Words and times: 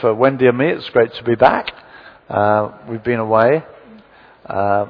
For 0.00 0.12
Wendy 0.12 0.48
and 0.48 0.58
me, 0.58 0.70
it's 0.70 0.88
great 0.90 1.14
to 1.14 1.22
be 1.22 1.36
back. 1.36 1.72
Uh, 2.28 2.72
we've 2.88 3.04
been 3.04 3.20
away 3.20 3.62
uh, 4.44 4.86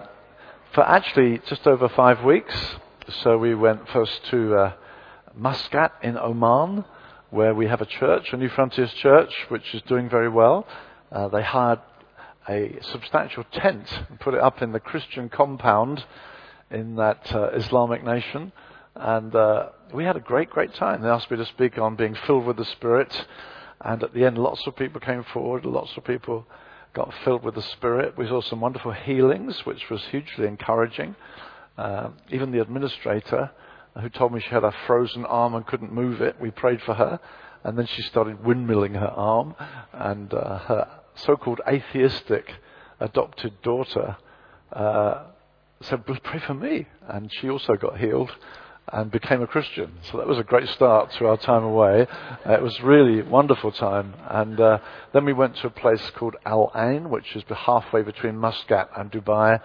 for 0.72 0.80
actually 0.82 1.42
just 1.46 1.66
over 1.66 1.90
five 1.90 2.24
weeks. 2.24 2.54
So 3.22 3.36
we 3.36 3.54
went 3.54 3.86
first 3.90 4.24
to 4.30 4.56
uh, 4.56 4.72
Muscat 5.34 5.92
in 6.02 6.16
Oman, 6.16 6.86
where 7.28 7.54
we 7.54 7.66
have 7.66 7.82
a 7.82 7.86
church, 7.86 8.32
a 8.32 8.38
New 8.38 8.48
Frontiers 8.48 8.92
church, 8.94 9.30
which 9.48 9.74
is 9.74 9.82
doing 9.82 10.08
very 10.08 10.30
well. 10.30 10.66
Uh, 11.12 11.28
they 11.28 11.42
hired 11.42 11.80
a 12.48 12.78
substantial 12.92 13.44
tent 13.52 13.86
and 14.08 14.18
put 14.20 14.32
it 14.32 14.40
up 14.40 14.62
in 14.62 14.72
the 14.72 14.80
Christian 14.80 15.28
compound 15.28 16.02
in 16.70 16.96
that 16.96 17.30
uh, 17.34 17.50
Islamic 17.50 18.02
nation. 18.02 18.52
And 18.94 19.34
uh, 19.34 19.68
we 19.92 20.04
had 20.04 20.16
a 20.16 20.20
great, 20.20 20.48
great 20.48 20.72
time. 20.74 21.02
They 21.02 21.08
asked 21.08 21.30
me 21.30 21.36
to 21.36 21.46
speak 21.46 21.76
on 21.76 21.96
being 21.96 22.16
filled 22.26 22.46
with 22.46 22.56
the 22.56 22.64
Spirit 22.64 23.26
and 23.80 24.02
at 24.02 24.12
the 24.14 24.24
end, 24.24 24.38
lots 24.38 24.66
of 24.66 24.76
people 24.76 25.00
came 25.00 25.22
forward, 25.22 25.64
lots 25.64 25.96
of 25.96 26.04
people 26.04 26.46
got 26.94 27.12
filled 27.24 27.44
with 27.44 27.54
the 27.54 27.62
Spirit. 27.62 28.16
We 28.16 28.26
saw 28.26 28.40
some 28.40 28.60
wonderful 28.60 28.92
healings, 28.92 29.64
which 29.64 29.88
was 29.88 30.02
hugely 30.06 30.46
encouraging. 30.46 31.14
Uh, 31.76 32.10
even 32.30 32.50
the 32.50 32.60
administrator, 32.60 33.50
who 34.00 34.08
told 34.08 34.32
me 34.32 34.40
she 34.40 34.48
had 34.48 34.64
a 34.64 34.74
frozen 34.86 35.24
arm 35.24 35.54
and 35.54 35.66
couldn't 35.66 35.92
move 35.92 36.20
it, 36.20 36.40
we 36.40 36.50
prayed 36.50 36.82
for 36.82 36.94
her, 36.94 37.20
and 37.62 37.78
then 37.78 37.86
she 37.86 38.02
started 38.02 38.42
windmilling 38.42 38.98
her 38.98 39.06
arm, 39.06 39.54
and 39.92 40.34
uh, 40.34 40.58
her 40.58 40.88
so-called 41.14 41.60
atheistic 41.68 42.54
adopted 43.00 43.60
daughter 43.62 44.16
uh, 44.72 45.24
said, 45.80 46.04
"Pray 46.06 46.40
for 46.40 46.54
me," 46.54 46.86
and 47.06 47.32
she 47.32 47.48
also 47.48 47.74
got 47.74 47.98
healed 47.98 48.30
and 48.92 49.10
became 49.10 49.42
a 49.42 49.46
Christian. 49.46 49.92
So 50.10 50.18
that 50.18 50.26
was 50.26 50.38
a 50.38 50.42
great 50.42 50.68
start 50.68 51.12
to 51.12 51.26
our 51.26 51.36
time 51.36 51.64
away. 51.64 52.06
Uh, 52.46 52.52
it 52.52 52.62
was 52.62 52.80
really 52.80 53.22
wonderful 53.22 53.72
time. 53.72 54.14
And 54.28 54.58
uh, 54.58 54.78
then 55.12 55.24
we 55.24 55.32
went 55.32 55.56
to 55.56 55.66
a 55.66 55.70
place 55.70 56.10
called 56.16 56.36
Al 56.46 56.72
Ain, 56.74 57.10
which 57.10 57.36
is 57.36 57.42
halfway 57.48 58.02
between 58.02 58.36
Muscat 58.36 58.90
and 58.96 59.10
Dubai. 59.10 59.60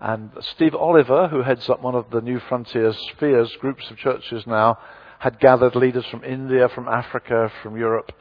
And 0.00 0.30
Steve 0.40 0.74
Oliver, 0.74 1.28
who 1.28 1.42
heads 1.42 1.68
up 1.68 1.82
one 1.82 1.94
of 1.94 2.10
the 2.10 2.20
New 2.20 2.40
Frontier 2.40 2.92
Spheres 2.92 3.54
groups 3.60 3.90
of 3.90 3.96
churches 3.98 4.46
now, 4.46 4.78
had 5.18 5.40
gathered 5.40 5.76
leaders 5.76 6.06
from 6.06 6.24
India, 6.24 6.68
from 6.68 6.88
Africa, 6.88 7.52
from 7.62 7.76
Europe. 7.76 8.12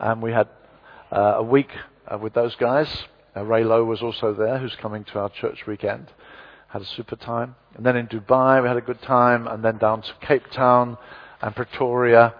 And 0.00 0.20
we 0.22 0.32
had 0.32 0.48
uh, 1.12 1.34
a 1.36 1.42
week 1.42 1.70
uh, 2.08 2.18
with 2.18 2.32
those 2.34 2.56
guys. 2.56 2.88
Uh, 3.36 3.44
Ray 3.44 3.62
Lowe 3.62 3.84
was 3.84 4.02
also 4.02 4.34
there, 4.34 4.58
who's 4.58 4.74
coming 4.76 5.04
to 5.04 5.20
our 5.20 5.28
church 5.28 5.66
weekend 5.66 6.08
had 6.70 6.82
a 6.82 6.86
super 6.86 7.16
time. 7.16 7.56
And 7.76 7.84
then 7.84 7.96
in 7.96 8.06
Dubai, 8.06 8.62
we 8.62 8.68
had 8.68 8.76
a 8.76 8.80
good 8.80 9.02
time. 9.02 9.46
And 9.46 9.64
then 9.64 9.78
down 9.78 10.02
to 10.02 10.12
Cape 10.20 10.50
Town 10.52 10.96
and 11.42 11.54
Pretoria. 11.54 12.34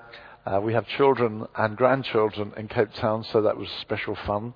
Uh, 0.47 0.61
we 0.63 0.73
have 0.73 0.87
children 0.87 1.47
and 1.57 1.77
grandchildren 1.77 2.53
in 2.57 2.69
Cape 2.69 2.93
Town, 2.95 3.25
so 3.25 3.43
that 3.43 3.57
was 3.57 3.69
special 3.81 4.17
fun. 4.27 4.55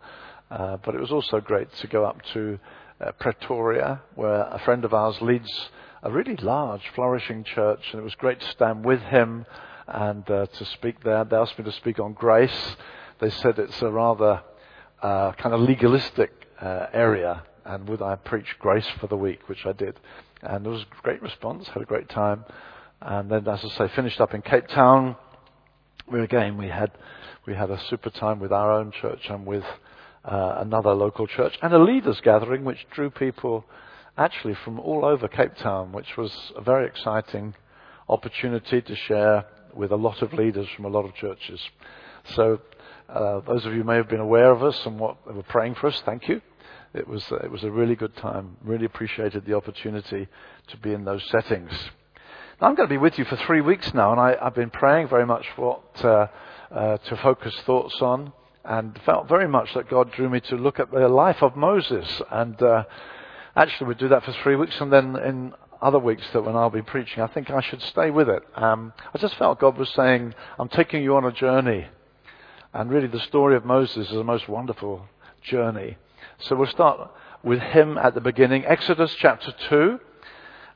Uh, 0.50 0.76
but 0.84 0.94
it 0.94 1.00
was 1.00 1.10
also 1.10 1.40
great 1.40 1.72
to 1.74 1.86
go 1.86 2.04
up 2.04 2.22
to 2.32 2.58
uh, 3.00 3.12
Pretoria, 3.12 4.00
where 4.14 4.42
a 4.42 4.58
friend 4.64 4.84
of 4.84 4.94
ours 4.94 5.20
leads 5.20 5.50
a 6.02 6.10
really 6.10 6.36
large, 6.36 6.82
flourishing 6.94 7.44
church, 7.44 7.80
and 7.92 8.00
it 8.00 8.04
was 8.04 8.14
great 8.14 8.40
to 8.40 8.46
stand 8.48 8.84
with 8.84 9.00
him 9.00 9.46
and 9.88 10.28
uh, 10.30 10.46
to 10.46 10.64
speak 10.64 11.02
there. 11.02 11.24
They 11.24 11.36
asked 11.36 11.58
me 11.58 11.64
to 11.64 11.72
speak 11.72 11.98
on 11.98 12.12
grace. 12.12 12.76
They 13.18 13.30
said 13.30 13.58
it's 13.58 13.82
a 13.82 13.90
rather 13.90 14.42
uh, 15.02 15.32
kind 15.32 15.54
of 15.54 15.60
legalistic 15.60 16.30
uh, 16.60 16.86
area, 16.92 17.42
and 17.64 17.88
would 17.88 18.02
I 18.02 18.16
preach 18.16 18.56
grace 18.58 18.86
for 19.00 19.06
the 19.06 19.16
week, 19.16 19.48
which 19.48 19.64
I 19.66 19.72
did. 19.72 19.98
And 20.42 20.64
there 20.64 20.72
was 20.72 20.82
a 20.82 21.02
great 21.02 21.22
response, 21.22 21.66
had 21.68 21.82
a 21.82 21.86
great 21.86 22.08
time. 22.08 22.44
And 23.00 23.30
then, 23.30 23.46
as 23.48 23.64
I 23.64 23.68
say, 23.68 23.94
finished 23.94 24.20
up 24.20 24.34
in 24.34 24.42
Cape 24.42 24.68
Town, 24.68 25.16
where 26.06 26.22
again 26.22 26.56
we 26.56 26.68
had, 26.68 26.92
we 27.46 27.54
had 27.54 27.70
a 27.70 27.80
super 27.88 28.10
time 28.10 28.40
with 28.40 28.52
our 28.52 28.72
own 28.72 28.92
church 28.92 29.20
and 29.28 29.46
with 29.46 29.64
uh, 30.24 30.56
another 30.58 30.94
local 30.94 31.26
church, 31.26 31.54
and 31.62 31.72
a 31.72 31.78
leaders 31.78 32.20
gathering 32.22 32.64
which 32.64 32.86
drew 32.90 33.10
people 33.10 33.64
actually 34.16 34.54
from 34.64 34.78
all 34.80 35.04
over 35.04 35.28
Cape 35.28 35.54
Town, 35.56 35.92
which 35.92 36.16
was 36.16 36.32
a 36.56 36.62
very 36.62 36.86
exciting 36.86 37.54
opportunity 38.08 38.80
to 38.80 38.94
share 38.94 39.44
with 39.74 39.90
a 39.90 39.96
lot 39.96 40.22
of 40.22 40.32
leaders 40.32 40.68
from 40.76 40.84
a 40.84 40.88
lot 40.88 41.04
of 41.04 41.14
churches. 41.14 41.60
So, 42.34 42.60
uh, 43.08 43.40
those 43.40 43.66
of 43.66 43.74
you 43.74 43.84
may 43.84 43.96
have 43.96 44.08
been 44.08 44.20
aware 44.20 44.50
of 44.50 44.62
us 44.62 44.80
and 44.86 44.98
what 44.98 45.26
were 45.34 45.42
praying 45.42 45.74
for 45.74 45.88
us. 45.88 46.02
Thank 46.06 46.28
you 46.28 46.40
it 46.94 47.08
was, 47.08 47.24
it 47.42 47.50
was 47.50 47.64
a 47.64 47.70
really 47.70 47.96
good 47.96 48.16
time. 48.16 48.56
Really 48.62 48.84
appreciated 48.84 49.44
the 49.44 49.54
opportunity 49.54 50.28
to 50.68 50.76
be 50.76 50.92
in 50.92 51.04
those 51.04 51.24
settings. 51.28 51.72
Now, 52.60 52.68
I'm 52.68 52.76
going 52.76 52.88
to 52.88 52.92
be 52.92 52.98
with 52.98 53.18
you 53.18 53.24
for 53.24 53.36
three 53.36 53.60
weeks 53.60 53.92
now, 53.92 54.12
and 54.12 54.20
I, 54.20 54.36
have 54.42 54.54
been 54.54 54.70
praying 54.70 55.08
very 55.08 55.26
much 55.26 55.44
what 55.56 55.82
uh, 56.04 56.28
uh, 56.70 56.98
to 56.98 57.16
focus 57.16 57.52
thoughts 57.66 58.00
on, 58.00 58.32
and 58.64 58.98
felt 59.04 59.28
very 59.28 59.48
much 59.48 59.74
that 59.74 59.90
God 59.90 60.12
drew 60.12 60.30
me 60.30 60.40
to 60.42 60.56
look 60.56 60.78
at 60.78 60.92
the 60.92 61.08
life 61.08 61.42
of 61.42 61.56
Moses. 61.56 62.22
And 62.30 62.62
uh, 62.62 62.84
actually, 63.56 63.88
we 63.88 63.94
do 63.96 64.08
that 64.08 64.24
for 64.24 64.32
three 64.44 64.54
weeks, 64.54 64.80
and 64.80 64.92
then 64.92 65.16
in 65.16 65.52
other 65.82 65.98
weeks 65.98 66.24
that 66.32 66.42
when 66.42 66.54
I'll 66.54 66.70
be 66.70 66.80
preaching, 66.80 67.24
I 67.24 67.26
think 67.26 67.50
I 67.50 67.60
should 67.60 67.82
stay 67.82 68.10
with 68.10 68.28
it. 68.28 68.42
Um, 68.54 68.92
I 69.12 69.18
just 69.18 69.36
felt 69.36 69.58
God 69.58 69.76
was 69.76 69.90
saying, 69.90 70.32
"I'm 70.56 70.68
taking 70.68 71.02
you 71.02 71.16
on 71.16 71.24
a 71.24 71.32
journey," 71.32 71.88
and 72.72 72.88
really, 72.88 73.08
the 73.08 73.18
story 73.18 73.56
of 73.56 73.64
Moses 73.64 74.10
is 74.10 74.16
a 74.16 74.22
most 74.22 74.48
wonderful 74.48 75.08
journey. 75.42 75.96
So 76.40 76.56
we'll 76.56 76.66
start 76.66 77.10
with 77.42 77.60
him 77.60 77.98
at 77.98 78.14
the 78.14 78.20
beginning, 78.20 78.64
Exodus 78.64 79.14
chapter 79.18 79.52
2, 79.68 80.00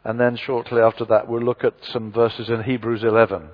and 0.05 0.21
then 0.21 0.37
shortly 0.37 0.81
after 0.81 1.05
that 1.07 1.29
we'll 1.29 1.43
look 1.43 1.65
at 1.65 1.75
some 1.93 2.13
verses 2.13 2.49
in 2.49 2.63
Hebrews 2.63 3.03
11. 3.03 3.49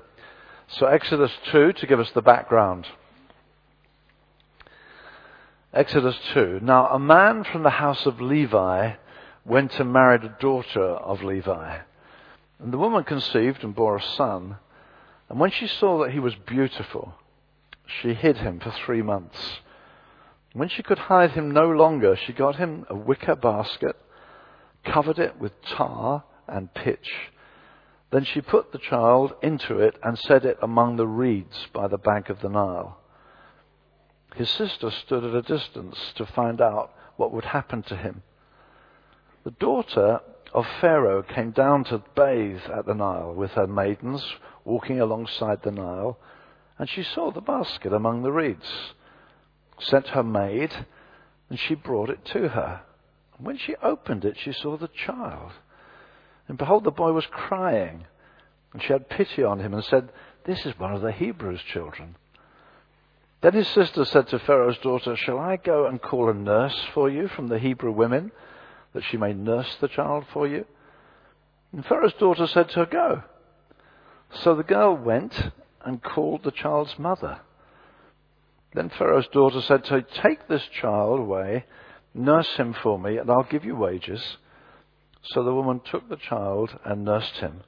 So 0.68 0.86
Exodus 0.86 1.32
2 1.52 1.72
to 1.74 1.86
give 1.86 2.00
us 2.00 2.10
the 2.14 2.22
background. 2.22 2.86
Exodus 5.72 6.16
2. 6.32 6.60
Now 6.62 6.88
a 6.88 6.98
man 6.98 7.44
from 7.44 7.62
the 7.62 7.70
house 7.70 8.06
of 8.06 8.20
Levi 8.20 8.92
went 9.44 9.78
and 9.80 9.92
married 9.92 10.24
a 10.24 10.36
daughter 10.40 10.82
of 10.82 11.22
Levi. 11.22 11.78
And 12.60 12.72
the 12.72 12.78
woman 12.78 13.04
conceived 13.04 13.64
and 13.64 13.74
bore 13.74 13.96
a 13.96 14.02
son. 14.02 14.56
And 15.28 15.40
when 15.40 15.50
she 15.50 15.66
saw 15.66 16.02
that 16.02 16.12
he 16.12 16.20
was 16.20 16.34
beautiful, 16.34 17.14
she 17.86 18.14
hid 18.14 18.38
him 18.38 18.60
for 18.60 18.70
three 18.70 19.02
months. 19.02 19.60
When 20.54 20.68
she 20.68 20.84
could 20.84 21.00
hide 21.00 21.32
him 21.32 21.50
no 21.50 21.68
longer, 21.68 22.14
she 22.14 22.32
got 22.32 22.54
him 22.56 22.86
a 22.88 22.94
wicker 22.94 23.34
basket, 23.34 23.96
covered 24.84 25.18
it 25.18 25.36
with 25.36 25.60
tar 25.62 26.22
and 26.46 26.72
pitch. 26.72 27.32
Then 28.12 28.22
she 28.22 28.40
put 28.40 28.70
the 28.70 28.78
child 28.78 29.34
into 29.42 29.80
it 29.80 29.98
and 30.00 30.16
set 30.16 30.44
it 30.44 30.56
among 30.62 30.94
the 30.94 31.08
reeds 31.08 31.66
by 31.72 31.88
the 31.88 31.98
bank 31.98 32.30
of 32.30 32.40
the 32.40 32.48
Nile. 32.48 32.98
His 34.36 34.48
sister 34.48 34.92
stood 34.92 35.24
at 35.24 35.34
a 35.34 35.42
distance 35.42 36.12
to 36.14 36.24
find 36.24 36.60
out 36.60 36.92
what 37.16 37.32
would 37.32 37.46
happen 37.46 37.82
to 37.84 37.96
him. 37.96 38.22
The 39.42 39.50
daughter 39.50 40.20
of 40.52 40.68
Pharaoh 40.80 41.24
came 41.24 41.50
down 41.50 41.82
to 41.86 42.04
bathe 42.14 42.62
at 42.72 42.86
the 42.86 42.94
Nile 42.94 43.34
with 43.34 43.50
her 43.52 43.66
maidens 43.66 44.36
walking 44.64 45.00
alongside 45.00 45.62
the 45.62 45.72
Nile, 45.72 46.16
and 46.78 46.88
she 46.88 47.02
saw 47.02 47.32
the 47.32 47.40
basket 47.40 47.92
among 47.92 48.22
the 48.22 48.30
reeds 48.30 48.94
sent 49.78 50.08
her 50.08 50.22
maid, 50.22 50.72
and 51.50 51.58
she 51.58 51.74
brought 51.74 52.10
it 52.10 52.24
to 52.26 52.48
her. 52.48 52.82
And 53.36 53.46
when 53.46 53.58
she 53.58 53.74
opened 53.82 54.24
it, 54.24 54.36
she 54.38 54.52
saw 54.52 54.76
the 54.76 54.88
child. 54.88 55.52
And 56.48 56.58
behold, 56.58 56.84
the 56.84 56.90
boy 56.90 57.12
was 57.12 57.26
crying. 57.26 58.04
And 58.72 58.82
she 58.82 58.92
had 58.92 59.08
pity 59.08 59.42
on 59.42 59.60
him 59.60 59.74
and 59.74 59.84
said, 59.84 60.10
This 60.44 60.66
is 60.66 60.78
one 60.78 60.94
of 60.94 61.02
the 61.02 61.12
Hebrews' 61.12 61.62
children. 61.62 62.16
Then 63.40 63.52
his 63.52 63.68
sister 63.68 64.04
said 64.04 64.28
to 64.28 64.38
Pharaoh's 64.38 64.78
daughter, 64.78 65.16
Shall 65.16 65.38
I 65.38 65.56
go 65.56 65.86
and 65.86 66.00
call 66.00 66.30
a 66.30 66.34
nurse 66.34 66.78
for 66.94 67.10
you 67.10 67.28
from 67.28 67.48
the 67.48 67.58
Hebrew 67.58 67.92
women, 67.92 68.32
that 68.94 69.04
she 69.04 69.16
may 69.16 69.32
nurse 69.32 69.76
the 69.80 69.88
child 69.88 70.24
for 70.32 70.46
you? 70.46 70.64
And 71.72 71.84
Pharaoh's 71.84 72.14
daughter 72.14 72.46
said 72.46 72.70
to 72.70 72.80
her, 72.80 72.86
Go. 72.86 73.22
So 74.42 74.54
the 74.54 74.62
girl 74.62 74.96
went 74.96 75.50
and 75.84 76.02
called 76.02 76.42
the 76.42 76.50
child's 76.50 76.98
mother. 76.98 77.40
Then 78.74 78.90
Pharaoh's 78.90 79.28
daughter 79.28 79.60
said 79.60 79.84
to 79.84 79.90
her, 79.90 80.00
Take 80.00 80.48
this 80.48 80.66
child 80.80 81.20
away, 81.20 81.64
nurse 82.12 82.56
him 82.56 82.74
for 82.82 82.98
me, 82.98 83.18
and 83.18 83.30
I'll 83.30 83.44
give 83.44 83.64
you 83.64 83.76
wages. 83.76 84.36
So 85.22 85.44
the 85.44 85.54
woman 85.54 85.80
took 85.80 86.08
the 86.08 86.16
child 86.16 86.76
and 86.84 87.04
nursed 87.04 87.36
him. 87.36 87.62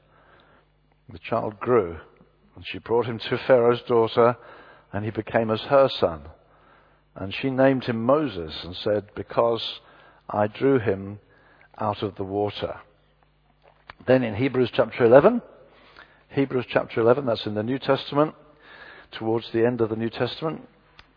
The 1.08 1.20
child 1.20 1.60
grew, 1.60 1.98
and 2.56 2.66
she 2.66 2.78
brought 2.78 3.06
him 3.06 3.20
to 3.20 3.38
Pharaoh's 3.38 3.82
daughter, 3.82 4.36
and 4.92 5.04
he 5.04 5.12
became 5.12 5.50
as 5.50 5.60
her 5.62 5.88
son. 5.88 6.22
And 7.14 7.32
she 7.32 7.50
named 7.50 7.84
him 7.84 8.04
Moses 8.04 8.64
and 8.64 8.74
said, 8.76 9.14
Because 9.14 9.80
I 10.28 10.48
drew 10.48 10.80
him 10.80 11.20
out 11.78 12.02
of 12.02 12.16
the 12.16 12.24
water. 12.24 12.80
Then 14.06 14.24
in 14.24 14.34
Hebrews 14.34 14.70
chapter 14.72 15.04
11, 15.04 15.40
Hebrews 16.30 16.66
chapter 16.68 17.00
11, 17.00 17.26
that's 17.26 17.46
in 17.46 17.54
the 17.54 17.62
New 17.62 17.78
Testament, 17.78 18.34
towards 19.12 19.50
the 19.52 19.64
end 19.64 19.80
of 19.80 19.88
the 19.88 19.96
New 19.96 20.10
Testament, 20.10 20.68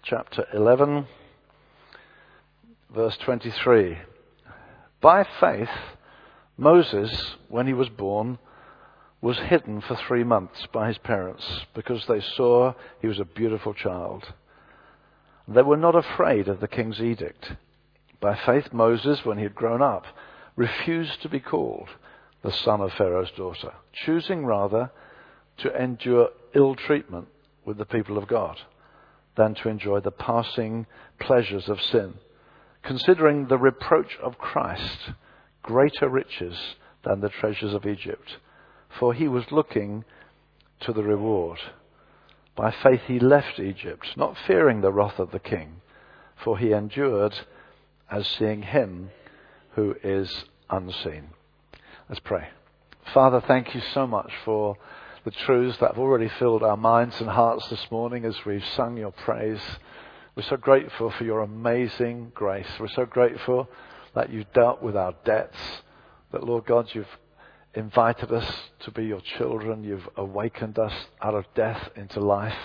chapter 0.03 0.47
11, 0.53 1.05
verse 2.93 3.17
23. 3.17 3.97
By 5.01 5.25
faith, 5.39 5.69
Moses, 6.57 7.35
when 7.47 7.67
he 7.67 7.73
was 7.73 7.89
born, 7.89 8.39
was 9.21 9.37
hidden 9.37 9.81
for 9.81 9.95
three 9.95 10.23
months 10.23 10.65
by 10.71 10.87
his 10.87 10.97
parents 10.97 11.65
because 11.73 12.05
they 12.07 12.21
saw 12.21 12.73
he 13.01 13.07
was 13.07 13.19
a 13.19 13.25
beautiful 13.25 13.73
child. 13.73 14.33
They 15.47 15.61
were 15.61 15.77
not 15.77 15.95
afraid 15.95 16.47
of 16.47 16.59
the 16.59 16.67
king's 16.67 17.01
edict. 17.01 17.53
By 18.21 18.35
faith, 18.45 18.71
Moses, 18.71 19.25
when 19.25 19.37
he 19.37 19.43
had 19.43 19.55
grown 19.55 19.81
up, 19.81 20.05
refused 20.55 21.21
to 21.21 21.29
be 21.29 21.39
called 21.39 21.89
the 22.41 22.51
son 22.51 22.81
of 22.81 22.93
Pharaoh's 22.93 23.31
daughter, 23.31 23.73
choosing 23.91 24.45
rather 24.45 24.91
to 25.57 25.81
endure 25.81 26.29
ill 26.53 26.75
treatment 26.75 27.27
with 27.65 27.77
the 27.77 27.85
people 27.85 28.17
of 28.17 28.27
God 28.27 28.57
than 29.39 29.55
to 29.55 29.69
enjoy 29.69 30.01
the 30.01 30.11
passing 30.11 30.85
pleasures 31.17 31.69
of 31.69 31.81
sin, 31.81 32.13
considering 32.83 33.47
the 33.47 33.57
reproach 33.57 34.17
of 34.21 34.37
Christ 34.37 35.11
greater 35.63 36.09
riches 36.09 36.75
than 37.05 37.21
the 37.21 37.29
treasures 37.29 37.73
of 37.73 37.85
Egypt, 37.85 38.35
for 38.99 39.13
he 39.13 39.29
was 39.29 39.49
looking 39.49 40.03
to 40.81 40.91
the 40.91 41.03
reward. 41.03 41.57
By 42.57 42.71
faith 42.83 42.99
he 43.07 43.17
left 43.17 43.61
Egypt, 43.61 44.07
not 44.17 44.35
fearing 44.45 44.81
the 44.81 44.91
wrath 44.91 45.19
of 45.19 45.31
the 45.31 45.39
king, 45.39 45.79
for 46.43 46.57
he 46.57 46.73
endured 46.73 47.39
as 48.11 48.27
seeing 48.27 48.63
him 48.63 49.11
who 49.75 49.95
is 50.03 50.43
unseen. 50.69 51.29
Let's 52.09 52.19
pray. 52.19 52.49
Father, 53.13 53.39
thank 53.39 53.73
you 53.73 53.79
so 53.93 54.05
much 54.05 54.33
for 54.43 54.75
the 55.29 55.35
truths 55.45 55.77
that 55.79 55.91
have 55.91 55.99
already 55.99 56.27
filled 56.39 56.63
our 56.63 56.75
minds 56.75 57.21
and 57.21 57.29
hearts 57.29 57.69
this 57.69 57.91
morning 57.91 58.25
as 58.25 58.33
we've 58.47 58.65
sung 58.75 58.97
your 58.97 59.11
praise. 59.11 59.61
We're 60.35 60.41
so 60.41 60.57
grateful 60.57 61.11
for 61.11 61.23
your 61.23 61.41
amazing 61.41 62.31
grace. 62.33 62.65
We're 62.79 62.87
so 62.87 63.05
grateful 63.05 63.69
that 64.15 64.31
you've 64.31 64.51
dealt 64.53 64.81
with 64.81 64.97
our 64.97 65.13
debts, 65.25 65.55
that, 66.31 66.43
Lord 66.43 66.65
God, 66.65 66.89
you've 66.93 67.05
invited 67.75 68.31
us 68.31 68.51
to 68.79 68.89
be 68.89 69.05
your 69.05 69.21
children. 69.21 69.83
You've 69.83 70.09
awakened 70.17 70.79
us 70.79 70.93
out 71.21 71.35
of 71.35 71.45
death 71.53 71.89
into 71.95 72.19
life. 72.19 72.57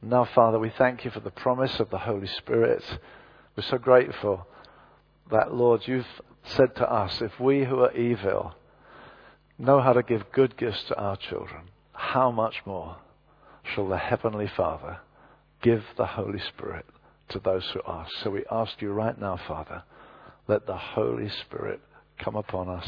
Now, 0.00 0.24
Father, 0.36 0.60
we 0.60 0.70
thank 0.78 1.04
you 1.04 1.10
for 1.10 1.18
the 1.18 1.32
promise 1.32 1.80
of 1.80 1.90
the 1.90 1.98
Holy 1.98 2.28
Spirit. 2.28 2.84
We're 3.56 3.64
so 3.64 3.78
grateful 3.78 4.46
that, 5.32 5.52
Lord, 5.52 5.88
you've 5.88 6.06
said 6.44 6.76
to 6.76 6.88
us, 6.88 7.20
if 7.20 7.40
we 7.40 7.64
who 7.64 7.80
are 7.80 7.92
evil 7.96 8.54
know 9.58 9.80
how 9.80 9.92
to 9.92 10.02
give 10.02 10.30
good 10.32 10.56
gifts 10.56 10.84
to 10.84 10.96
our 10.96 11.16
children, 11.16 11.62
how 12.02 12.32
much 12.32 12.56
more 12.66 12.96
shall 13.62 13.88
the 13.88 13.96
Heavenly 13.96 14.50
Father 14.56 14.98
give 15.62 15.82
the 15.96 16.04
Holy 16.04 16.40
Spirit 16.40 16.84
to 17.30 17.38
those 17.38 17.64
who 17.72 17.80
ask? 17.86 18.10
So 18.22 18.30
we 18.30 18.44
ask 18.50 18.72
you 18.82 18.90
right 18.90 19.18
now, 19.18 19.38
Father, 19.46 19.84
let 20.48 20.66
the 20.66 20.76
Holy 20.76 21.30
Spirit 21.46 21.80
come 22.22 22.34
upon 22.34 22.68
us, 22.68 22.86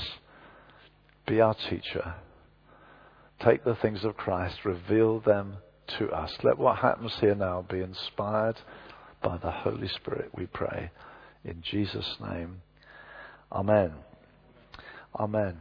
be 1.29 1.41
our 1.41 1.55
teacher, 1.71 2.17
take 3.43 3.65
the 3.65 3.77
things 3.77 4.05
of 4.05 4.17
Christ, 4.17 4.57
reveal 4.65 5.21
them 5.21 5.59
to 5.99 6.09
us. 6.11 6.33
Let 6.43 6.59
what 6.59 6.79
happens 6.79 7.15
here 7.21 7.37
now 7.37 7.65
be 7.71 7.81
inspired 7.81 8.57
by 9.23 9.39
the 9.39 9.53
Holy 9.53 9.89
Spirit, 9.89 10.31
we 10.37 10.47
pray. 10.47 10.91
In 11.45 11.63
Jesus' 11.63 12.17
name. 12.21 12.63
Amen. 13.53 13.93
Amen. 15.19 15.61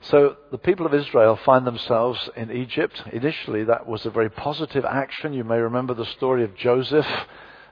So 0.00 0.36
the 0.50 0.58
people 0.58 0.86
of 0.86 0.94
Israel 0.94 1.38
find 1.44 1.66
themselves 1.66 2.30
in 2.36 2.52
Egypt. 2.52 3.02
Initially, 3.12 3.64
that 3.64 3.86
was 3.86 4.06
a 4.06 4.10
very 4.10 4.30
positive 4.30 4.84
action. 4.84 5.32
You 5.32 5.44
may 5.44 5.58
remember 5.58 5.92
the 5.92 6.06
story 6.06 6.44
of 6.44 6.56
Joseph, 6.56 7.06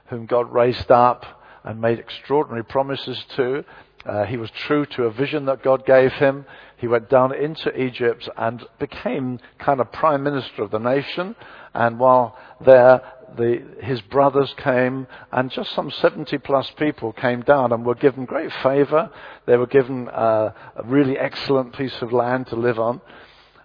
whom 0.07 0.25
God 0.25 0.51
raised 0.51 0.91
up 0.91 1.25
and 1.63 1.79
made 1.79 1.99
extraordinary 1.99 2.63
promises 2.63 3.23
to. 3.37 3.63
Uh, 4.05 4.25
he 4.25 4.37
was 4.37 4.49
true 4.51 4.85
to 4.85 5.03
a 5.03 5.11
vision 5.11 5.45
that 5.45 5.63
God 5.63 5.85
gave 5.85 6.11
him. 6.13 6.45
He 6.77 6.87
went 6.87 7.09
down 7.09 7.33
into 7.33 7.75
Egypt 7.81 8.29
and 8.37 8.63
became 8.79 9.39
kind 9.57 9.79
of 9.79 9.91
prime 9.91 10.23
minister 10.23 10.63
of 10.63 10.71
the 10.71 10.79
nation. 10.79 11.35
And 11.73 11.99
while 11.99 12.37
there, 12.65 13.01
the, 13.35 13.63
his 13.81 14.01
brothers 14.01 14.53
came, 14.57 15.07
and 15.31 15.51
just 15.51 15.71
some 15.73 15.91
70 15.91 16.37
plus 16.39 16.71
people 16.77 17.11
came 17.13 17.41
down 17.41 17.71
and 17.71 17.85
were 17.85 17.95
given 17.95 18.25
great 18.25 18.51
favor. 18.63 19.09
They 19.45 19.57
were 19.57 19.67
given 19.67 20.07
uh, 20.09 20.51
a 20.75 20.83
really 20.83 21.17
excellent 21.17 21.73
piece 21.73 22.01
of 22.01 22.13
land 22.13 22.47
to 22.47 22.55
live 22.55 22.79
on. 22.79 23.01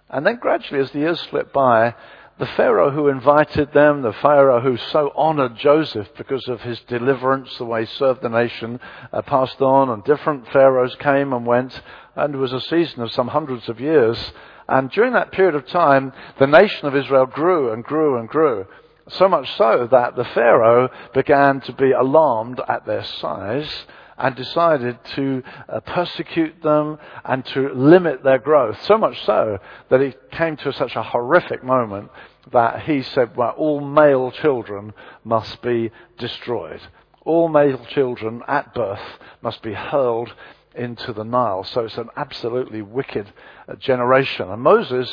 And 0.09 0.25
then 0.25 0.37
gradually, 0.39 0.81
as 0.81 0.91
the 0.91 0.99
years 0.99 1.19
slipped 1.21 1.53
by, 1.53 1.95
the 2.39 2.45
Pharaoh 2.47 2.91
who 2.91 3.09
invited 3.09 3.73
them, 3.73 4.01
the 4.01 4.13
Pharaoh 4.13 4.59
who 4.59 4.75
so 4.77 5.11
honored 5.15 5.55
Joseph 5.55 6.07
because 6.17 6.47
of 6.47 6.61
his 6.61 6.79
deliverance, 6.81 7.57
the 7.57 7.65
way 7.65 7.85
he 7.85 7.85
served 7.85 8.21
the 8.21 8.29
nation, 8.29 8.79
uh, 9.11 9.21
passed 9.21 9.61
on, 9.61 9.89
and 9.89 10.03
different 10.03 10.47
Pharaohs 10.51 10.95
came 10.95 11.31
and 11.31 11.45
went, 11.45 11.81
and 12.15 12.33
it 12.33 12.37
was 12.37 12.53
a 12.53 12.61
season 12.61 13.01
of 13.01 13.13
some 13.13 13.27
hundreds 13.27 13.69
of 13.69 13.79
years. 13.79 14.33
And 14.67 14.89
during 14.89 15.13
that 15.13 15.31
period 15.31 15.55
of 15.55 15.67
time, 15.67 16.11
the 16.39 16.47
nation 16.47 16.87
of 16.87 16.95
Israel 16.95 17.27
grew 17.27 17.71
and 17.71 17.83
grew 17.83 18.17
and 18.17 18.27
grew. 18.27 18.65
So 19.09 19.27
much 19.27 19.51
so 19.57 19.87
that 19.91 20.15
the 20.15 20.23
Pharaoh 20.23 20.89
began 21.13 21.59
to 21.61 21.73
be 21.73 21.91
alarmed 21.91 22.61
at 22.67 22.85
their 22.85 23.03
size 23.03 23.85
and 24.17 24.35
decided 24.35 24.97
to 25.15 25.43
uh, 25.67 25.79
persecute 25.81 26.61
them 26.61 26.97
and 27.25 27.45
to 27.47 27.69
limit 27.73 28.23
their 28.23 28.37
growth. 28.37 28.81
So 28.83 28.97
much 28.97 29.21
so 29.25 29.57
that 29.89 30.01
it 30.01 30.31
came 30.31 30.55
to 30.57 30.71
such 30.71 30.95
a 30.95 31.03
horrific 31.03 31.63
moment 31.63 32.11
that 32.51 32.83
he 32.83 33.01
said, 33.01 33.35
well, 33.35 33.53
all 33.57 33.81
male 33.81 34.31
children 34.31 34.93
must 35.23 35.61
be 35.61 35.91
destroyed. 36.17 36.81
All 37.25 37.49
male 37.49 37.83
children 37.89 38.41
at 38.47 38.73
birth 38.73 39.19
must 39.41 39.61
be 39.61 39.73
hurled 39.73 40.33
into 40.75 41.13
the 41.13 41.23
Nile. 41.23 41.63
So 41.63 41.85
it's 41.85 41.97
an 41.97 42.09
absolutely 42.15 42.81
wicked 42.81 43.31
uh, 43.67 43.75
generation. 43.75 44.49
And 44.49 44.61
Moses 44.61 45.11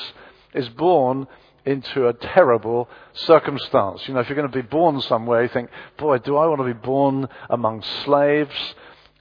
is 0.54 0.68
born 0.68 1.26
into 1.64 2.08
a 2.08 2.12
terrible 2.12 2.88
circumstance. 3.12 4.06
You 4.06 4.14
know, 4.14 4.20
if 4.20 4.28
you're 4.28 4.36
going 4.36 4.50
to 4.50 4.62
be 4.62 4.66
born 4.66 5.00
somewhere, 5.00 5.42
you 5.42 5.48
think, 5.48 5.70
boy, 5.98 6.18
do 6.18 6.36
I 6.36 6.46
want 6.46 6.60
to 6.60 6.66
be 6.66 6.72
born 6.72 7.28
among 7.48 7.82
slaves? 8.04 8.74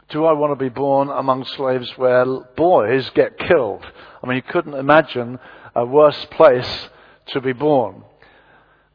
Do 0.09 0.25
I 0.25 0.33
want 0.33 0.51
to 0.51 0.63
be 0.63 0.69
born 0.69 1.09
among 1.09 1.45
slaves 1.45 1.91
where 1.97 2.25
boys 2.56 3.09
get 3.12 3.38
killed? 3.38 3.86
I 4.24 4.27
mean, 4.27 4.38
you 4.38 4.41
couldn't 4.41 4.74
imagine 4.74 5.39
a 5.75 5.86
worse 5.86 6.25
place 6.31 6.89
to 7.27 7.41
be 7.41 7.53
born. 7.53 8.03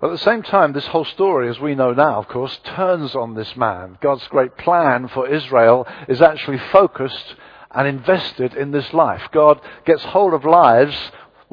But 0.00 0.08
at 0.10 0.18
the 0.18 0.24
same 0.24 0.42
time, 0.42 0.72
this 0.72 0.86
whole 0.88 1.04
story, 1.04 1.48
as 1.48 1.58
we 1.60 1.74
know 1.74 1.92
now, 1.92 2.18
of 2.18 2.28
course, 2.28 2.58
turns 2.64 3.14
on 3.14 3.34
this 3.34 3.56
man. 3.56 3.96
God's 4.02 4.26
great 4.28 4.56
plan 4.58 5.08
for 5.08 5.28
Israel 5.28 5.86
is 6.08 6.20
actually 6.20 6.58
focused 6.72 7.36
and 7.70 7.88
invested 7.88 8.54
in 8.54 8.70
this 8.70 8.92
life. 8.92 9.22
God 9.32 9.60
gets 9.86 10.04
hold 10.04 10.34
of 10.34 10.44
lives, 10.44 10.96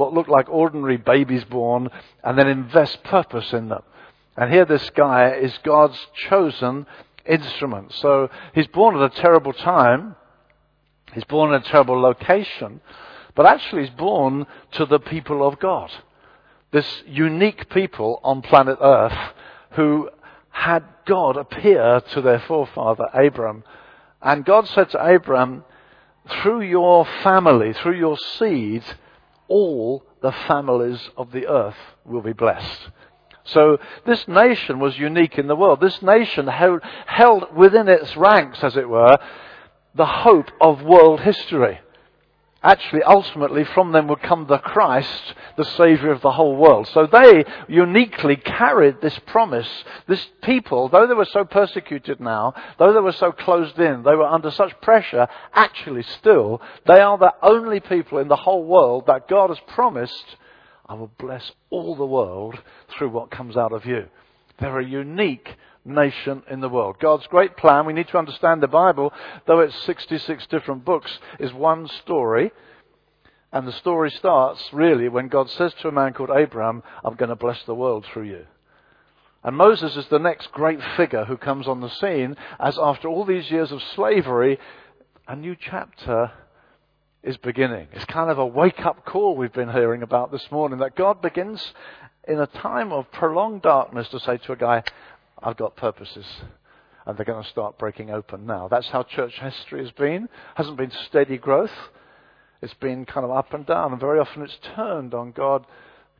what 0.01 0.13
look 0.13 0.27
like 0.27 0.49
ordinary 0.49 0.97
babies 0.97 1.43
born, 1.43 1.89
and 2.23 2.37
then 2.37 2.47
invest 2.47 3.03
purpose 3.03 3.53
in 3.53 3.69
them. 3.69 3.83
And 4.35 4.51
here 4.51 4.65
this 4.65 4.89
guy 4.89 5.33
is 5.33 5.55
God's 5.63 5.99
chosen 6.27 6.87
instrument. 7.25 7.93
So 7.93 8.29
he's 8.55 8.65
born 8.65 8.95
at 8.95 9.13
a 9.13 9.21
terrible 9.21 9.53
time. 9.53 10.15
He's 11.13 11.23
born 11.25 11.53
in 11.53 11.61
a 11.61 11.63
terrible 11.63 12.01
location. 12.01 12.81
But 13.35 13.45
actually 13.45 13.83
he's 13.83 13.95
born 13.95 14.47
to 14.71 14.87
the 14.87 14.99
people 14.99 15.47
of 15.47 15.59
God. 15.59 15.91
This 16.71 17.03
unique 17.05 17.69
people 17.69 18.19
on 18.23 18.41
planet 18.41 18.79
Earth 18.81 19.33
who 19.71 20.09
had 20.49 20.83
God 21.05 21.37
appear 21.37 22.01
to 22.13 22.21
their 22.21 22.39
forefather 22.39 23.05
Abram. 23.13 23.63
And 24.19 24.45
God 24.45 24.67
said 24.67 24.89
to 24.89 25.15
Abram, 25.15 25.63
through 26.41 26.61
your 26.61 27.05
family, 27.23 27.73
through 27.73 27.97
your 27.97 28.17
seed, 28.17 28.83
all 29.51 30.05
the 30.21 30.31
families 30.47 31.09
of 31.17 31.31
the 31.31 31.45
earth 31.47 31.75
will 32.05 32.21
be 32.21 32.31
blessed. 32.33 32.89
So 33.43 33.79
this 34.05 34.27
nation 34.27 34.79
was 34.79 34.97
unique 34.97 35.37
in 35.37 35.47
the 35.47 35.55
world. 35.55 35.81
This 35.81 36.01
nation 36.01 36.47
held, 36.47 37.55
within 37.55 37.89
its 37.89 38.15
ranks, 38.15 38.63
as 38.63 38.77
it 38.77 38.87
were, 38.87 39.17
the 39.93 40.05
hope 40.05 40.51
of 40.61 40.83
world 40.83 41.19
history. 41.19 41.79
Actually, 42.63 43.01
ultimately, 43.03 43.63
from 43.63 43.91
them 43.91 44.07
would 44.07 44.21
come 44.21 44.45
the 44.45 44.59
Christ, 44.59 45.33
the 45.57 45.65
Savior 45.65 46.11
of 46.11 46.21
the 46.21 46.31
whole 46.31 46.55
world. 46.55 46.87
So 46.87 47.07
they 47.07 47.43
uniquely 47.67 48.35
carried 48.35 49.01
this 49.01 49.17
promise. 49.25 49.67
This 50.07 50.27
people, 50.43 50.87
though 50.87 51.07
they 51.07 51.15
were 51.15 51.25
so 51.25 51.43
persecuted 51.43 52.19
now, 52.19 52.53
though 52.77 52.93
they 52.93 52.99
were 52.99 53.13
so 53.13 53.31
closed 53.31 53.79
in, 53.79 54.03
they 54.03 54.15
were 54.15 54.27
under 54.27 54.51
such 54.51 54.79
pressure, 54.81 55.27
actually 55.53 56.03
still, 56.03 56.61
they 56.85 56.99
are 56.99 57.17
the 57.17 57.33
only 57.41 57.79
people 57.79 58.19
in 58.19 58.27
the 58.27 58.35
whole 58.35 58.63
world 58.63 59.07
that 59.07 59.27
God 59.27 59.49
has 59.49 59.59
promised 59.67 60.37
I 60.91 60.95
will 60.95 61.11
bless 61.17 61.53
all 61.69 61.95
the 61.95 62.05
world 62.05 62.59
through 62.89 63.11
what 63.11 63.31
comes 63.31 63.55
out 63.55 63.71
of 63.71 63.85
you. 63.85 64.07
They're 64.59 64.79
a 64.79 64.85
unique 64.85 65.55
nation 65.83 66.43
in 66.49 66.59
the 66.59 66.69
world. 66.69 66.97
God's 66.99 67.27
great 67.27 67.57
plan, 67.57 67.85
we 67.85 67.93
need 67.93 68.07
to 68.09 68.17
understand 68.17 68.61
the 68.61 68.67
Bible, 68.67 69.13
though 69.47 69.59
it's 69.59 69.75
66 69.83 70.47
different 70.47 70.85
books, 70.85 71.19
is 71.39 71.53
one 71.53 71.87
story. 71.87 72.51
And 73.51 73.67
the 73.67 73.73
story 73.73 74.11
starts 74.11 74.71
really 74.71 75.09
when 75.09 75.27
God 75.27 75.49
says 75.49 75.73
to 75.81 75.89
a 75.89 75.91
man 75.91 76.13
called 76.13 76.29
Abraham, 76.33 76.83
I'm 77.03 77.15
going 77.15 77.29
to 77.29 77.35
bless 77.35 77.61
the 77.63 77.75
world 77.75 78.05
through 78.05 78.23
you. 78.23 78.45
And 79.43 79.57
Moses 79.57 79.97
is 79.97 80.07
the 80.07 80.19
next 80.19 80.51
great 80.51 80.79
figure 80.95 81.25
who 81.25 81.35
comes 81.35 81.67
on 81.67 81.81
the 81.81 81.89
scene 81.89 82.37
as 82.59 82.77
after 82.77 83.07
all 83.07 83.25
these 83.25 83.49
years 83.49 83.71
of 83.71 83.81
slavery, 83.95 84.59
a 85.27 85.35
new 85.35 85.55
chapter 85.59 86.31
is 87.23 87.37
beginning. 87.37 87.87
It's 87.91 88.05
kind 88.05 88.29
of 88.29 88.39
a 88.39 88.45
wake 88.45 88.85
up 88.85 89.05
call 89.05 89.35
we've 89.35 89.53
been 89.53 89.71
hearing 89.71 90.03
about 90.03 90.31
this 90.31 90.49
morning 90.51 90.79
that 90.79 90.95
God 90.95 91.21
begins 91.21 91.73
in 92.27 92.39
a 92.39 92.47
time 92.47 92.91
of 92.91 93.11
prolonged 93.11 93.63
darkness 93.63 94.07
to 94.09 94.19
say 94.19 94.37
to 94.37 94.51
a 94.51 94.55
guy, 94.55 94.83
I've 95.41 95.57
got 95.57 95.75
purposes. 95.75 96.25
And 97.05 97.17
they're 97.17 97.25
going 97.25 97.43
to 97.43 97.49
start 97.49 97.79
breaking 97.79 98.11
open 98.11 98.45
now. 98.45 98.67
That's 98.67 98.87
how 98.89 99.03
church 99.03 99.33
history 99.41 99.83
has 99.83 99.91
been. 99.91 100.29
Hasn't 100.55 100.77
been 100.77 100.91
steady 101.07 101.37
growth. 101.37 101.71
It's 102.61 102.75
been 102.75 103.05
kind 103.05 103.25
of 103.25 103.31
up 103.31 103.53
and 103.53 103.65
down. 103.65 103.91
And 103.91 103.99
very 103.99 104.19
often 104.19 104.43
it's 104.43 104.57
turned 104.75 105.13
on 105.13 105.31
God 105.31 105.65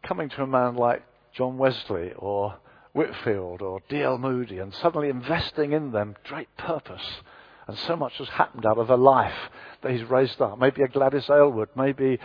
coming 0.04 0.30
to 0.30 0.44
a 0.44 0.48
man 0.48 0.76
like 0.76 1.04
John 1.36 1.60
Wesley 1.60 2.14
or 2.18 2.56
Whitefield 2.94 3.62
or 3.62 3.82
D.L. 3.90 4.18
Moody 4.18 4.58
and 4.58 4.74
suddenly 4.74 5.10
investing 5.10 5.72
in 5.72 5.92
them 5.92 6.16
great 6.24 6.50
purpose. 6.58 7.22
And 7.68 7.78
so 7.78 7.96
much 7.96 8.14
has 8.18 8.28
happened 8.30 8.66
out 8.66 8.80
of 8.80 8.90
a 8.90 8.98
life 8.98 9.38
that 9.82 9.92
he's 9.92 10.04
raised 10.10 10.42
up. 10.42 10.60
Maybe 10.60 10.82
a 10.82 10.88
Gladys 10.88 11.30
Aylward, 11.30 11.70
maybe 11.76 12.20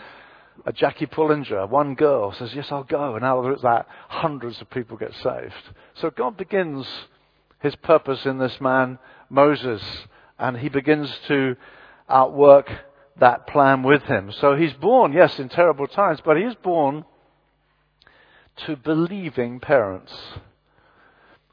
a 0.65 0.73
Jackie 0.73 1.07
Pullinger. 1.07 1.69
One 1.69 1.95
girl 1.95 2.33
says, 2.33 2.55
Yes, 2.55 2.69
I'll 2.71 2.85
go. 2.85 3.17
And 3.17 3.25
out 3.25 3.45
of 3.45 3.63
that, 3.63 3.87
hundreds 4.09 4.61
of 4.61 4.71
people 4.71 4.97
get 4.97 5.13
saved. 5.23 5.55
So 5.95 6.11
God 6.11 6.37
begins 6.37 6.87
his 7.61 7.77
purpose 7.77 8.25
in 8.27 8.39
this 8.39 8.61
man, 8.61 8.99
Moses, 9.29 9.83
and 10.39 10.57
he 10.57 10.69
begins 10.69 11.13
to 11.29 11.57
outwork 12.09 12.71
that 13.19 13.47
plan 13.47 13.83
with 13.83 14.03
him. 14.03 14.33
So 14.33 14.55
he's 14.55 14.73
born, 14.75 15.13
yes, 15.13 15.39
in 15.39 15.49
terrible 15.49 15.87
times, 15.87 16.21
but 16.25 16.37
he 16.37 16.43
is 16.45 16.55
born 16.57 17.05
to 18.67 18.77
believing 18.77 19.61
parents. 19.61 20.13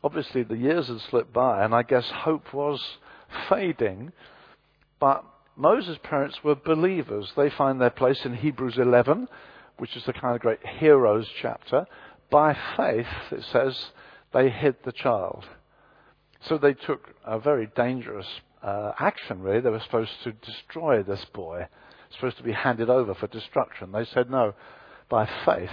Obviously, 0.04 0.44
the 0.44 0.58
years 0.58 0.88
had 0.88 1.00
slipped 1.02 1.34
by, 1.34 1.64
and 1.64 1.74
I 1.74 1.84
guess 1.84 2.10
hope 2.10 2.54
was 2.54 2.82
fading, 3.50 4.12
but 5.00 5.24
Moses' 5.56 5.98
parents 6.02 6.44
were 6.44 6.56
believers. 6.56 7.32
They 7.36 7.50
find 7.50 7.80
their 7.80 7.90
place 7.90 8.26
in 8.26 8.36
Hebrews 8.36 8.78
11, 8.78 9.28
which 9.78 9.96
is 9.96 10.04
the 10.06 10.14
kind 10.14 10.36
of 10.36 10.42
great 10.42 10.66
heroes 10.66 11.28
chapter. 11.42 11.86
By 12.32 12.58
faith, 12.76 13.08
it 13.32 13.44
says, 13.52 13.92
they 14.34 14.50
hid 14.50 14.78
the 14.84 14.92
child. 14.92 15.46
So 16.48 16.58
they 16.58 16.74
took 16.74 17.10
a 17.24 17.40
very 17.40 17.68
dangerous 17.76 18.28
uh, 18.64 18.94
action, 19.00 19.42
really. 19.42 19.62
They 19.62 19.70
were 19.70 19.80
supposed 19.80 20.12
to 20.24 20.32
destroy 20.32 21.04
this 21.04 21.24
boy, 21.34 21.68
supposed 22.16 22.38
to 22.38 22.44
be 22.44 22.52
handed 22.52 22.90
over 22.90 23.14
for 23.14 23.28
destruction. 23.28 23.92
They 23.92 24.06
said 24.06 24.30
no, 24.30 24.54
by 25.10 25.30
faith. 25.46 25.70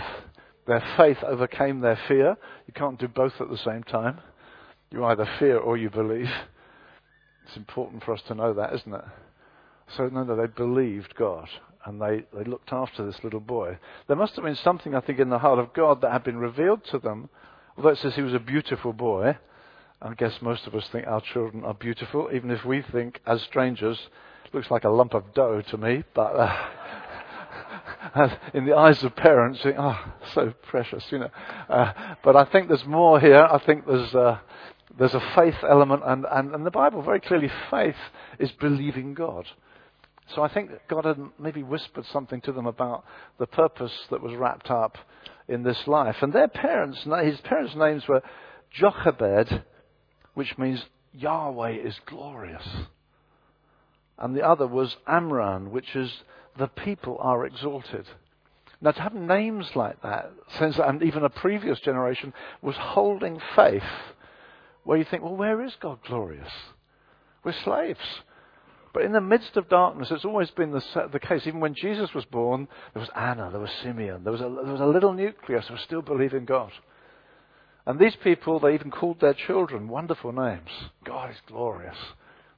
Their 0.66 0.84
faith 0.96 1.18
overcame 1.26 1.80
their 1.80 1.98
fear. 2.06 2.36
You 2.66 2.74
can't 2.74 2.98
do 2.98 3.08
both 3.08 3.32
at 3.40 3.48
the 3.48 3.58
same 3.58 3.82
time. 3.82 4.20
You 4.90 5.04
either 5.04 5.28
fear 5.38 5.56
or 5.56 5.76
you 5.76 5.88
believe. 5.88 6.30
It's 7.46 7.56
important 7.56 8.04
for 8.04 8.12
us 8.12 8.22
to 8.28 8.34
know 8.34 8.54
that, 8.54 8.74
isn't 8.74 8.94
it? 8.94 9.04
So, 9.96 10.08
no, 10.08 10.24
no, 10.24 10.36
they 10.36 10.46
believed 10.46 11.14
God 11.16 11.48
and 11.84 12.00
they, 12.00 12.24
they 12.36 12.44
looked 12.44 12.72
after 12.72 13.04
this 13.04 13.22
little 13.24 13.40
boy. 13.40 13.78
There 14.06 14.16
must 14.16 14.34
have 14.36 14.44
been 14.44 14.56
something, 14.56 14.94
I 14.94 15.00
think, 15.00 15.18
in 15.18 15.30
the 15.30 15.38
heart 15.38 15.58
of 15.58 15.72
God 15.72 16.02
that 16.02 16.12
had 16.12 16.24
been 16.24 16.38
revealed 16.38 16.84
to 16.90 16.98
them. 16.98 17.28
Although 17.76 17.90
it 17.90 17.98
says 17.98 18.14
he 18.14 18.22
was 18.22 18.34
a 18.34 18.38
beautiful 18.38 18.92
boy, 18.92 19.36
I 20.02 20.14
guess 20.14 20.42
most 20.42 20.66
of 20.66 20.74
us 20.74 20.86
think 20.90 21.06
our 21.06 21.20
children 21.20 21.64
are 21.64 21.74
beautiful, 21.74 22.28
even 22.32 22.50
if 22.50 22.64
we 22.64 22.82
think, 22.82 23.20
as 23.26 23.42
strangers, 23.42 23.98
looks 24.52 24.70
like 24.70 24.84
a 24.84 24.90
lump 24.90 25.14
of 25.14 25.32
dough 25.32 25.62
to 25.62 25.76
me, 25.78 26.04
but 26.14 26.34
uh, 26.36 26.68
in 28.54 28.66
the 28.66 28.76
eyes 28.76 29.02
of 29.02 29.14
parents, 29.16 29.62
think, 29.62 29.76
oh, 29.78 29.98
so 30.34 30.52
precious, 30.62 31.04
you 31.10 31.18
know. 31.18 31.30
Uh, 31.68 31.92
but 32.22 32.36
I 32.36 32.44
think 32.44 32.68
there's 32.68 32.84
more 32.84 33.20
here. 33.20 33.42
I 33.42 33.58
think 33.58 33.86
there's 33.86 34.14
uh, 34.14 34.38
there's 34.98 35.14
a 35.14 35.32
faith 35.34 35.54
element, 35.62 36.02
and, 36.04 36.26
and, 36.30 36.54
and 36.54 36.66
the 36.66 36.70
Bible 36.70 37.02
very 37.02 37.20
clearly, 37.20 37.50
faith 37.70 37.96
is 38.38 38.50
believing 38.52 39.14
God. 39.14 39.46
So 40.34 40.42
I 40.42 40.52
think 40.52 40.70
God 40.88 41.04
had 41.04 41.18
maybe 41.38 41.62
whispered 41.62 42.04
something 42.12 42.40
to 42.42 42.52
them 42.52 42.66
about 42.66 43.04
the 43.38 43.46
purpose 43.46 43.92
that 44.10 44.22
was 44.22 44.34
wrapped 44.34 44.70
up 44.70 44.96
in 45.48 45.62
this 45.62 45.86
life. 45.86 46.16
And 46.22 46.32
their 46.32 46.48
parents, 46.48 46.98
his 47.22 47.40
parents' 47.40 47.74
names 47.76 48.06
were 48.08 48.22
Jochebed, 48.72 49.64
which 50.34 50.56
means 50.56 50.84
Yahweh 51.12 51.72
is 51.72 51.98
glorious. 52.06 52.66
And 54.18 54.36
the 54.36 54.46
other 54.46 54.66
was 54.66 54.96
Amram, 55.06 55.72
which 55.72 55.96
is 55.96 56.12
the 56.58 56.68
people 56.68 57.16
are 57.20 57.46
exalted. 57.46 58.06
Now, 58.80 58.92
to 58.92 59.00
have 59.00 59.14
names 59.14 59.66
like 59.74 60.00
that, 60.02 60.30
since 60.58 60.78
and 60.78 61.02
even 61.02 61.24
a 61.24 61.28
previous 61.28 61.80
generation 61.80 62.32
was 62.62 62.76
holding 62.78 63.40
faith, 63.56 63.82
where 64.84 64.96
you 64.96 65.04
think, 65.04 65.22
well, 65.22 65.36
where 65.36 65.62
is 65.62 65.72
God 65.80 65.98
glorious? 66.06 66.50
We're 67.44 67.54
slaves. 67.64 67.98
But 68.92 69.04
in 69.04 69.12
the 69.12 69.20
midst 69.20 69.56
of 69.56 69.68
darkness, 69.68 70.08
it's 70.10 70.24
always 70.24 70.50
been 70.50 70.72
the, 70.72 70.82
the 71.12 71.20
case. 71.20 71.46
Even 71.46 71.60
when 71.60 71.74
Jesus 71.74 72.12
was 72.12 72.24
born, 72.24 72.66
there 72.92 73.00
was 73.00 73.10
Anna, 73.14 73.50
there 73.50 73.60
was 73.60 73.70
Simeon, 73.82 74.24
there 74.24 74.32
was, 74.32 74.40
a, 74.40 74.44
there 74.64 74.72
was 74.72 74.80
a 74.80 74.86
little 74.86 75.12
nucleus 75.12 75.66
who 75.68 75.76
still 75.76 76.02
believed 76.02 76.34
in 76.34 76.44
God. 76.44 76.72
And 77.86 77.98
these 77.98 78.16
people, 78.22 78.58
they 78.58 78.74
even 78.74 78.90
called 78.90 79.20
their 79.20 79.34
children 79.34 79.88
wonderful 79.88 80.32
names. 80.32 80.70
God 81.04 81.30
is 81.30 81.36
glorious. 81.46 81.96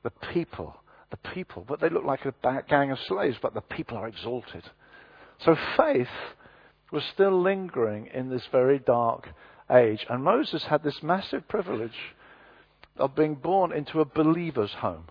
The 0.02 0.10
people, 0.32 0.74
the 1.10 1.16
people. 1.32 1.64
But 1.68 1.80
they 1.80 1.90
look 1.90 2.04
like 2.04 2.24
a 2.24 2.34
gang 2.68 2.90
of 2.90 2.98
slaves, 3.06 3.36
but 3.40 3.54
the 3.54 3.60
people 3.60 3.98
are 3.98 4.08
exalted. 4.08 4.64
So 5.44 5.56
faith 5.76 6.08
was 6.90 7.04
still 7.12 7.40
lingering 7.40 8.08
in 8.12 8.30
this 8.30 8.46
very 8.50 8.78
dark 8.78 9.28
age. 9.70 10.04
And 10.08 10.24
Moses 10.24 10.64
had 10.64 10.82
this 10.82 11.02
massive 11.02 11.46
privilege 11.48 12.16
of 12.96 13.14
being 13.14 13.34
born 13.34 13.72
into 13.72 14.00
a 14.00 14.04
believer's 14.04 14.72
home. 14.72 15.04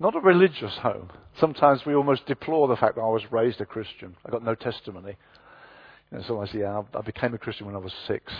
Not 0.00 0.16
a 0.16 0.20
religious 0.20 0.76
home. 0.78 1.10
Sometimes 1.38 1.86
we 1.86 1.94
almost 1.94 2.26
deplore 2.26 2.68
the 2.68 2.76
fact 2.76 2.96
that 2.96 3.02
I 3.02 3.08
was 3.08 3.30
raised 3.30 3.60
a 3.60 3.66
Christian. 3.66 4.16
I 4.26 4.30
got 4.30 4.44
no 4.44 4.54
testimony. 4.54 5.16
You 6.10 6.18
know, 6.18 6.24
so 6.24 6.40
I 6.40 6.46
say, 6.46 6.60
yeah, 6.60 6.82
I 6.94 7.00
became 7.00 7.34
a 7.34 7.38
Christian 7.38 7.66
when 7.66 7.76
I 7.76 7.78
was 7.78 7.94
six. 8.06 8.32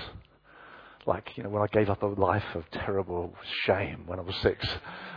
Like, 1.06 1.36
you 1.36 1.42
know, 1.42 1.50
when 1.50 1.62
I 1.62 1.66
gave 1.66 1.90
up 1.90 2.02
a 2.02 2.06
life 2.06 2.54
of 2.54 2.64
terrible 2.70 3.34
shame 3.64 4.04
when 4.06 4.18
I 4.18 4.22
was 4.22 4.34
six. 4.36 4.66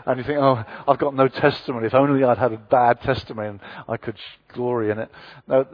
And 0.06 0.20
you 0.20 0.26
think, 0.26 0.38
oh, 0.40 0.64
I've 0.88 1.00
got 1.00 1.16
no 1.16 1.28
testimony. 1.28 1.88
If 1.88 1.94
only 1.94 2.24
I'd 2.24 2.38
had 2.38 2.54
a 2.54 2.58
bad 2.58 3.02
testimony 3.02 3.50
and 3.50 3.60
I 3.88 3.98
could 3.98 4.18
glory 4.54 4.92
in 4.92 5.00
it. 5.00 5.10
No, 5.48 5.66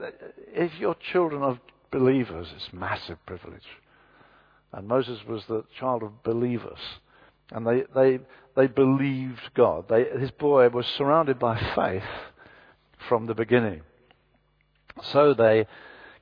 if 0.53 0.71
you're 0.79 0.95
children 0.95 1.41
of 1.41 1.59
believers, 1.91 2.47
it's 2.55 2.71
massive 2.71 3.17
privilege. 3.25 3.67
And 4.71 4.87
Moses 4.87 5.19
was 5.27 5.43
the 5.47 5.65
child 5.79 6.03
of 6.03 6.23
believers. 6.23 6.79
And 7.53 7.65
they, 7.65 7.83
they, 7.93 8.19
they 8.55 8.67
believed 8.67 9.41
God. 9.55 9.85
They, 9.87 10.05
his 10.19 10.31
boy 10.31 10.69
was 10.69 10.85
surrounded 10.97 11.39
by 11.39 11.57
faith 11.75 12.03
from 13.07 13.27
the 13.27 13.35
beginning. 13.35 13.81
So 15.11 15.33
they 15.33 15.67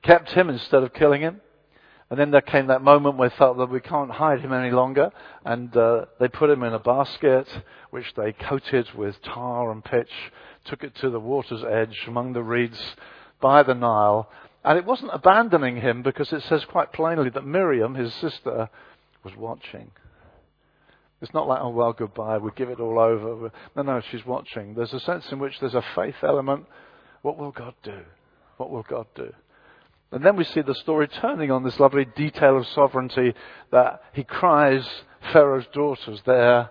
kept 0.02 0.30
him 0.30 0.48
instead 0.50 0.82
of 0.82 0.92
killing 0.92 1.22
him. 1.22 1.40
And 2.10 2.20
then 2.20 2.30
there 2.30 2.42
came 2.42 2.66
that 2.66 2.82
moment 2.82 3.16
where 3.16 3.30
they 3.30 3.36
felt 3.36 3.56
that 3.56 3.70
we 3.70 3.80
can't 3.80 4.10
hide 4.10 4.40
him 4.40 4.52
any 4.52 4.70
longer. 4.70 5.10
And 5.46 5.74
uh, 5.74 6.04
they 6.20 6.28
put 6.28 6.50
him 6.50 6.62
in 6.62 6.74
a 6.74 6.78
basket, 6.78 7.48
which 7.90 8.12
they 8.16 8.32
coated 8.32 8.92
with 8.94 9.22
tar 9.22 9.72
and 9.72 9.82
pitch, 9.82 10.10
took 10.66 10.84
it 10.84 10.94
to 10.96 11.08
the 11.08 11.20
water's 11.20 11.64
edge 11.64 12.04
among 12.06 12.34
the 12.34 12.42
reeds 12.42 12.78
by 13.40 13.62
the 13.62 13.74
Nile. 13.74 14.28
And 14.62 14.78
it 14.78 14.84
wasn't 14.84 15.12
abandoning 15.14 15.76
him 15.76 16.02
because 16.02 16.30
it 16.32 16.42
says 16.42 16.66
quite 16.66 16.92
plainly 16.92 17.30
that 17.30 17.46
Miriam, 17.46 17.94
his 17.94 18.12
sister, 18.14 18.68
was 19.24 19.34
watching. 19.34 19.90
It's 21.22 21.32
not 21.32 21.46
like, 21.46 21.60
oh, 21.62 21.68
well, 21.68 21.92
goodbye, 21.92 22.38
we 22.38 22.50
give 22.56 22.68
it 22.68 22.80
all 22.80 22.98
over. 22.98 23.52
No, 23.76 23.82
no, 23.82 24.02
she's 24.10 24.26
watching. 24.26 24.74
There's 24.74 24.92
a 24.92 24.98
sense 25.00 25.24
in 25.30 25.38
which 25.38 25.60
there's 25.60 25.76
a 25.76 25.84
faith 25.94 26.16
element. 26.24 26.66
What 27.22 27.38
will 27.38 27.52
God 27.52 27.74
do? 27.84 28.00
What 28.56 28.70
will 28.70 28.82
God 28.82 29.06
do? 29.14 29.32
And 30.10 30.24
then 30.24 30.34
we 30.34 30.42
see 30.42 30.62
the 30.62 30.74
story 30.74 31.06
turning 31.06 31.52
on 31.52 31.62
this 31.62 31.78
lovely 31.78 32.04
detail 32.04 32.58
of 32.58 32.66
sovereignty 32.66 33.34
that 33.70 34.02
he 34.12 34.24
cries, 34.24 34.84
Pharaoh's 35.32 35.66
daughter's 35.72 36.20
there, 36.26 36.70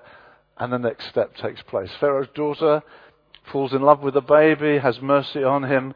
and 0.58 0.74
the 0.74 0.78
next 0.78 1.08
step 1.08 1.34
takes 1.38 1.62
place. 1.64 1.90
Pharaoh's 2.02 2.28
daughter 2.36 2.84
falls 3.52 3.72
in 3.72 3.82
love 3.82 4.02
with 4.02 4.16
the 4.16 4.22
baby, 4.22 4.80
has 4.80 5.02
mercy 5.02 5.46
on 5.46 5.64
him, 5.64 5.94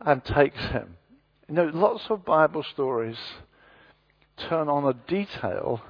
and 0.00 0.24
takes 0.24 0.60
him. 0.60 0.96
You 1.46 1.54
know, 1.54 1.70
lots 1.74 2.04
of 2.08 2.24
Bible 2.24 2.64
stories 2.72 3.18
turn 4.48 4.70
on 4.70 4.84
a 4.86 4.94
detail 5.06 5.82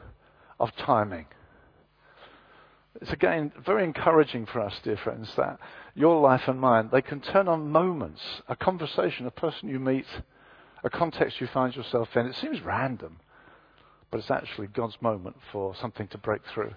of 0.59 0.75
timing. 0.77 1.27
It's 3.01 3.13
again 3.13 3.53
very 3.65 3.85
encouraging 3.85 4.47
for 4.47 4.61
us, 4.61 4.79
dear 4.83 4.97
friends, 4.97 5.33
that 5.37 5.59
your 5.95 6.21
life 6.21 6.43
and 6.47 6.61
mine, 6.61 6.91
they 6.93 7.03
can 7.03 7.21
turn 7.21 7.49
on 7.49 7.71
moments, 7.71 8.21
a 8.49 8.57
conversation, 8.57 9.27
a 9.27 9.31
person 9.31 9.69
you 9.69 9.81
meet, 9.81 10.07
a 10.85 10.91
context 10.91 11.41
you 11.41 11.47
find 11.47 11.75
yourself 11.75 12.09
in. 12.17 12.27
It 12.27 12.37
seems 12.37 12.61
random, 12.61 13.19
but 14.11 14.19
it's 14.19 14.31
actually 14.31 14.67
God's 14.69 14.97
moment 15.01 15.37
for 15.51 15.75
something 15.75 16.07
to 16.09 16.19
break 16.19 16.43
through. 16.53 16.75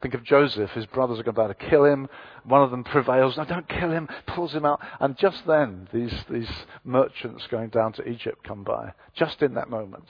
Think 0.00 0.14
of 0.14 0.24
Joseph. 0.24 0.70
His 0.70 0.86
brothers 0.86 1.20
are 1.20 1.30
about 1.30 1.56
to 1.56 1.68
kill 1.68 1.84
him. 1.84 2.08
One 2.42 2.62
of 2.62 2.72
them 2.72 2.82
prevails. 2.82 3.36
No, 3.36 3.44
don't 3.44 3.68
kill 3.68 3.92
him. 3.92 4.08
Pulls 4.26 4.52
him 4.52 4.64
out. 4.64 4.80
And 4.98 5.16
just 5.16 5.46
then, 5.46 5.88
these, 5.92 6.12
these 6.28 6.50
merchants 6.82 7.46
going 7.48 7.68
down 7.68 7.92
to 7.92 8.08
Egypt 8.08 8.42
come 8.42 8.64
by. 8.64 8.94
Just 9.14 9.42
in 9.42 9.54
that 9.54 9.70
moment. 9.70 10.08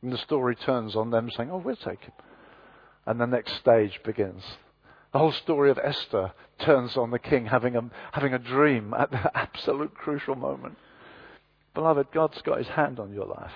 And 0.00 0.12
the 0.12 0.18
story 0.18 0.54
turns 0.54 0.94
on 0.94 1.10
them 1.10 1.28
saying, 1.36 1.50
Oh, 1.50 1.58
we'll 1.58 1.74
take 1.74 2.02
him. 2.02 2.12
And 3.04 3.20
the 3.20 3.26
next 3.26 3.56
stage 3.56 4.00
begins. 4.04 4.44
The 5.16 5.20
whole 5.20 5.32
story 5.32 5.70
of 5.70 5.78
Esther 5.82 6.32
turns 6.58 6.94
on 6.98 7.10
the 7.10 7.18
king 7.18 7.46
having 7.46 7.74
a, 7.74 7.88
having 8.12 8.34
a 8.34 8.38
dream 8.38 8.92
at 8.92 9.10
the 9.10 9.34
absolute 9.34 9.94
crucial 9.94 10.34
moment. 10.34 10.76
Beloved, 11.72 12.08
God's 12.12 12.42
got 12.42 12.58
his 12.58 12.66
hand 12.66 13.00
on 13.00 13.14
your 13.14 13.24
life. 13.24 13.54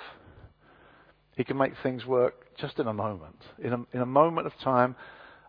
He 1.37 1.45
can 1.45 1.59
make 1.59 1.75
things 1.83 2.07
work 2.07 2.57
just 2.57 2.79
in 2.79 2.87
a 2.87 2.95
moment. 2.95 3.43
In 3.63 3.75
a, 3.75 3.85
in 3.93 4.01
a 4.01 4.07
moment 4.07 4.47
of 4.47 4.57
time, 4.61 4.97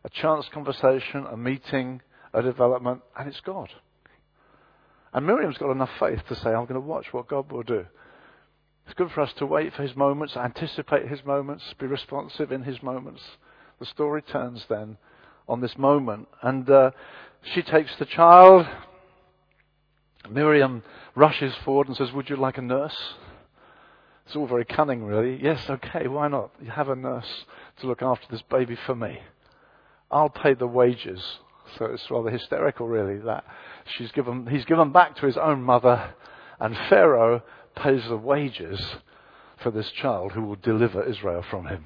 a 0.04 0.10
chance 0.10 0.50
conversation, 0.54 1.26
a 1.32 1.38
meeting, 1.38 2.02
a 2.34 2.42
development, 2.42 3.04
and 3.18 3.30
it's 3.30 3.40
God. 3.40 3.70
And 5.14 5.26
Miriam's 5.26 5.60
got 5.60 5.72
enough 5.72 5.92
faith 5.98 6.20
to 6.28 6.36
say, 6.36 6.50
I'm 6.50 6.66
going 6.66 6.74
to 6.74 6.82
watch 6.82 7.14
what 7.14 7.30
God 7.30 7.50
will 7.50 7.64
do. 7.64 7.86
It's 8.86 8.96
good 8.96 9.12
for 9.12 9.22
us 9.22 9.32
to 9.38 9.46
wait 9.46 9.74
for 9.74 9.84
his 9.84 9.96
moments, 9.96 10.36
anticipate 10.36 11.08
his 11.08 11.24
moments, 11.24 11.64
be 11.80 11.88
responsive 11.88 12.52
in 12.52 12.64
his 12.64 12.84
moments. 12.84 13.22
The 13.80 13.86
story 13.86 14.22
turns 14.22 14.66
then 14.68 14.98
on 15.52 15.60
this 15.60 15.78
moment. 15.78 16.28
And 16.42 16.68
uh, 16.70 16.92
she 17.54 17.62
takes 17.62 17.92
the 17.98 18.06
child. 18.06 18.66
Miriam 20.30 20.84
rushes 21.14 21.54
forward 21.66 21.88
and 21.88 21.98
says, 21.98 22.12
Would 22.14 22.30
you 22.30 22.38
like 22.38 22.58
a 22.58 22.62
nurse? 22.62 22.98
It's 24.26 24.36
all 24.36 24.48
very 24.48 24.66
cunning, 24.66 25.04
really. 25.04 25.38
Yes, 25.44 25.70
okay, 25.70 26.08
why 26.08 26.30
not? 26.30 26.52
You 26.62 26.72
have 26.72 26.88
a 26.88 26.96
nurse 26.96 27.46
to 27.82 27.88
look 27.88 28.02
after 28.02 28.26
this 28.32 28.44
baby 28.44 28.78
for 28.86 28.96
me. 28.96 29.20
I'll 30.10 30.30
pay 30.30 30.54
the 30.54 30.68
wages. 30.68 31.22
So 31.78 31.86
it's 31.86 32.10
rather 32.10 32.30
hysterical, 32.30 32.88
really, 32.88 33.18
that 33.26 33.44
she's 33.98 34.12
given, 34.12 34.48
he's 34.48 34.66
given 34.66 34.92
back 34.92 35.18
to 35.18 35.26
his 35.26 35.38
own 35.38 35.64
mother, 35.64 36.14
and 36.60 36.78
Pharaoh 36.90 37.42
pays 37.76 38.04
the 38.08 38.18
wages 38.18 38.96
for 39.62 39.72
this 39.72 39.92
child 39.92 40.32
who 40.32 40.44
will 40.44 40.56
deliver 40.56 41.04
Israel 41.04 41.44
from 41.50 41.68
him. 41.68 41.86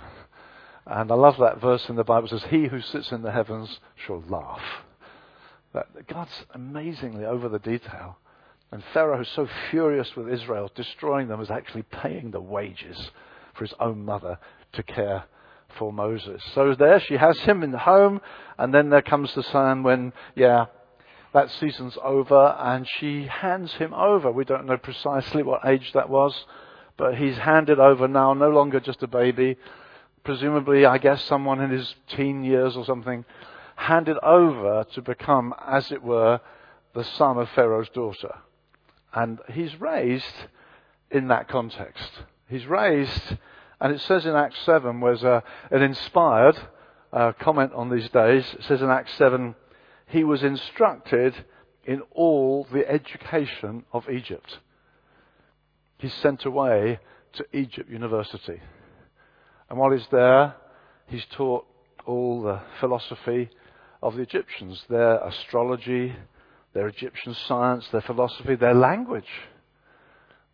And 0.88 1.12
I 1.12 1.16
love 1.16 1.38
that 1.40 1.60
verse 1.60 1.90
in 1.90 1.96
the 1.96 2.04
Bible 2.04 2.28
says, 2.28 2.44
He 2.50 2.68
who 2.68 2.82
sits 2.82 3.12
in 3.12 3.22
the 3.22 3.32
heavens 3.32 3.80
shall 3.96 4.24
laugh. 4.30 4.62
God's 6.08 6.46
amazingly 6.54 7.26
over 7.26 7.50
the 7.50 7.60
detail. 7.60 8.18
And 8.72 8.84
Pharaoh, 8.94 9.18
who's 9.18 9.30
so 9.30 9.48
furious 9.70 10.16
with 10.16 10.30
Israel, 10.30 10.72
destroying 10.74 11.28
them, 11.28 11.42
is 11.42 11.52
actually 11.52 11.84
paying 11.84 12.32
the 12.32 12.42
wages 12.42 13.12
for 13.54 13.64
his 13.64 13.74
own 13.80 14.06
mother 14.06 14.38
to 14.74 14.84
care 14.84 15.26
for 15.78 15.92
Moses. 15.92 16.42
So 16.54 16.76
there 16.76 17.00
she 17.00 17.16
has 17.16 17.40
him 17.40 17.64
in 17.64 17.72
the 17.72 17.80
home, 17.80 18.22
and 18.58 18.74
then 18.74 18.90
there 18.90 19.02
comes 19.02 19.34
the 19.34 19.44
time 19.44 19.84
when, 19.84 20.14
yeah, 20.36 20.66
that 21.34 21.52
season's 21.52 21.98
over, 22.04 22.56
and 22.60 22.88
she 23.00 23.26
hands 23.26 23.74
him 23.74 23.94
over. 23.94 24.32
We 24.32 24.46
don't 24.46 24.66
know 24.66 24.78
precisely 24.78 25.44
what 25.44 25.66
age 25.66 25.92
that 25.94 26.10
was, 26.10 26.46
but 26.98 27.16
he's 27.16 27.38
handed 27.38 27.80
over 27.80 28.08
now, 28.08 28.34
no 28.34 28.50
longer 28.50 28.80
just 28.80 29.04
a 29.04 29.08
baby, 29.08 29.58
presumably, 30.26 30.86
I 30.86 30.98
guess, 30.98 31.24
someone 31.24 31.62
in 31.62 31.70
his 31.70 31.96
teen 32.08 32.44
years 32.44 32.76
or 32.76 32.84
something, 32.84 33.24
handed 33.76 34.18
over 34.18 34.86
to 34.94 35.02
become, 35.02 35.54
as 35.66 35.92
it 35.92 36.04
were, 36.04 36.42
the 36.94 37.04
son 37.04 37.38
of 37.38 37.48
Pharaoh's 37.52 37.90
daughter. 37.90 38.36
And 39.14 39.40
he's 39.54 39.80
raised 39.80 40.26
in 41.12 41.28
that 41.30 41.48
context. 41.48 42.10
He's 42.50 42.66
raised, 42.66 43.38
and 43.80 43.94
it 43.94 44.02
says 44.02 44.26
in 44.26 44.36
Acts 44.36 44.60
7, 44.66 45.00
where's 45.00 45.24
a, 45.24 45.44
an 45.72 45.82
inspired 45.82 46.58
uh, 47.14 47.32
comment 47.40 47.72
on 47.74 47.90
these 47.90 48.10
days. 48.10 48.46
It 48.54 48.64
says 48.64 48.82
in 48.82 48.90
Acts 48.90 49.14
7, 49.14 49.56
he 50.08 50.24
was 50.24 50.44
instructed 50.44 51.36
in 51.86 52.02
all 52.12 52.68
the 52.72 52.90
education 52.90 53.86
of 53.94 54.10
Egypt. 54.10 54.60
He's 55.98 56.14
sent 56.16 56.46
away 56.46 57.00
to 57.34 57.46
Egypt 57.54 57.90
University. 57.90 58.60
And 59.70 59.80
while 59.80 59.92
he's 59.92 60.08
there, 60.12 60.56
he's 61.08 61.26
taught 61.36 61.66
all 62.06 62.44
the 62.44 62.62
philosophy 62.80 63.50
of 64.02 64.16
the 64.16 64.22
Egyptians, 64.22 64.84
their 64.90 65.18
astrology, 65.20 66.16
their 66.74 66.88
Egyptian 66.88 67.36
science, 67.48 67.88
their 67.92 68.02
philosophy, 68.02 68.56
their 68.56 68.76
language, 68.76 69.24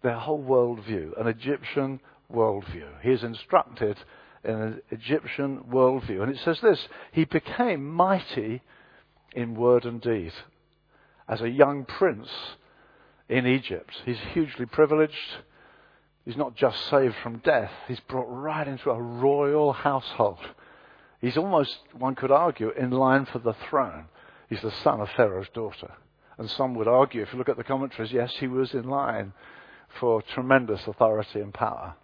their 0.04 0.18
whole 0.18 0.44
worldview, 0.44 1.20
an 1.20 1.28
Egyptian 1.28 2.00
worldview. 2.34 2.88
He 3.02 3.10
is 3.10 3.24
instructed 3.24 3.98
in 4.44 4.56
an 4.56 4.82
Egyptian 4.90 5.64
worldview. 5.70 6.22
And 6.22 6.32
it 6.32 6.40
says 6.44 6.60
this 6.62 6.88
He 7.12 7.26
became 7.26 7.88
mighty 7.88 8.62
in 9.34 9.56
word 9.56 9.86
and 9.86 10.02
deed. 10.02 10.34
As 11.28 11.42
a 11.42 11.50
young 11.50 11.86
prince 11.86 12.30
in 13.30 13.48
Egypt, 13.48 13.92
he's 14.06 14.20
hugely 14.34 14.66
privileged. 14.66 15.16
He's 16.26 16.38
not 16.38 16.56
just 16.56 16.88
saved 16.90 17.16
from 17.24 17.38
death, 17.40 17.72
he's 17.88 18.00
brought 18.02 18.28
right 18.28 18.68
into 18.68 18.92
a 18.92 19.02
royal 19.02 19.74
household. 19.74 20.40
He's 21.20 21.38
almost, 21.38 21.78
one 21.94 22.16
could 22.16 22.32
argue, 22.32 22.72
in 22.72 22.92
line 22.92 23.26
for 23.26 23.40
the 23.40 23.54
throne. 23.70 24.06
He's 24.50 24.62
the 24.62 24.72
son 24.84 25.02
of 25.02 25.10
Pharaoh's 25.16 25.50
daughter. 25.54 25.92
And 26.38 26.50
some 26.50 26.74
would 26.76 26.88
argue, 26.88 27.22
if 27.22 27.32
you 27.32 27.38
look 27.38 27.50
at 27.50 27.58
the 27.58 27.64
commentaries, 27.64 28.12
yes, 28.12 28.34
he 28.40 28.48
was 28.48 28.74
in 28.74 28.88
line 28.88 29.34
for 30.00 30.22
tremendous 30.22 30.88
authority 30.88 31.40
and 31.40 31.54
power. 31.54 31.96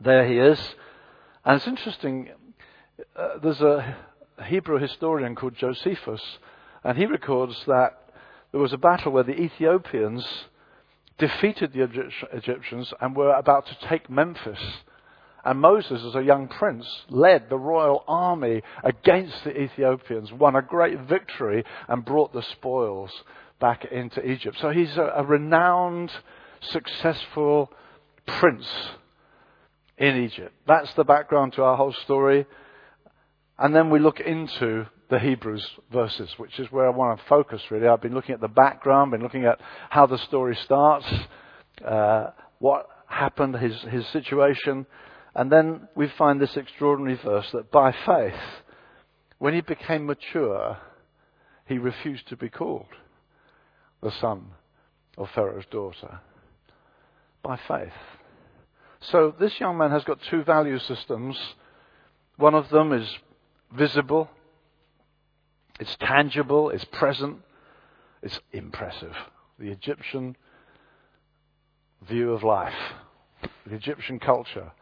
There 0.00 0.26
he 0.26 0.38
is. 0.38 0.60
And 1.44 1.56
it's 1.56 1.66
interesting, 1.66 2.30
uh, 3.16 3.38
there's 3.42 3.60
a 3.60 3.96
Hebrew 4.46 4.78
historian 4.78 5.34
called 5.34 5.54
Josephus, 5.54 6.22
and 6.84 6.98
he 6.98 7.06
records 7.06 7.64
that 7.66 7.98
there 8.50 8.60
was 8.60 8.72
a 8.72 8.78
battle 8.78 9.12
where 9.12 9.22
the 9.22 9.40
Ethiopians 9.40 10.26
defeated 11.18 11.72
the 11.72 11.88
Egyptians 12.32 12.92
and 13.00 13.16
were 13.16 13.34
about 13.34 13.66
to 13.66 13.88
take 13.88 14.10
Memphis. 14.10 14.58
And 15.44 15.60
Moses, 15.60 16.02
as 16.04 16.14
a 16.14 16.22
young 16.22 16.48
prince, 16.48 16.86
led 17.08 17.48
the 17.48 17.58
royal 17.58 18.04
army 18.06 18.62
against 18.84 19.42
the 19.44 19.60
Ethiopians, 19.60 20.32
won 20.32 20.54
a 20.54 20.62
great 20.62 21.00
victory, 21.00 21.64
and 21.88 22.04
brought 22.04 22.32
the 22.32 22.42
spoils 22.42 23.10
back 23.60 23.84
into 23.84 24.24
Egypt. 24.24 24.56
So 24.60 24.70
he's 24.70 24.96
a, 24.96 25.12
a 25.16 25.24
renowned, 25.24 26.12
successful 26.60 27.72
prince 28.26 28.66
in 29.98 30.16
Egypt. 30.16 30.52
That's 30.66 30.92
the 30.94 31.04
background 31.04 31.54
to 31.54 31.62
our 31.62 31.76
whole 31.76 31.94
story. 32.04 32.46
And 33.58 33.74
then 33.74 33.90
we 33.90 33.98
look 33.98 34.20
into 34.20 34.86
the 35.12 35.18
Hebrews 35.18 35.68
verses, 35.92 36.30
which 36.38 36.58
is 36.58 36.72
where 36.72 36.86
I 36.86 36.90
want 36.90 37.18
to 37.18 37.24
focus 37.26 37.60
really. 37.70 37.86
I've 37.86 38.00
been 38.00 38.14
looking 38.14 38.34
at 38.34 38.40
the 38.40 38.48
background, 38.48 39.10
been 39.10 39.22
looking 39.22 39.44
at 39.44 39.60
how 39.90 40.06
the 40.06 40.16
story 40.16 40.56
starts, 40.64 41.04
uh, 41.86 42.30
what 42.60 42.88
happened, 43.08 43.54
his, 43.56 43.78
his 43.82 44.06
situation, 44.08 44.86
and 45.34 45.52
then 45.52 45.86
we 45.94 46.08
find 46.16 46.40
this 46.40 46.56
extraordinary 46.56 47.20
verse 47.22 47.46
that 47.52 47.70
by 47.70 47.94
faith, 48.06 48.40
when 49.38 49.52
he 49.52 49.60
became 49.60 50.06
mature, 50.06 50.78
he 51.66 51.76
refused 51.76 52.26
to 52.28 52.36
be 52.36 52.48
called 52.48 52.86
the 54.02 54.12
son 54.18 54.46
of 55.18 55.28
Pharaoh's 55.34 55.66
daughter. 55.70 56.20
By 57.42 57.60
faith. 57.68 57.92
So 59.00 59.34
this 59.38 59.60
young 59.60 59.76
man 59.76 59.90
has 59.90 60.04
got 60.04 60.20
two 60.30 60.42
value 60.42 60.78
systems. 60.78 61.38
One 62.36 62.54
of 62.54 62.70
them 62.70 62.94
is 62.94 63.06
visible, 63.76 64.30
it's 65.80 65.96
tangible, 65.96 66.70
it's 66.70 66.84
present, 66.84 67.38
it's 68.22 68.40
impressive. 68.52 69.14
The 69.58 69.70
Egyptian 69.70 70.36
view 72.08 72.32
of 72.32 72.42
life, 72.42 72.74
the 73.66 73.74
Egyptian 73.74 74.18
culture. 74.18 74.72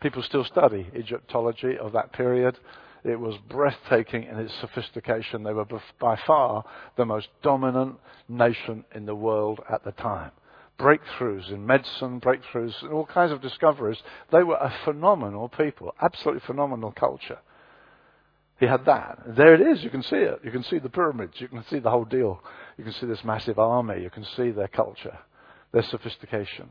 People 0.00 0.22
still 0.22 0.44
study 0.44 0.88
Egyptology 0.94 1.76
of 1.76 1.92
that 1.92 2.12
period. 2.12 2.58
It 3.04 3.18
was 3.18 3.36
breathtaking 3.48 4.24
in 4.24 4.38
its 4.38 4.54
sophistication. 4.60 5.42
They 5.42 5.52
were 5.52 5.66
by 5.98 6.16
far 6.26 6.64
the 6.96 7.06
most 7.06 7.28
dominant 7.42 7.96
nation 8.28 8.84
in 8.94 9.06
the 9.06 9.14
world 9.14 9.60
at 9.70 9.84
the 9.84 9.92
time. 9.92 10.32
Breakthroughs 10.78 11.50
in 11.50 11.66
medicine, 11.66 12.20
breakthroughs 12.20 12.82
in 12.82 12.88
all 12.88 13.04
kinds 13.04 13.32
of 13.32 13.42
discoveries. 13.42 14.02
They 14.32 14.42
were 14.42 14.56
a 14.56 14.72
phenomenal 14.84 15.48
people, 15.48 15.94
absolutely 16.00 16.40
phenomenal 16.46 16.92
culture. 16.92 17.38
He 18.60 18.66
had 18.66 18.84
that. 18.84 19.20
There 19.26 19.54
it 19.54 19.62
is. 19.62 19.82
You 19.82 19.88
can 19.88 20.02
see 20.02 20.16
it. 20.16 20.40
You 20.44 20.50
can 20.50 20.62
see 20.64 20.78
the 20.78 20.90
pyramids. 20.90 21.32
You 21.38 21.48
can 21.48 21.64
see 21.70 21.78
the 21.78 21.88
whole 21.88 22.04
deal. 22.04 22.42
You 22.76 22.84
can 22.84 22.92
see 22.92 23.06
this 23.06 23.24
massive 23.24 23.58
army. 23.58 24.02
You 24.02 24.10
can 24.10 24.26
see 24.36 24.50
their 24.50 24.68
culture, 24.68 25.18
their 25.72 25.82
sophistication. 25.82 26.68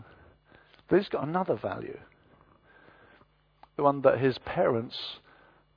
But 0.87 0.99
he's 0.99 1.09
got 1.09 1.27
another 1.27 1.55
value. 1.55 1.97
The 3.75 3.81
one 3.83 4.01
that 4.03 4.19
his 4.19 4.37
parents 4.45 4.95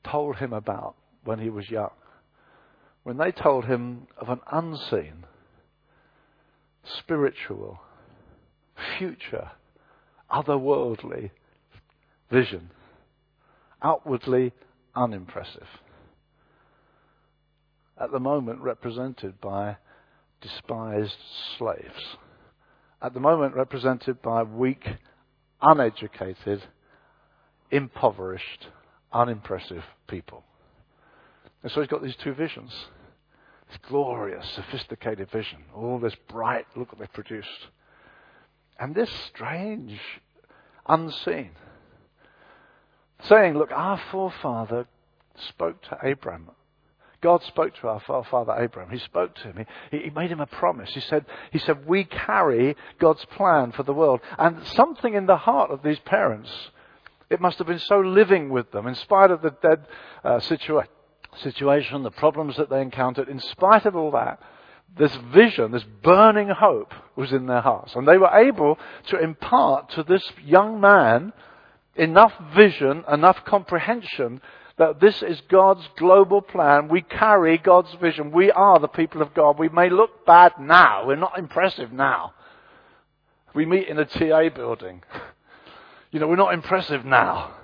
told 0.05 0.37
him 0.37 0.53
about 0.53 0.97
when 1.25 1.39
he 1.39 1.49
was 1.49 1.71
young. 1.71 1.93
When 3.05 3.17
they 3.17 3.33
told 3.33 3.65
him 3.65 4.07
of 4.19 4.29
an 4.29 4.41
unseen, 4.51 5.25
spiritual, 6.99 7.81
future, 8.99 9.51
otherworldly 10.31 11.31
vision, 12.31 12.69
outwardly 13.83 14.53
unimpressive 14.95 15.67
at 17.99 18.11
the 18.13 18.21
moment 18.21 18.61
represented 18.61 19.41
by 19.41 19.77
despised 20.41 21.17
slaves. 21.59 22.17
At 23.01 23.15
the 23.15 23.21
moment 23.21 23.55
represented 23.55 24.23
by 24.23 24.43
weak, 24.43 24.87
uneducated, 25.61 26.63
impoverished, 27.71 28.69
unimpressive 29.13 29.83
people. 30.09 30.45
And 31.63 31.71
so 31.71 31.81
he's 31.81 31.91
got 31.91 32.03
these 32.03 32.17
two 32.17 32.35
visions. 32.35 32.73
This 33.69 33.79
glorious, 33.89 34.47
sophisticated 34.55 35.31
vision. 35.31 35.59
All 35.75 35.99
this 35.99 36.17
bright 36.29 36.67
look 36.77 36.93
what 36.93 36.99
they've 36.99 37.13
produced. 37.13 37.49
And 38.79 38.95
this 38.95 39.11
strange, 39.29 39.99
unseen, 40.87 41.51
saying, 43.29 43.55
Look, 43.55 43.71
our 43.73 44.01
forefather 44.11 44.87
spoke 45.49 45.83
to 45.83 45.99
Abraham. 46.03 46.51
God 47.23 47.43
spoke 47.45 47.75
to 47.77 47.89
our 47.89 48.01
father 48.01 48.55
Abraham. 48.59 48.91
He 48.91 48.99
spoke 48.99 49.35
to 49.37 49.43
him. 49.45 49.67
He, 49.91 49.99
he 49.99 50.11
made 50.11 50.31
him 50.31 50.41
a 50.41 50.47
promise. 50.47 50.91
He 50.93 51.01
said, 51.01 51.25
he 51.53 51.59
said, 51.59 51.87
We 51.87 52.05
carry 52.05 52.77
God's 52.99 53.25
plan 53.27 53.73
for 53.73 53.85
the 53.85 53.95
world. 53.95 54.21
And 54.39 54.67
something 54.67 55.15
in 55.15 55.27
the 55.27 55.37
heart 55.37 55.71
of 55.71 55.83
these 55.83 56.01
parents, 56.01 56.51
it 57.31 57.41
must 57.41 57.59
have 57.59 57.69
been 57.69 57.79
so 57.79 58.01
living 58.01 58.51
with 58.51 58.73
them, 58.73 58.87
in 58.87 58.97
spite 58.97 59.31
of 59.31 59.41
the 59.41 59.55
dead 59.63 59.87
uh, 60.25 60.37
situa- 60.41 60.89
situation, 61.37 62.03
the 62.03 62.11
problems 62.11 62.57
that 62.57 62.69
they 62.69 62.83
encountered, 62.83 63.29
in 63.29 63.41
spite 63.41 63.87
of 63.87 63.97
all 63.97 64.11
that, 64.11 64.41
this 64.99 65.17
vision, 65.33 65.73
this 65.73 65.87
burning 66.03 66.49
hope 66.49 66.93
was 67.17 67.33
in 67.33 67.47
their 67.47 67.63
hearts. 67.63 67.95
And 67.95 68.07
they 68.07 68.19
were 68.19 68.37
able 68.37 68.79
to 69.07 69.19
impart 69.19 69.91
to 69.91 70.03
this 70.03 70.23
young 70.45 70.81
man 70.81 71.33
enough 71.95 72.33
vision, 72.55 73.05
enough 73.11 73.45
comprehension 73.45 74.41
that 74.79 75.01
this 75.01 75.23
is 75.23 75.41
God's 75.49 75.87
global 75.97 76.41
plan. 76.41 76.89
We 76.89 77.03
carry 77.03 77.59
God's 77.59 77.95
vision. 78.01 78.33
We 78.33 78.51
are 78.51 78.79
the 78.79 78.89
people 78.89 79.23
of 79.23 79.35
God. 79.35 79.59
We 79.59 79.69
may 79.69 79.91
look 79.91 80.25
bad 80.27 80.53
now. 80.59 81.07
We're 81.07 81.17
not 81.17 81.39
impressive 81.39 81.93
now. 81.93 82.35
We 83.55 83.67
meet 83.67 83.89
in 83.89 83.99
a 83.99 84.05
TA 84.05 84.49
building. 84.55 85.03
You 86.11 86.21
know, 86.21 86.29
we're 86.29 86.37
not 86.37 86.53
impressive 86.53 87.07
now. 87.07 87.55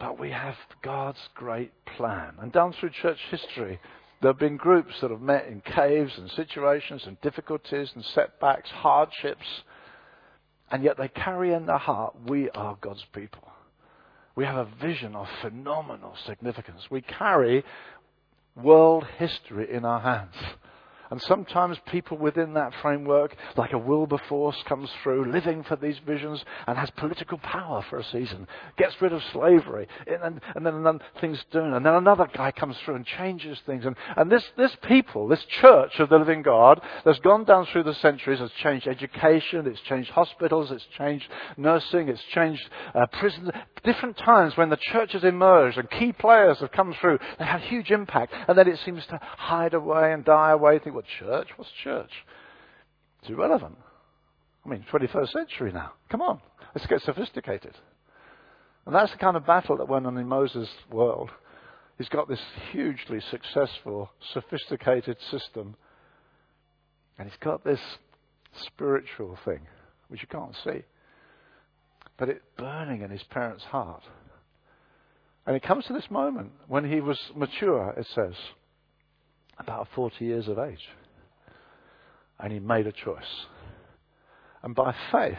But 0.00 0.18
we 0.18 0.30
have 0.30 0.56
God's 0.82 1.28
great 1.36 1.70
plan. 1.96 2.34
And 2.40 2.50
down 2.50 2.72
through 2.72 2.90
church 2.90 3.20
history, 3.30 3.78
there 4.20 4.32
have 4.32 4.38
been 4.40 4.56
groups 4.56 5.00
that 5.00 5.12
have 5.12 5.20
met 5.20 5.46
in 5.46 5.60
caves 5.60 6.18
and 6.18 6.28
situations 6.30 7.04
and 7.06 7.20
difficulties 7.20 7.92
and 7.94 8.04
setbacks, 8.04 8.68
hardships, 8.70 9.46
and 10.70 10.82
yet 10.82 10.96
they 10.96 11.08
carry 11.08 11.52
in 11.52 11.66
their 11.66 11.78
heart, 11.78 12.16
we 12.26 12.50
are 12.50 12.76
God's 12.80 13.04
people. 13.14 13.48
We 14.36 14.44
have 14.44 14.56
a 14.56 14.68
vision 14.80 15.16
of 15.16 15.26
phenomenal 15.40 16.14
significance. 16.26 16.82
We 16.90 17.00
carry 17.00 17.64
world 18.54 19.04
history 19.18 19.72
in 19.72 19.84
our 19.84 20.00
hands. 20.00 20.34
And 21.10 21.20
sometimes 21.22 21.78
people 21.86 22.16
within 22.18 22.54
that 22.54 22.72
framework, 22.82 23.36
like 23.56 23.72
a 23.72 23.78
Wilberforce, 23.78 24.56
comes 24.68 24.90
through 25.02 25.30
living 25.32 25.62
for 25.64 25.76
these 25.76 25.98
visions 26.06 26.44
and 26.66 26.76
has 26.78 26.90
political 26.96 27.38
power 27.38 27.84
for 27.88 27.98
a 27.98 28.04
season, 28.04 28.46
gets 28.76 28.94
rid 29.00 29.12
of 29.12 29.22
slavery, 29.32 29.88
and, 30.06 30.40
and, 30.54 30.66
then, 30.66 31.00
things 31.20 31.42
do. 31.50 31.60
And 31.60 31.84
then 31.84 31.94
another 31.94 32.28
guy 32.32 32.52
comes 32.52 32.76
through 32.84 32.96
and 32.96 33.06
changes 33.06 33.58
things. 33.66 33.84
And, 33.84 33.96
and 34.16 34.30
this, 34.30 34.44
this 34.56 34.76
people, 34.86 35.28
this 35.28 35.44
church 35.60 35.98
of 35.98 36.08
the 36.08 36.18
living 36.18 36.42
God, 36.42 36.80
that's 37.04 37.18
gone 37.20 37.44
down 37.44 37.66
through 37.66 37.84
the 37.84 37.94
centuries, 37.94 38.40
has 38.40 38.50
changed 38.62 38.86
education, 38.86 39.66
it's 39.66 39.80
changed 39.82 40.10
hospitals, 40.10 40.70
it's 40.70 40.86
changed 40.96 41.26
nursing, 41.56 42.08
it's 42.08 42.22
changed 42.34 42.68
uh, 42.94 43.06
prisons. 43.18 43.50
Different 43.84 44.16
times 44.18 44.56
when 44.56 44.70
the 44.70 44.78
church 44.92 45.12
has 45.12 45.24
emerged 45.24 45.78
and 45.78 45.90
key 45.90 46.12
players 46.12 46.58
have 46.58 46.72
come 46.72 46.94
through, 47.00 47.18
they 47.38 47.44
had 47.44 47.60
huge 47.62 47.90
impact. 47.90 48.32
And 48.48 48.56
then 48.58 48.68
it 48.68 48.78
seems 48.84 49.04
to 49.06 49.20
hide 49.22 49.74
away 49.74 50.12
and 50.12 50.24
die 50.24 50.50
away. 50.50 50.78
Think, 50.78 50.95
what 50.96 51.04
church? 51.20 51.48
What's 51.56 51.70
church? 51.84 52.10
It's 53.20 53.30
irrelevant. 53.30 53.76
I 54.64 54.68
mean, 54.68 54.84
21st 54.90 55.28
century 55.30 55.72
now. 55.72 55.92
Come 56.10 56.22
on, 56.22 56.40
let's 56.74 56.86
get 56.86 57.02
sophisticated. 57.02 57.74
And 58.86 58.94
that's 58.94 59.12
the 59.12 59.18
kind 59.18 59.36
of 59.36 59.46
battle 59.46 59.76
that 59.76 59.88
went 59.88 60.06
on 60.06 60.16
in 60.16 60.26
Moses' 60.26 60.68
world. 60.90 61.30
He's 61.98 62.08
got 62.08 62.28
this 62.28 62.40
hugely 62.72 63.20
successful, 63.30 64.10
sophisticated 64.32 65.18
system, 65.30 65.76
and 67.18 67.28
he's 67.28 67.38
got 67.40 67.62
this 67.62 67.80
spiritual 68.66 69.38
thing, 69.44 69.60
which 70.08 70.22
you 70.22 70.28
can't 70.28 70.54
see. 70.64 70.82
But 72.16 72.30
it's 72.30 72.40
burning 72.56 73.02
in 73.02 73.10
his 73.10 73.22
parents' 73.24 73.64
heart. 73.64 74.02
And 75.46 75.54
it 75.54 75.62
comes 75.62 75.84
to 75.86 75.92
this 75.92 76.10
moment 76.10 76.52
when 76.68 76.90
he 76.90 77.00
was 77.00 77.18
mature, 77.34 77.94
it 77.96 78.06
says 78.14 78.34
about 79.58 79.88
40 79.94 80.24
years 80.24 80.48
of 80.48 80.58
age. 80.58 80.88
And 82.38 82.52
he 82.52 82.58
made 82.58 82.86
a 82.86 82.92
choice. 82.92 83.46
And 84.62 84.74
by 84.74 84.94
faith, 85.10 85.38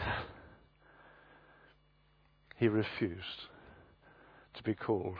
he 2.56 2.68
refused 2.68 3.48
to 4.54 4.62
be 4.62 4.74
called 4.74 5.18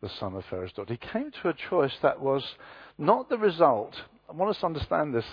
the 0.00 0.10
son 0.18 0.34
of 0.34 0.44
Pharaoh's 0.50 0.72
daughter. 0.72 0.94
He 0.94 1.08
came 1.12 1.30
to 1.42 1.48
a 1.48 1.54
choice 1.70 1.92
that 2.02 2.20
was 2.20 2.42
not 2.98 3.28
the 3.28 3.38
result, 3.38 3.94
I 4.28 4.32
want 4.32 4.50
us 4.50 4.60
to 4.60 4.66
understand 4.66 5.14
this, 5.14 5.24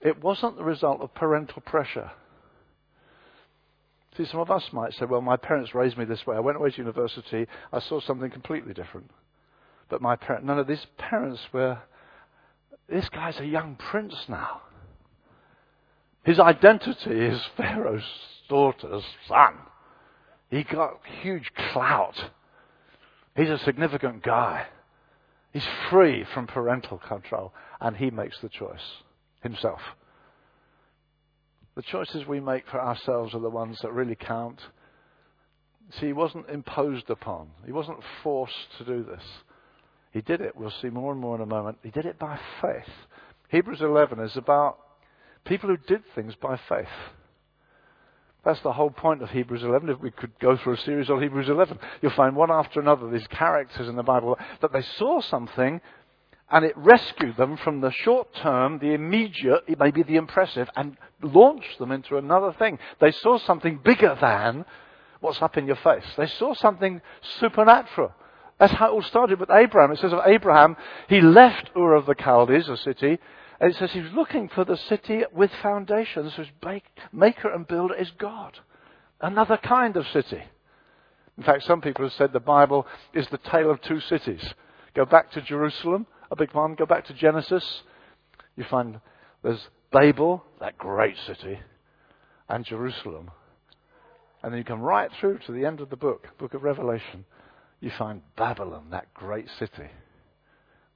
it 0.00 0.22
wasn't 0.22 0.56
the 0.56 0.64
result 0.64 1.00
of 1.00 1.14
parental 1.14 1.62
pressure. 1.62 2.10
See, 4.16 4.26
some 4.26 4.40
of 4.40 4.50
us 4.50 4.64
might 4.72 4.92
say, 4.94 5.06
well, 5.06 5.20
my 5.20 5.36
parents 5.36 5.74
raised 5.74 5.96
me 5.96 6.04
this 6.04 6.26
way. 6.26 6.36
I 6.36 6.40
went 6.40 6.58
away 6.58 6.70
to 6.70 6.76
university. 6.76 7.46
I 7.72 7.80
saw 7.80 8.00
something 8.00 8.30
completely 8.30 8.74
different. 8.74 9.10
But 9.92 10.00
my 10.00 10.16
parents, 10.16 10.46
none 10.46 10.58
of 10.58 10.66
these 10.66 10.86
parents 10.96 11.38
were, 11.52 11.78
this 12.88 13.10
guy's 13.10 13.38
a 13.38 13.44
young 13.44 13.76
prince 13.76 14.14
now. 14.26 14.62
His 16.24 16.40
identity 16.40 17.10
is 17.10 17.42
Pharaoh's 17.58 18.02
daughter's 18.48 19.04
son. 19.28 19.52
He 20.50 20.64
got 20.64 21.00
huge 21.20 21.52
clout. 21.72 22.30
He's 23.36 23.50
a 23.50 23.58
significant 23.58 24.22
guy. 24.22 24.68
He's 25.52 25.68
free 25.90 26.24
from 26.32 26.46
parental 26.46 26.96
control, 26.96 27.52
and 27.78 27.94
he 27.94 28.10
makes 28.10 28.40
the 28.40 28.48
choice 28.48 29.02
himself. 29.42 29.82
The 31.74 31.82
choices 31.82 32.26
we 32.26 32.40
make 32.40 32.66
for 32.66 32.80
ourselves 32.80 33.34
are 33.34 33.40
the 33.40 33.50
ones 33.50 33.78
that 33.82 33.92
really 33.92 34.16
count. 34.16 34.58
See, 36.00 36.06
he 36.06 36.12
wasn't 36.14 36.48
imposed 36.48 37.10
upon, 37.10 37.50
he 37.66 37.72
wasn't 37.72 38.00
forced 38.22 38.78
to 38.78 38.86
do 38.86 39.04
this. 39.04 39.22
He 40.12 40.20
did 40.20 40.40
it. 40.40 40.56
We'll 40.56 40.72
see 40.82 40.88
more 40.88 41.12
and 41.12 41.20
more 41.20 41.36
in 41.36 41.42
a 41.42 41.46
moment. 41.46 41.78
He 41.82 41.90
did 41.90 42.06
it 42.06 42.18
by 42.18 42.38
faith. 42.60 42.92
Hebrews 43.48 43.80
11 43.80 44.20
is 44.20 44.36
about 44.36 44.78
people 45.44 45.68
who 45.68 45.76
did 45.76 46.02
things 46.14 46.34
by 46.34 46.58
faith. 46.68 46.86
That's 48.44 48.60
the 48.60 48.72
whole 48.72 48.90
point 48.90 49.22
of 49.22 49.30
Hebrews 49.30 49.62
11. 49.62 49.88
If 49.88 50.00
we 50.00 50.10
could 50.10 50.38
go 50.40 50.56
through 50.56 50.74
a 50.74 50.78
series 50.78 51.08
on 51.08 51.22
Hebrews 51.22 51.48
11, 51.48 51.78
you'll 52.00 52.12
find 52.12 52.34
one 52.34 52.50
after 52.50 52.80
another 52.80 53.08
these 53.08 53.26
characters 53.28 53.88
in 53.88 53.96
the 53.96 54.02
Bible 54.02 54.38
that 54.60 54.72
they 54.72 54.82
saw 54.82 55.20
something 55.20 55.80
and 56.50 56.64
it 56.66 56.76
rescued 56.76 57.36
them 57.36 57.56
from 57.56 57.80
the 57.80 57.90
short 57.90 58.34
term, 58.34 58.78
the 58.78 58.92
immediate, 58.92 59.62
maybe 59.78 60.02
the 60.02 60.16
impressive, 60.16 60.68
and 60.76 60.98
launched 61.22 61.78
them 61.78 61.90
into 61.90 62.18
another 62.18 62.52
thing. 62.58 62.78
They 63.00 63.12
saw 63.12 63.38
something 63.38 63.80
bigger 63.82 64.18
than 64.20 64.66
what's 65.20 65.40
up 65.40 65.56
in 65.56 65.66
your 65.66 65.76
face. 65.76 66.04
They 66.18 66.26
saw 66.26 66.52
something 66.54 67.00
supernatural. 67.40 68.12
That's 68.62 68.74
how 68.74 68.90
it 68.90 68.92
all 68.92 69.02
started 69.02 69.40
with 69.40 69.50
Abraham. 69.50 69.90
It 69.90 69.98
says 69.98 70.12
of 70.12 70.20
Abraham, 70.24 70.76
he 71.08 71.20
left 71.20 71.72
Ur 71.76 71.96
of 71.96 72.06
the 72.06 72.14
Chaldees, 72.14 72.68
a 72.68 72.76
city, 72.76 73.18
and 73.58 73.72
it 73.72 73.76
says 73.76 73.90
he 73.90 74.02
was 74.02 74.12
looking 74.12 74.48
for 74.48 74.64
the 74.64 74.76
city 74.76 75.24
with 75.34 75.50
foundations 75.60 76.34
whose 76.34 76.46
maker 77.12 77.52
and 77.52 77.66
builder 77.66 77.96
is 77.96 78.12
God. 78.20 78.60
Another 79.20 79.56
kind 79.56 79.96
of 79.96 80.06
city. 80.06 80.40
In 81.36 81.42
fact, 81.42 81.64
some 81.64 81.80
people 81.80 82.04
have 82.04 82.12
said 82.12 82.32
the 82.32 82.38
Bible 82.38 82.86
is 83.12 83.26
the 83.32 83.38
tale 83.50 83.68
of 83.68 83.82
two 83.82 83.98
cities. 83.98 84.54
Go 84.94 85.06
back 85.06 85.32
to 85.32 85.42
Jerusalem, 85.42 86.06
a 86.30 86.36
big 86.36 86.54
one. 86.54 86.76
Go 86.76 86.86
back 86.86 87.06
to 87.06 87.14
Genesis. 87.14 87.82
You 88.54 88.62
find 88.70 89.00
there's 89.42 89.66
Babel, 89.90 90.44
that 90.60 90.78
great 90.78 91.16
city, 91.26 91.58
and 92.48 92.64
Jerusalem. 92.64 93.32
And 94.40 94.52
then 94.52 94.58
you 94.58 94.64
come 94.64 94.82
right 94.82 95.10
through 95.18 95.40
to 95.46 95.52
the 95.52 95.66
end 95.66 95.80
of 95.80 95.90
the 95.90 95.96
book, 95.96 96.28
book 96.38 96.54
of 96.54 96.62
Revelation, 96.62 97.24
you 97.82 97.90
find 97.98 98.22
Babylon, 98.36 98.86
that 98.90 99.12
great 99.12 99.48
city. 99.58 99.90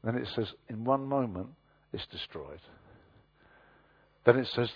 Then 0.05 0.14
it 0.14 0.29
says, 0.35 0.46
in 0.68 0.85
one 0.85 1.05
moment, 1.05 1.49
it's 1.92 2.07
destroyed. 2.07 2.61
Then 4.25 4.37
it 4.38 4.46
says, 4.55 4.70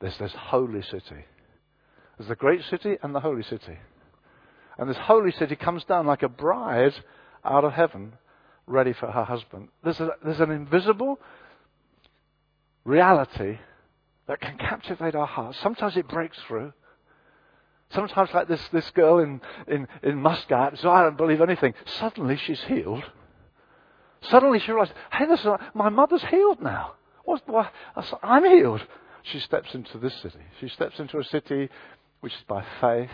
there's 0.00 0.16
this 0.18 0.32
holy 0.32 0.82
city. 0.82 1.24
There's 2.16 2.28
the 2.28 2.36
great 2.36 2.62
city 2.70 2.96
and 3.02 3.12
the 3.12 3.20
holy 3.20 3.42
city. 3.42 3.78
And 4.78 4.88
this 4.88 4.96
holy 4.96 5.32
city 5.32 5.56
comes 5.56 5.82
down 5.84 6.06
like 6.06 6.22
a 6.22 6.28
bride 6.28 6.94
out 7.44 7.64
of 7.64 7.72
heaven, 7.72 8.12
ready 8.66 8.92
for 8.92 9.10
her 9.10 9.24
husband. 9.24 9.68
There's, 9.82 9.98
a, 10.00 10.10
there's 10.24 10.40
an 10.40 10.52
invisible 10.52 11.18
reality 12.84 13.58
that 14.28 14.40
can 14.40 14.56
captivate 14.56 15.16
our 15.16 15.26
hearts. 15.26 15.58
Sometimes 15.60 15.96
it 15.96 16.08
breaks 16.08 16.38
through. 16.46 16.72
Sometimes, 17.90 18.30
like 18.34 18.48
this, 18.48 18.66
this 18.72 18.90
girl 18.90 19.18
in, 19.18 19.40
in, 19.68 19.86
in 20.02 20.20
Muscat, 20.20 20.78
so 20.78 20.90
I 20.90 21.02
don't 21.02 21.16
believe 21.16 21.40
anything. 21.40 21.74
Suddenly 21.84 22.36
she's 22.36 22.62
healed. 22.62 23.04
Suddenly 24.22 24.58
she 24.58 24.72
realizes, 24.72 24.94
hey, 25.12 25.26
this, 25.26 25.46
my 25.74 25.88
mother's 25.88 26.24
healed 26.24 26.60
now. 26.60 26.94
What, 27.24 27.42
what, 27.48 27.72
I'm 28.22 28.44
healed. 28.44 28.84
She 29.22 29.38
steps 29.40 29.74
into 29.74 29.98
this 29.98 30.14
city. 30.20 30.40
She 30.60 30.68
steps 30.68 30.98
into 30.98 31.18
a 31.18 31.24
city 31.24 31.68
which 32.20 32.32
is 32.32 32.42
by 32.48 32.64
faith, 32.80 33.10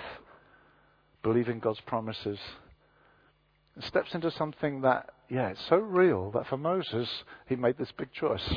believing 1.22 1.58
God's 1.58 1.80
promises, 1.80 2.38
and 3.74 3.84
steps 3.84 4.14
into 4.14 4.30
something 4.30 4.82
that, 4.82 5.10
yeah, 5.28 5.48
it's 5.48 5.66
so 5.68 5.76
real 5.76 6.30
that 6.32 6.46
for 6.46 6.56
Moses, 6.56 7.08
he 7.46 7.56
made 7.56 7.78
this 7.78 7.92
big 7.92 8.12
choice 8.12 8.48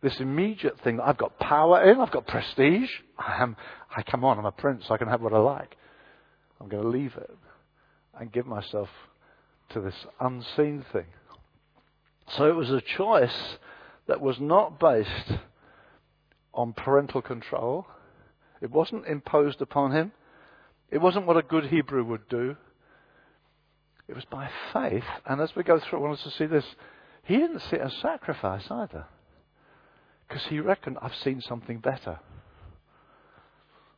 this 0.00 0.20
immediate 0.20 0.80
thing 0.80 0.98
that 0.98 1.08
I've 1.08 1.18
got 1.18 1.38
power 1.38 1.90
in, 1.90 2.00
I've 2.00 2.10
got 2.10 2.26
prestige. 2.26 2.90
I 3.18 3.42
am, 3.42 3.56
I 3.94 4.02
come 4.02 4.24
on, 4.24 4.38
I'm 4.38 4.44
a 4.44 4.52
prince, 4.52 4.84
I 4.90 4.96
can 4.96 5.08
have 5.08 5.20
what 5.20 5.32
I 5.32 5.38
like. 5.38 5.76
I'm 6.60 6.68
going 6.68 6.82
to 6.82 6.88
leave 6.88 7.16
it. 7.16 7.30
and 8.18 8.32
give 8.32 8.46
myself 8.46 8.88
to 9.70 9.80
this 9.80 9.94
unseen 10.20 10.84
thing. 10.92 11.06
So 12.36 12.48
it 12.48 12.54
was 12.54 12.70
a 12.70 12.80
choice 12.80 13.58
that 14.06 14.20
was 14.20 14.38
not 14.40 14.80
based 14.80 15.32
on 16.52 16.72
parental 16.72 17.22
control. 17.22 17.86
It 18.60 18.70
wasn't 18.70 19.06
imposed 19.06 19.60
upon 19.60 19.92
him. 19.92 20.12
It 20.90 20.98
wasn't 20.98 21.26
what 21.26 21.36
a 21.36 21.42
good 21.42 21.66
Hebrew 21.66 22.04
would 22.04 22.28
do. 22.28 22.56
It 24.08 24.14
was 24.14 24.24
by 24.24 24.50
faith. 24.72 25.04
And 25.26 25.40
as 25.40 25.54
we 25.54 25.62
go 25.62 25.78
through, 25.78 25.98
I 25.98 26.02
want 26.02 26.18
us 26.18 26.24
to 26.24 26.30
see 26.30 26.46
this. 26.46 26.64
He 27.24 27.36
didn't 27.36 27.60
see 27.60 27.76
it 27.76 27.82
as 27.82 27.92
sacrifice 28.00 28.64
either. 28.70 29.06
Because 30.28 30.44
he 30.44 30.60
reckoned, 30.60 30.98
I've 31.00 31.14
seen 31.14 31.40
something 31.40 31.78
better. 31.78 32.18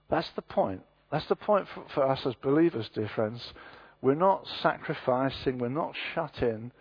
That's 0.09 0.31
the 0.37 0.43
point. 0.43 0.83
That's 1.11 1.27
the 1.27 1.37
point 1.37 1.67
for, 1.75 1.85
for 1.95 2.07
us 2.09 2.25
as 2.25 2.35
believers, 2.37 2.89
dear 2.95 3.11
friends. 3.15 3.43
We're 4.01 4.15
not 4.15 4.47
sacrificing, 4.63 5.59
we're 5.59 5.69
not 5.69 5.95
shut 6.15 6.43
in, 6.43 6.73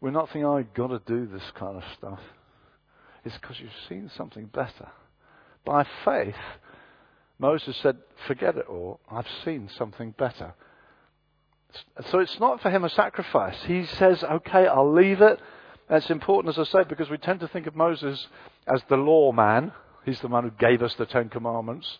we're 0.00 0.10
not 0.10 0.28
thinking, 0.28 0.46
oh, 0.46 0.56
I've 0.58 0.72
got 0.74 0.88
to 0.88 1.02
do 1.06 1.26
this 1.26 1.42
kind 1.56 1.76
of 1.76 1.82
stuff. 1.98 2.20
It's 3.24 3.36
because 3.36 3.60
you've 3.60 3.70
seen 3.88 4.10
something 4.16 4.46
better. 4.46 4.88
By 5.64 5.86
faith, 6.04 6.36
Moses 7.38 7.76
said, 7.82 7.98
forget 8.26 8.56
it 8.56 8.66
all, 8.68 9.00
I've 9.10 9.26
seen 9.44 9.68
something 9.76 10.14
better. 10.16 10.54
So 12.10 12.20
it's 12.20 12.40
not 12.40 12.62
for 12.62 12.70
him 12.70 12.84
a 12.84 12.88
sacrifice. 12.88 13.56
He 13.66 13.84
says, 13.84 14.24
okay, 14.24 14.66
I'll 14.66 14.92
leave 14.92 15.20
it. 15.20 15.38
That's 15.88 16.10
important, 16.10 16.56
as 16.56 16.68
I 16.68 16.70
say, 16.70 16.84
because 16.88 17.08
we 17.08 17.18
tend 17.18 17.40
to 17.40 17.48
think 17.48 17.66
of 17.66 17.74
Moses 17.74 18.26
as 18.66 18.82
the 18.88 18.96
law 18.96 19.32
man. 19.32 19.72
He's 20.04 20.20
the 20.20 20.28
one 20.28 20.44
who 20.44 20.50
gave 20.50 20.82
us 20.82 20.94
the 20.94 21.06
Ten 21.06 21.28
Commandments 21.28 21.98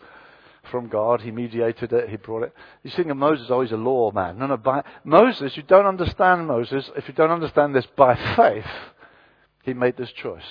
from 0.71 0.89
God. 0.89 1.23
He 1.23 1.31
mediated 1.31 1.93
it. 1.93 2.09
He 2.09 2.17
brought 2.17 2.45
it. 2.45 2.55
You 2.83 2.91
think 2.91 3.09
of 3.09 3.17
Moses 3.17 3.47
oh, 3.51 3.55
always 3.55 3.73
a 3.73 3.77
law 3.77 4.11
man. 4.11 4.39
No, 4.39 4.47
no. 4.47 4.57
By 4.57 4.83
Moses, 5.05 5.57
you 5.57 5.63
don't 5.63 5.87
understand 5.87 6.47
Moses 6.47 6.91
if 6.97 7.09
you 7.09 7.15
don't 7.15 7.31
understand 7.31 7.75
this 7.75 7.87
by 7.97 8.15
faith. 8.37 8.71
He 9.63 9.75
made 9.75 9.97
this 9.97 10.13
choice. 10.13 10.43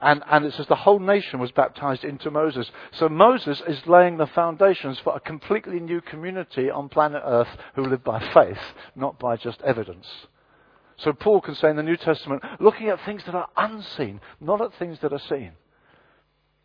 And, 0.00 0.22
and 0.30 0.44
it 0.44 0.52
says 0.54 0.66
the 0.66 0.74
whole 0.74 0.98
nation 0.98 1.40
was 1.40 1.52
baptized 1.52 2.04
into 2.04 2.30
Moses. 2.30 2.70
So 2.92 3.08
Moses 3.08 3.62
is 3.66 3.86
laying 3.86 4.16
the 4.16 4.26
foundations 4.26 4.98
for 4.98 5.14
a 5.14 5.20
completely 5.20 5.80
new 5.80 6.00
community 6.00 6.70
on 6.70 6.88
planet 6.88 7.22
Earth 7.24 7.48
who 7.74 7.84
live 7.84 8.02
by 8.02 8.20
faith, 8.34 8.58
not 8.96 9.18
by 9.18 9.36
just 9.36 9.62
evidence. 9.62 10.06
So 10.98 11.12
Paul 11.12 11.40
can 11.40 11.54
say 11.54 11.70
in 11.70 11.76
the 11.76 11.82
New 11.82 11.96
Testament, 11.96 12.42
looking 12.60 12.88
at 12.88 13.04
things 13.04 13.22
that 13.24 13.34
are 13.34 13.48
unseen, 13.56 14.20
not 14.40 14.60
at 14.60 14.74
things 14.78 14.98
that 15.00 15.12
are 15.12 15.18
seen. 15.18 15.52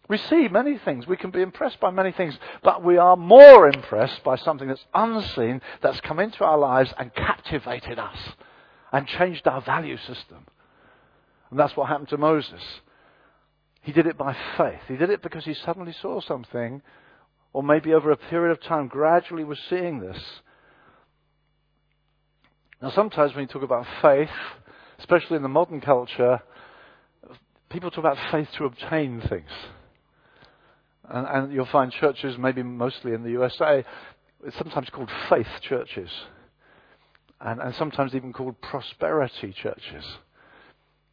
We 0.07 0.17
see 0.17 0.47
many 0.47 0.77
things. 0.79 1.05
We 1.05 1.17
can 1.17 1.29
be 1.29 1.41
impressed 1.41 1.79
by 1.79 1.91
many 1.91 2.11
things, 2.11 2.37
but 2.63 2.83
we 2.83 2.97
are 2.97 3.15
more 3.15 3.67
impressed 3.67 4.23
by 4.23 4.37
something 4.37 4.67
that's 4.67 4.85
unseen, 4.93 5.61
that's 5.81 6.01
come 6.01 6.19
into 6.19 6.43
our 6.43 6.57
lives 6.57 6.91
and 6.97 7.13
captivated 7.13 7.99
us 7.99 8.17
and 8.91 9.07
changed 9.07 9.47
our 9.47 9.61
value 9.61 9.97
system. 9.97 10.45
And 11.51 11.59
that's 11.59 11.77
what 11.77 11.89
happened 11.89 12.09
to 12.09 12.17
Moses. 12.17 12.61
He 13.81 13.91
did 13.91 14.07
it 14.07 14.17
by 14.17 14.35
faith. 14.57 14.81
He 14.87 14.97
did 14.97 15.11
it 15.11 15.21
because 15.21 15.45
he 15.45 15.53
suddenly 15.53 15.93
saw 16.01 16.21
something, 16.21 16.81
or 17.53 17.63
maybe 17.63 17.93
over 17.93 18.09
a 18.11 18.17
period 18.17 18.51
of 18.51 18.61
time, 18.61 18.87
gradually 18.87 19.43
was 19.43 19.59
seeing 19.69 19.99
this. 19.99 20.19
Now, 22.81 22.91
sometimes 22.91 23.33
when 23.33 23.41
you 23.41 23.47
talk 23.47 23.63
about 23.63 23.85
faith, 24.01 24.29
especially 24.99 25.35
in 25.35 25.43
the 25.43 25.49
modern 25.49 25.81
culture, 25.81 26.41
people 27.69 27.91
talk 27.91 27.99
about 27.99 28.17
faith 28.31 28.47
to 28.57 28.65
obtain 28.65 29.21
things. 29.27 29.49
And, 31.09 31.27
and 31.27 31.53
you'll 31.53 31.65
find 31.65 31.91
churches, 31.91 32.37
maybe 32.37 32.63
mostly 32.63 33.13
in 33.13 33.23
the 33.23 33.31
USA, 33.31 33.83
it's 34.45 34.57
sometimes 34.57 34.89
called 34.89 35.09
faith 35.29 35.47
churches. 35.61 36.09
And, 37.41 37.59
and 37.61 37.75
sometimes 37.75 38.15
even 38.15 38.31
called 38.31 38.61
prosperity 38.61 39.53
churches. 39.61 40.05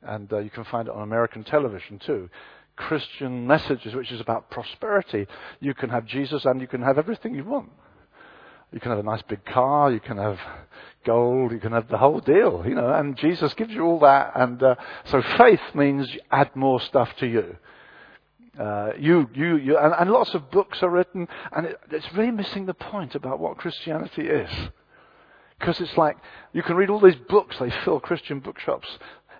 And 0.02 0.32
uh, 0.32 0.38
you 0.38 0.50
can 0.50 0.64
find 0.64 0.88
it 0.88 0.94
on 0.94 1.02
American 1.02 1.42
television 1.44 1.98
too. 2.04 2.28
Christian 2.76 3.46
messages, 3.46 3.94
which 3.94 4.12
is 4.12 4.20
about 4.20 4.50
prosperity. 4.50 5.26
You 5.60 5.74
can 5.74 5.90
have 5.90 6.06
Jesus 6.06 6.44
and 6.44 6.60
you 6.60 6.66
can 6.68 6.82
have 6.82 6.98
everything 6.98 7.34
you 7.34 7.44
want. 7.44 7.70
You 8.76 8.80
can 8.80 8.90
have 8.90 9.00
a 9.00 9.04
nice 9.04 9.22
big 9.22 9.42
car, 9.46 9.90
you 9.90 10.00
can 10.00 10.18
have 10.18 10.38
gold, 11.06 11.50
you 11.50 11.58
can 11.58 11.72
have 11.72 11.88
the 11.88 11.96
whole 11.96 12.20
deal, 12.20 12.62
you 12.68 12.74
know, 12.74 12.92
and 12.92 13.16
Jesus 13.16 13.54
gives 13.54 13.72
you 13.72 13.82
all 13.86 14.00
that. 14.00 14.32
And 14.34 14.62
uh, 14.62 14.74
so 15.06 15.22
faith 15.38 15.62
means 15.74 16.14
add 16.30 16.54
more 16.54 16.78
stuff 16.78 17.08
to 17.20 17.26
you. 17.26 17.56
Uh, 18.60 18.90
you, 18.98 19.30
you, 19.32 19.56
you, 19.56 19.78
and, 19.78 19.94
and, 19.98 20.10
lots 20.10 20.34
of 20.34 20.50
books 20.50 20.82
are 20.82 20.90
written, 20.90 21.26
and 21.52 21.64
it, 21.64 21.80
it's 21.90 22.12
really 22.12 22.30
missing 22.30 22.66
the 22.66 22.74
point 22.74 23.14
about 23.14 23.38
what 23.38 23.56
Christianity 23.56 24.28
is. 24.28 24.50
Because 25.58 25.80
it's 25.80 25.96
like, 25.96 26.18
you 26.52 26.62
can 26.62 26.76
read 26.76 26.90
all 26.90 27.00
these 27.00 27.16
books, 27.30 27.56
they 27.58 27.72
fill 27.82 27.98
Christian 27.98 28.40
bookshops, 28.40 28.88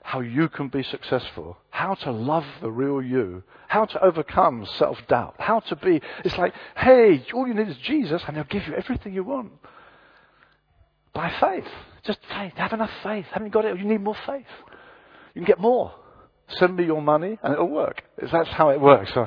how 0.07 0.21
you 0.21 0.49
can 0.49 0.69
be 0.69 0.85
successful, 0.85 1.57
how 1.71 1.95
to 1.95 2.13
love 2.13 2.45
the 2.63 2.71
real 2.71 3.03
you, 3.03 3.43
how 3.67 3.85
to 3.85 4.05
overcome 4.05 4.65
self 4.79 4.97
doubt, 5.09 5.35
how 5.37 5.59
to 5.59 5.75
be. 5.75 6.01
It's 6.25 6.39
like, 6.39 6.55
hey, 6.77 7.27
all 7.35 7.45
you 7.45 7.55
need 7.55 7.69
is 7.69 7.77
Jesus, 7.79 8.23
and 8.25 8.37
He'll 8.37 8.45
give 8.45 8.69
you 8.69 8.75
everything 8.75 9.15
you 9.15 9.25
want. 9.25 9.51
By 11.13 11.33
faith. 11.41 11.67
Just 12.05 12.21
faith. 12.29 12.53
Have 12.55 12.73
enough 12.73 12.91
faith. 13.03 13.27
Haven't 13.33 13.49
you 13.49 13.53
got 13.53 13.65
it? 13.65 13.77
You 13.81 13.85
need 13.85 14.01
more 14.01 14.15
faith. 14.27 14.47
You 15.35 15.41
can 15.41 15.45
get 15.45 15.59
more. 15.59 15.93
Send 16.51 16.77
me 16.77 16.85
your 16.85 17.03
money 17.03 17.37
and 17.43 17.53
it'll 17.55 17.69
work. 17.69 18.05
That's 18.31 18.49
how 18.51 18.69
it 18.69 18.81
works. 18.81 19.11
So 19.13 19.27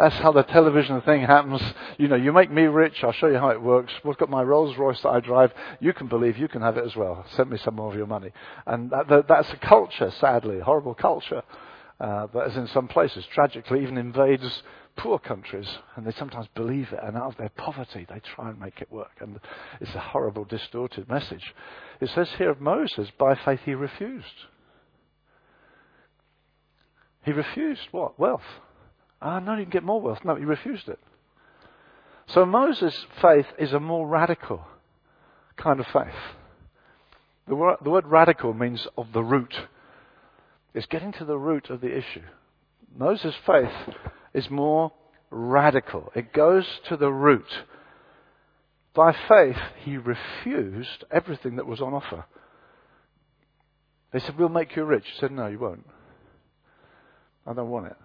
that's 0.00 0.16
how 0.16 0.32
the 0.32 0.42
television 0.44 1.02
thing 1.02 1.20
happens. 1.20 1.60
You 1.98 2.08
know, 2.08 2.16
you 2.16 2.32
make 2.32 2.50
me 2.50 2.62
rich, 2.62 2.94
I'll 3.02 3.12
show 3.12 3.26
you 3.26 3.36
how 3.36 3.50
it 3.50 3.60
works. 3.60 3.92
We've 4.02 4.16
got 4.16 4.30
my 4.30 4.42
Rolls 4.42 4.78
Royce 4.78 4.98
that 5.02 5.10
I 5.10 5.20
drive. 5.20 5.52
You 5.78 5.92
can 5.92 6.06
believe 6.06 6.38
you 6.38 6.48
can 6.48 6.62
have 6.62 6.78
it 6.78 6.86
as 6.86 6.96
well. 6.96 7.22
Send 7.36 7.50
me 7.50 7.58
some 7.58 7.74
more 7.74 7.90
of 7.92 7.98
your 7.98 8.06
money. 8.06 8.32
And 8.66 8.90
that, 8.90 9.08
that, 9.08 9.28
that's 9.28 9.50
a 9.52 9.58
culture, 9.58 10.10
sadly, 10.18 10.58
horrible 10.60 10.94
culture. 10.94 11.42
Uh, 12.00 12.28
that 12.32 12.46
is 12.46 12.56
in 12.56 12.66
some 12.68 12.88
places, 12.88 13.26
tragically, 13.34 13.82
even 13.82 13.98
invades 13.98 14.62
poor 14.96 15.18
countries, 15.18 15.68
and 15.96 16.06
they 16.06 16.12
sometimes 16.12 16.46
believe 16.54 16.88
it, 16.92 17.00
and 17.02 17.14
out 17.14 17.32
of 17.32 17.36
their 17.36 17.50
poverty, 17.50 18.06
they 18.08 18.22
try 18.34 18.48
and 18.48 18.58
make 18.58 18.80
it 18.80 18.90
work. 18.90 19.12
And 19.20 19.38
it's 19.82 19.94
a 19.94 20.00
horrible, 20.00 20.46
distorted 20.46 21.10
message. 21.10 21.54
It 22.00 22.08
says 22.14 22.30
here 22.38 22.48
of 22.48 22.60
Moses, 22.62 23.10
by 23.18 23.34
faith 23.44 23.60
he 23.66 23.74
refused. 23.74 24.24
He 27.22 27.32
refused 27.32 27.82
what? 27.90 28.18
Wealth. 28.18 28.40
Ah, 29.22 29.38
no, 29.38 29.56
you 29.56 29.64
can 29.64 29.70
get 29.70 29.84
more 29.84 30.00
wealth. 30.00 30.20
No, 30.24 30.36
he 30.36 30.44
refused 30.44 30.88
it. 30.88 30.98
So 32.28 32.46
Moses' 32.46 32.94
faith 33.20 33.46
is 33.58 33.72
a 33.72 33.80
more 33.80 34.06
radical 34.06 34.64
kind 35.56 35.80
of 35.80 35.86
faith. 35.92 36.14
The 37.48 37.56
word, 37.56 37.78
the 37.82 37.90
word 37.90 38.06
radical 38.06 38.54
means 38.54 38.86
of 38.96 39.08
the 39.12 39.22
root. 39.22 39.52
It's 40.72 40.86
getting 40.86 41.12
to 41.14 41.24
the 41.24 41.36
root 41.36 41.68
of 41.68 41.80
the 41.80 41.96
issue. 41.96 42.22
Moses' 42.96 43.34
faith 43.44 43.94
is 44.32 44.48
more 44.50 44.92
radical. 45.30 46.12
It 46.14 46.32
goes 46.32 46.66
to 46.88 46.96
the 46.96 47.10
root. 47.10 47.48
By 48.94 49.14
faith, 49.28 49.56
he 49.84 49.96
refused 49.96 51.04
everything 51.10 51.56
that 51.56 51.66
was 51.66 51.80
on 51.80 51.94
offer. 51.94 52.24
They 54.12 54.18
said, 54.20 54.38
We'll 54.38 54.48
make 54.48 54.74
you 54.74 54.84
rich. 54.84 55.04
He 55.12 55.20
said, 55.20 55.32
No, 55.32 55.46
you 55.46 55.58
won't. 55.58 55.86
I 57.46 57.52
don't 57.52 57.70
want 57.70 57.86
it. 57.86 57.96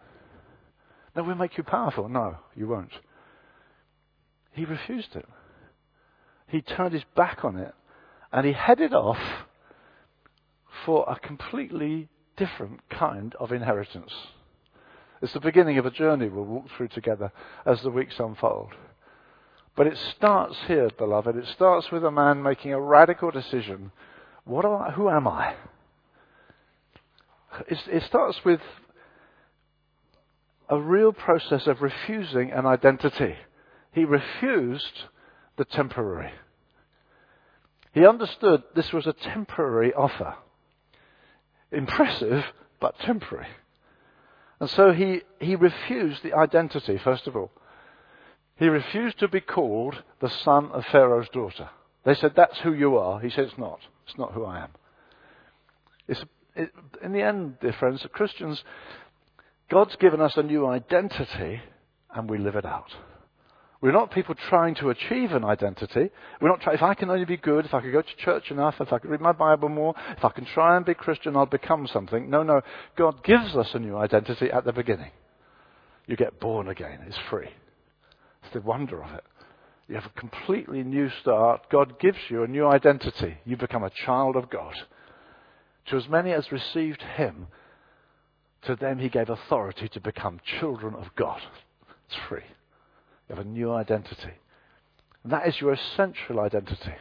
No, 1.15 1.23
we'll 1.23 1.35
make 1.35 1.57
you 1.57 1.63
powerful. 1.63 2.09
No, 2.09 2.37
you 2.55 2.67
won't. 2.67 2.91
He 4.51 4.65
refused 4.65 5.15
it. 5.15 5.27
He 6.47 6.61
turned 6.61 6.93
his 6.93 7.03
back 7.15 7.43
on 7.43 7.57
it 7.57 7.73
and 8.31 8.45
he 8.45 8.53
headed 8.53 8.93
off 8.93 9.19
for 10.85 11.05
a 11.09 11.19
completely 11.19 12.09
different 12.37 12.81
kind 12.89 13.33
of 13.39 13.51
inheritance. 13.51 14.11
It's 15.21 15.33
the 15.33 15.39
beginning 15.39 15.77
of 15.77 15.85
a 15.85 15.91
journey 15.91 16.27
we'll 16.27 16.45
walk 16.45 16.65
through 16.75 16.89
together 16.89 17.31
as 17.65 17.81
the 17.81 17.89
weeks 17.89 18.15
unfold. 18.19 18.73
But 19.75 19.87
it 19.87 19.97
starts 20.15 20.55
here, 20.67 20.89
beloved. 20.97 21.35
It 21.35 21.47
starts 21.47 21.91
with 21.91 22.03
a 22.05 22.11
man 22.11 22.43
making 22.43 22.73
a 22.73 22.79
radical 22.79 23.31
decision. 23.31 23.91
What 24.43 24.65
am 24.65 24.73
I, 24.73 24.91
who 24.91 25.09
am 25.09 25.27
I? 25.27 25.55
it 27.69 28.03
starts 28.03 28.37
with 28.43 28.59
a 30.69 30.79
real 30.79 31.13
process 31.13 31.67
of 31.67 31.81
refusing 31.81 32.51
an 32.51 32.65
identity. 32.65 33.35
He 33.91 34.05
refused 34.05 35.03
the 35.57 35.65
temporary. 35.65 36.31
He 37.93 38.05
understood 38.05 38.63
this 38.75 38.91
was 38.91 39.07
a 39.07 39.13
temporary 39.13 39.93
offer. 39.93 40.35
Impressive, 41.71 42.43
but 42.79 42.99
temporary. 42.99 43.47
And 44.59 44.69
so 44.69 44.91
he, 44.91 45.21
he 45.39 45.55
refused 45.55 46.23
the 46.23 46.33
identity, 46.33 46.97
first 46.97 47.27
of 47.27 47.35
all. 47.35 47.51
He 48.57 48.67
refused 48.67 49.19
to 49.19 49.27
be 49.27 49.41
called 49.41 50.01
the 50.21 50.29
son 50.29 50.71
of 50.71 50.85
Pharaoh's 50.85 51.29
daughter. 51.29 51.69
They 52.05 52.13
said, 52.13 52.33
That's 52.35 52.59
who 52.59 52.73
you 52.73 52.97
are. 52.97 53.19
He 53.19 53.29
said, 53.29 53.45
It's 53.45 53.57
not. 53.57 53.79
It's 54.07 54.17
not 54.17 54.33
who 54.33 54.45
I 54.45 54.63
am. 54.63 54.69
It's, 56.07 56.23
it, 56.55 56.71
in 57.01 57.11
the 57.11 57.21
end, 57.21 57.59
dear 57.59 57.73
friends, 57.73 58.03
the 58.03 58.09
Christians, 58.09 58.63
God's 59.69 59.95
given 59.97 60.21
us 60.21 60.33
a 60.35 60.43
new 60.43 60.67
identity 60.67 61.61
and 62.13 62.29
we 62.29 62.37
live 62.37 62.55
it 62.55 62.65
out. 62.65 62.91
We're 63.81 63.91
not 63.91 64.11
people 64.11 64.35
trying 64.49 64.75
to 64.75 64.89
achieve 64.89 65.31
an 65.31 65.43
identity. 65.43 66.09
We're 66.41 66.49
not 66.49 66.61
trying, 66.61 66.77
if 66.77 66.81
I 66.81 66.93
can 66.93 67.09
only 67.09 67.25
be 67.25 67.37
good, 67.37 67.65
if 67.65 67.73
I 67.73 67.81
can 67.81 67.91
go 67.91 68.01
to 68.01 68.15
church 68.17 68.49
enough, 68.49 68.75
if 68.79 68.91
I 68.91 68.99
can 68.99 69.11
read 69.11 69.21
my 69.21 69.31
Bible 69.31 69.69
more, 69.69 69.93
if 70.17 70.23
I 70.23 70.29
can 70.29 70.45
try 70.45 70.75
and 70.77 70.85
be 70.85 70.93
Christian, 70.93 71.35
I'll 71.35 71.45
become 71.45 71.87
something. 71.87 72.29
No, 72.29 72.41
no. 72.41 72.61
God 72.97 73.23
gives 73.23 73.55
us 73.55 73.69
a 73.73 73.79
new 73.79 73.97
identity 73.97 74.49
at 74.49 74.65
the 74.65 74.73
beginning. 74.73 75.11
You 76.07 76.15
get 76.15 76.39
born 76.39 76.67
again. 76.67 76.99
It's 77.05 77.17
free. 77.29 77.49
It's 78.43 78.53
the 78.53 78.61
wonder 78.61 79.03
of 79.03 79.11
it. 79.13 79.23
You 79.87 79.95
have 79.95 80.05
a 80.05 80.19
completely 80.19 80.81
new 80.81 81.09
start. 81.21 81.69
God 81.69 81.99
gives 81.99 82.17
you 82.29 82.43
a 82.43 82.47
new 82.47 82.65
identity. 82.67 83.37
You 83.45 83.57
become 83.57 83.83
a 83.83 83.91
child 84.05 84.35
of 84.35 84.49
God. 84.49 84.73
To 85.87 85.97
as 85.97 86.07
many 86.09 86.31
as 86.31 86.51
received 86.51 87.03
Him, 87.03 87.47
to 88.65 88.75
them 88.75 88.99
He 88.99 89.09
gave 89.09 89.29
authority 89.29 89.87
to 89.89 89.99
become 89.99 90.39
children 90.59 90.95
of 90.95 91.15
God. 91.15 91.41
It's 92.07 92.17
free. 92.27 92.43
You 93.27 93.35
have 93.35 93.45
a 93.45 93.47
new 93.47 93.71
identity. 93.71 94.33
And 95.23 95.31
that 95.31 95.47
is 95.47 95.59
your 95.59 95.73
essential 95.73 96.39
identity. 96.39 96.93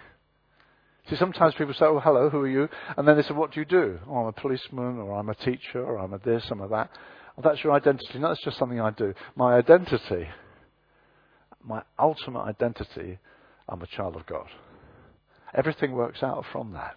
See, 1.08 1.16
sometimes 1.16 1.54
people 1.54 1.74
say, 1.74 1.84
oh, 1.84 2.00
hello, 2.00 2.30
who 2.30 2.40
are 2.40 2.48
you? 2.48 2.68
And 2.96 3.06
then 3.06 3.16
they 3.16 3.22
say, 3.22 3.34
what 3.34 3.52
do 3.52 3.60
you 3.60 3.66
do? 3.66 3.98
Oh, 4.08 4.16
I'm 4.16 4.26
a 4.26 4.32
policeman, 4.32 4.98
or 4.98 5.12
I'm 5.12 5.28
a 5.28 5.34
teacher, 5.34 5.84
or 5.84 5.98
I'm 5.98 6.14
a 6.14 6.18
this, 6.18 6.46
I'm 6.50 6.62
a 6.62 6.68
that. 6.68 6.90
Well, 7.36 7.42
that's 7.42 7.62
your 7.62 7.74
identity. 7.74 8.18
No, 8.18 8.28
that's 8.28 8.42
just 8.42 8.58
something 8.58 8.80
I 8.80 8.90
do. 8.90 9.12
My 9.36 9.56
identity, 9.56 10.28
my 11.62 11.82
ultimate 11.98 12.42
identity, 12.42 13.18
I'm 13.68 13.82
a 13.82 13.86
child 13.86 14.16
of 14.16 14.24
God. 14.24 14.46
Everything 15.54 15.92
works 15.92 16.22
out 16.22 16.44
from 16.50 16.72
that. 16.72 16.96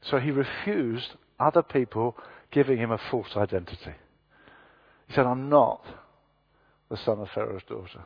So 0.00 0.18
he 0.18 0.30
refused 0.30 1.10
other 1.38 1.62
people 1.62 2.16
giving 2.50 2.78
him 2.78 2.90
a 2.90 3.00
false 3.10 3.36
identity. 3.36 3.94
He 5.08 5.14
said, 5.14 5.26
I'm 5.26 5.48
not 5.48 5.82
the 6.90 6.96
son 6.96 7.20
of 7.20 7.28
Pharaoh's 7.34 7.62
daughter. 7.68 8.04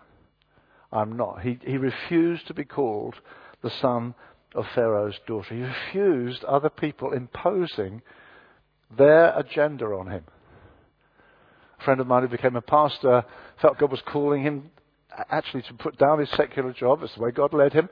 I'm 0.93 1.17
not. 1.17 1.43
He, 1.43 1.59
he 1.63 1.77
refused 1.77 2.47
to 2.49 2.55
be 2.55 2.65
called 2.65 3.15
the 3.63 3.71
son 3.81 4.15
of 4.55 4.65
Pharaoh's 4.75 5.19
daughter. 5.27 5.55
He 5.55 5.63
refused 5.63 6.43
other 6.45 6.71
people 6.71 7.13
imposing 7.13 8.03
their 8.97 9.39
agenda 9.39 9.87
on 9.87 10.09
him. 10.09 10.25
A 11.79 11.85
friend 11.85 12.01
of 12.01 12.07
mine 12.07 12.23
who 12.23 12.29
became 12.29 12.57
a 12.57 12.63
pastor 12.63 13.25
felt 13.63 13.79
God 13.79 13.91
was 13.91 14.03
calling 14.05 14.43
him 14.43 14.71
actually 15.31 15.63
to 15.63 15.75
put 15.75 15.99
down 15.99 16.19
his 16.19 16.31
secular 16.31 16.73
job. 16.73 17.01
That's 17.01 17.15
the 17.15 17.23
way 17.23 17.31
God 17.31 17.55
led 17.55 17.73
him. 17.73 17.89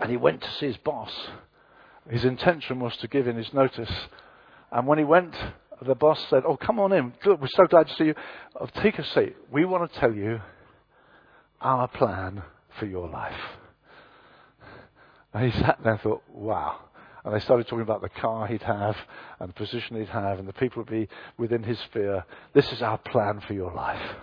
And 0.00 0.10
he 0.10 0.16
went 0.16 0.42
to 0.42 0.50
see 0.58 0.66
his 0.66 0.76
boss. 0.76 1.10
His 2.08 2.24
intention 2.24 2.80
was 2.80 2.96
to 2.98 3.08
give 3.08 3.28
in 3.28 3.36
his 3.36 3.52
notice. 3.52 3.90
And 4.72 4.86
when 4.86 4.98
he 4.98 5.04
went 5.04 5.34
the 5.82 5.94
boss 5.94 6.22
said, 6.28 6.42
Oh, 6.46 6.56
come 6.56 6.78
on 6.78 6.92
in. 6.92 7.12
We're 7.24 7.48
so 7.48 7.66
glad 7.66 7.88
to 7.88 7.94
see 7.94 8.04
you. 8.04 8.14
Oh, 8.60 8.66
take 8.82 8.98
a 8.98 9.04
seat. 9.04 9.36
We 9.50 9.64
want 9.64 9.90
to 9.90 10.00
tell 10.00 10.12
you 10.12 10.40
our 11.60 11.88
plan 11.88 12.42
for 12.78 12.86
your 12.86 13.08
life. 13.08 13.40
And 15.32 15.50
he 15.50 15.60
sat 15.60 15.78
there 15.82 15.92
and 15.92 16.00
thought, 16.00 16.22
Wow. 16.32 16.80
And 17.24 17.34
they 17.34 17.40
started 17.40 17.66
talking 17.66 17.82
about 17.82 18.00
the 18.00 18.08
car 18.08 18.46
he'd 18.46 18.62
have 18.62 18.96
and 19.38 19.50
the 19.50 19.54
position 19.54 19.96
he'd 19.96 20.08
have 20.08 20.38
and 20.38 20.48
the 20.48 20.54
people 20.54 20.82
would 20.82 20.90
be 20.90 21.06
within 21.36 21.62
his 21.62 21.78
sphere. 21.80 22.24
This 22.54 22.72
is 22.72 22.80
our 22.80 22.96
plan 22.96 23.42
for 23.46 23.52
your 23.52 23.72
life. 23.72 24.16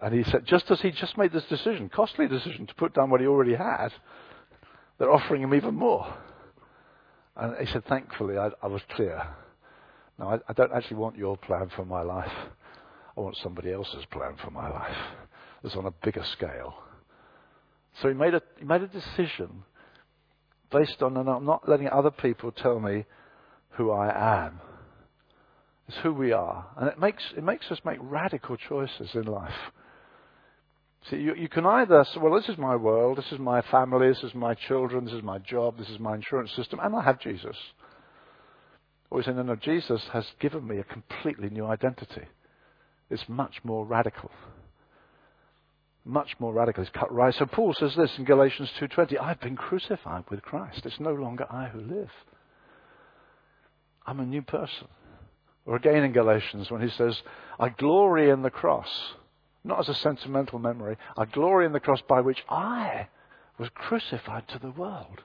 And 0.00 0.14
he 0.14 0.22
said, 0.30 0.46
just 0.46 0.70
as 0.70 0.80
he 0.80 0.92
just 0.92 1.18
made 1.18 1.32
this 1.32 1.44
decision, 1.46 1.88
costly 1.88 2.28
decision 2.28 2.68
to 2.68 2.74
put 2.76 2.94
down 2.94 3.10
what 3.10 3.20
he 3.20 3.26
already 3.26 3.56
had, 3.56 3.88
they're 4.96 5.10
offering 5.10 5.42
him 5.42 5.54
even 5.54 5.74
more. 5.74 6.06
And 7.38 7.56
he 7.56 7.72
said, 7.72 7.84
thankfully, 7.86 8.36
I, 8.36 8.50
I 8.62 8.66
was 8.66 8.82
clear. 8.94 9.22
No, 10.18 10.28
I, 10.28 10.38
I 10.48 10.52
don't 10.52 10.72
actually 10.72 10.96
want 10.96 11.16
your 11.16 11.36
plan 11.36 11.70
for 11.74 11.84
my 11.84 12.02
life. 12.02 12.32
I 13.16 13.20
want 13.20 13.36
somebody 13.42 13.72
else's 13.72 14.04
plan 14.10 14.34
for 14.44 14.50
my 14.50 14.68
life. 14.68 14.96
It's 15.62 15.76
on 15.76 15.86
a 15.86 15.92
bigger 16.02 16.24
scale. 16.32 16.74
So 18.02 18.08
he 18.08 18.14
made 18.14 18.34
a, 18.34 18.42
he 18.58 18.64
made 18.64 18.82
a 18.82 18.88
decision 18.88 19.64
based 20.70 21.00
on, 21.00 21.16
and 21.16 21.28
I'm 21.28 21.44
not 21.44 21.68
letting 21.68 21.88
other 21.88 22.10
people 22.10 22.52
tell 22.52 22.80
me 22.80 23.04
who 23.70 23.90
I 23.90 24.44
am. 24.46 24.60
It's 25.86 25.96
who 26.02 26.12
we 26.12 26.32
are. 26.32 26.66
And 26.76 26.88
it 26.88 26.98
makes, 26.98 27.22
it 27.36 27.42
makes 27.42 27.70
us 27.70 27.78
make 27.84 27.98
radical 28.00 28.56
choices 28.56 29.10
in 29.14 29.24
life. 29.24 29.72
See, 31.10 31.16
you, 31.16 31.34
you 31.34 31.48
can 31.48 31.64
either 31.64 32.04
say, 32.12 32.20
well, 32.20 32.34
this 32.34 32.48
is 32.48 32.58
my 32.58 32.76
world, 32.76 33.18
this 33.18 33.32
is 33.32 33.38
my 33.38 33.62
family, 33.62 34.08
this 34.08 34.22
is 34.22 34.34
my 34.34 34.54
children, 34.54 35.04
this 35.04 35.14
is 35.14 35.22
my 35.22 35.38
job, 35.38 35.78
this 35.78 35.88
is 35.88 35.98
my 35.98 36.16
insurance 36.16 36.52
system, 36.52 36.80
and 36.82 36.94
I 36.94 37.02
have 37.02 37.20
Jesus. 37.20 37.56
Or 39.10 39.18
we 39.18 39.24
say, 39.24 39.32
no, 39.32 39.42
no, 39.42 39.56
Jesus 39.56 40.02
has 40.12 40.26
given 40.40 40.66
me 40.66 40.78
a 40.78 40.84
completely 40.84 41.48
new 41.50 41.66
identity. 41.66 42.26
It's 43.10 43.24
much 43.28 43.54
more 43.64 43.86
radical. 43.86 44.30
Much 46.04 46.34
more 46.38 46.52
radical. 46.52 46.82
It's 46.82 46.92
cut 46.92 47.12
right. 47.12 47.34
So 47.34 47.46
Paul 47.46 47.74
says 47.74 47.94
this 47.96 48.12
in 48.18 48.24
Galatians 48.24 48.70
2.20, 48.80 49.20
I've 49.20 49.40
been 49.40 49.56
crucified 49.56 50.24
with 50.30 50.42
Christ. 50.42 50.82
It's 50.84 51.00
no 51.00 51.12
longer 51.12 51.46
I 51.50 51.68
who 51.68 51.80
live. 51.80 52.10
I'm 54.06 54.20
a 54.20 54.26
new 54.26 54.42
person. 54.42 54.88
Or 55.64 55.76
again 55.76 56.02
in 56.02 56.12
Galatians 56.12 56.70
when 56.70 56.80
he 56.80 56.88
says, 56.96 57.20
I 57.58 57.68
glory 57.68 58.30
in 58.30 58.42
the 58.42 58.50
cross, 58.50 58.88
not 59.68 59.80
as 59.80 59.88
a 59.88 59.94
sentimental 59.94 60.58
memory, 60.58 60.96
I 61.16 61.26
glory 61.26 61.66
in 61.66 61.72
the 61.72 61.80
cross 61.80 62.00
by 62.00 62.20
which 62.20 62.42
I 62.48 63.08
was 63.58 63.68
crucified 63.74 64.48
to 64.48 64.58
the 64.58 64.70
world 64.70 65.22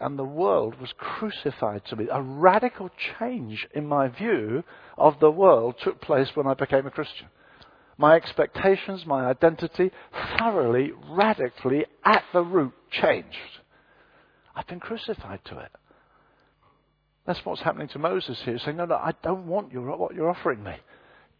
and 0.00 0.18
the 0.18 0.24
world 0.24 0.80
was 0.80 0.92
crucified 0.96 1.84
to 1.86 1.96
me. 1.96 2.08
A 2.10 2.22
radical 2.22 2.90
change 3.18 3.68
in 3.74 3.86
my 3.86 4.08
view 4.08 4.64
of 4.96 5.20
the 5.20 5.30
world 5.30 5.76
took 5.82 6.00
place 6.00 6.30
when 6.34 6.46
I 6.46 6.54
became 6.54 6.86
a 6.86 6.90
Christian. 6.90 7.26
My 7.98 8.16
expectations, 8.16 9.04
my 9.04 9.26
identity, 9.26 9.92
thoroughly, 10.38 10.92
radically, 11.10 11.84
at 12.02 12.24
the 12.32 12.42
root 12.42 12.72
changed. 12.90 13.36
I've 14.56 14.66
been 14.66 14.80
crucified 14.80 15.40
to 15.46 15.58
it. 15.58 15.70
That's 17.26 17.44
what's 17.44 17.60
happening 17.60 17.88
to 17.88 17.98
Moses 17.98 18.40
here, 18.44 18.58
saying, 18.58 18.78
No, 18.78 18.86
no, 18.86 18.94
I 18.94 19.12
don't 19.22 19.46
want 19.46 19.70
your, 19.70 19.94
what 19.96 20.14
you're 20.14 20.30
offering 20.30 20.64
me. 20.64 20.76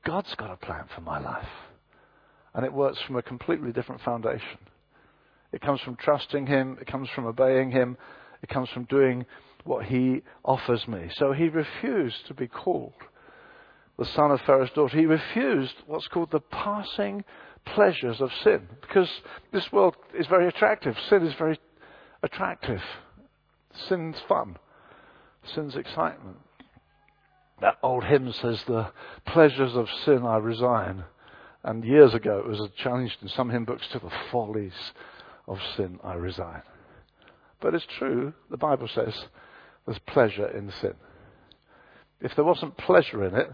God's 0.04 0.34
got 0.36 0.50
a 0.50 0.56
plan 0.56 0.84
for 0.94 1.00
my 1.00 1.18
life. 1.18 1.48
And 2.54 2.64
it 2.64 2.72
works 2.72 2.98
from 3.06 3.16
a 3.16 3.22
completely 3.22 3.72
different 3.72 4.00
foundation. 4.02 4.58
It 5.52 5.60
comes 5.60 5.80
from 5.80 5.96
trusting 5.96 6.46
Him, 6.46 6.78
it 6.80 6.86
comes 6.86 7.08
from 7.14 7.26
obeying 7.26 7.70
Him, 7.70 7.96
it 8.42 8.48
comes 8.48 8.68
from 8.70 8.84
doing 8.84 9.26
what 9.64 9.84
he 9.84 10.22
offers 10.44 10.86
me. 10.88 11.10
So 11.16 11.32
he 11.32 11.48
refused 11.48 12.26
to 12.28 12.34
be 12.34 12.46
called 12.46 12.92
the 13.98 14.06
son 14.06 14.30
of 14.30 14.40
Pharaoh's 14.42 14.70
daughter. 14.70 14.96
He 14.96 15.06
refused 15.06 15.74
what's 15.86 16.08
called 16.08 16.30
the 16.30 16.40
passing 16.40 17.24
pleasures 17.66 18.20
of 18.20 18.30
sin 18.42 18.66
because 18.80 19.08
this 19.52 19.70
world 19.72 19.96
is 20.18 20.26
very 20.26 20.48
attractive. 20.48 20.96
Sin 21.08 21.26
is 21.26 21.34
very 21.34 21.58
attractive. 22.22 22.80
Sin's 23.88 24.16
fun. 24.28 24.56
Sin's 25.54 25.76
excitement. 25.76 26.38
That 27.60 27.78
old 27.82 28.04
hymn 28.04 28.32
says, 28.32 28.64
The 28.64 28.90
pleasures 29.26 29.74
of 29.76 29.88
sin 30.04 30.24
I 30.24 30.38
resign. 30.38 31.04
And 31.62 31.84
years 31.84 32.14
ago 32.14 32.38
it 32.38 32.46
was 32.46 32.70
challenged 32.76 33.18
in 33.22 33.28
some 33.28 33.50
hymn 33.50 33.64
books 33.64 33.86
to 33.92 33.98
the 33.98 34.10
follies 34.32 34.92
of 35.46 35.58
sin 35.76 36.00
I 36.02 36.14
resign. 36.14 36.62
But 37.60 37.74
it's 37.74 37.86
true, 37.98 38.32
the 38.50 38.56
Bible 38.56 38.88
says 38.88 39.26
there's 39.84 39.98
pleasure 39.98 40.46
in 40.48 40.72
sin. 40.80 40.94
If 42.20 42.34
there 42.34 42.44
wasn't 42.44 42.76
pleasure 42.78 43.24
in 43.24 43.34
it, 43.34 43.50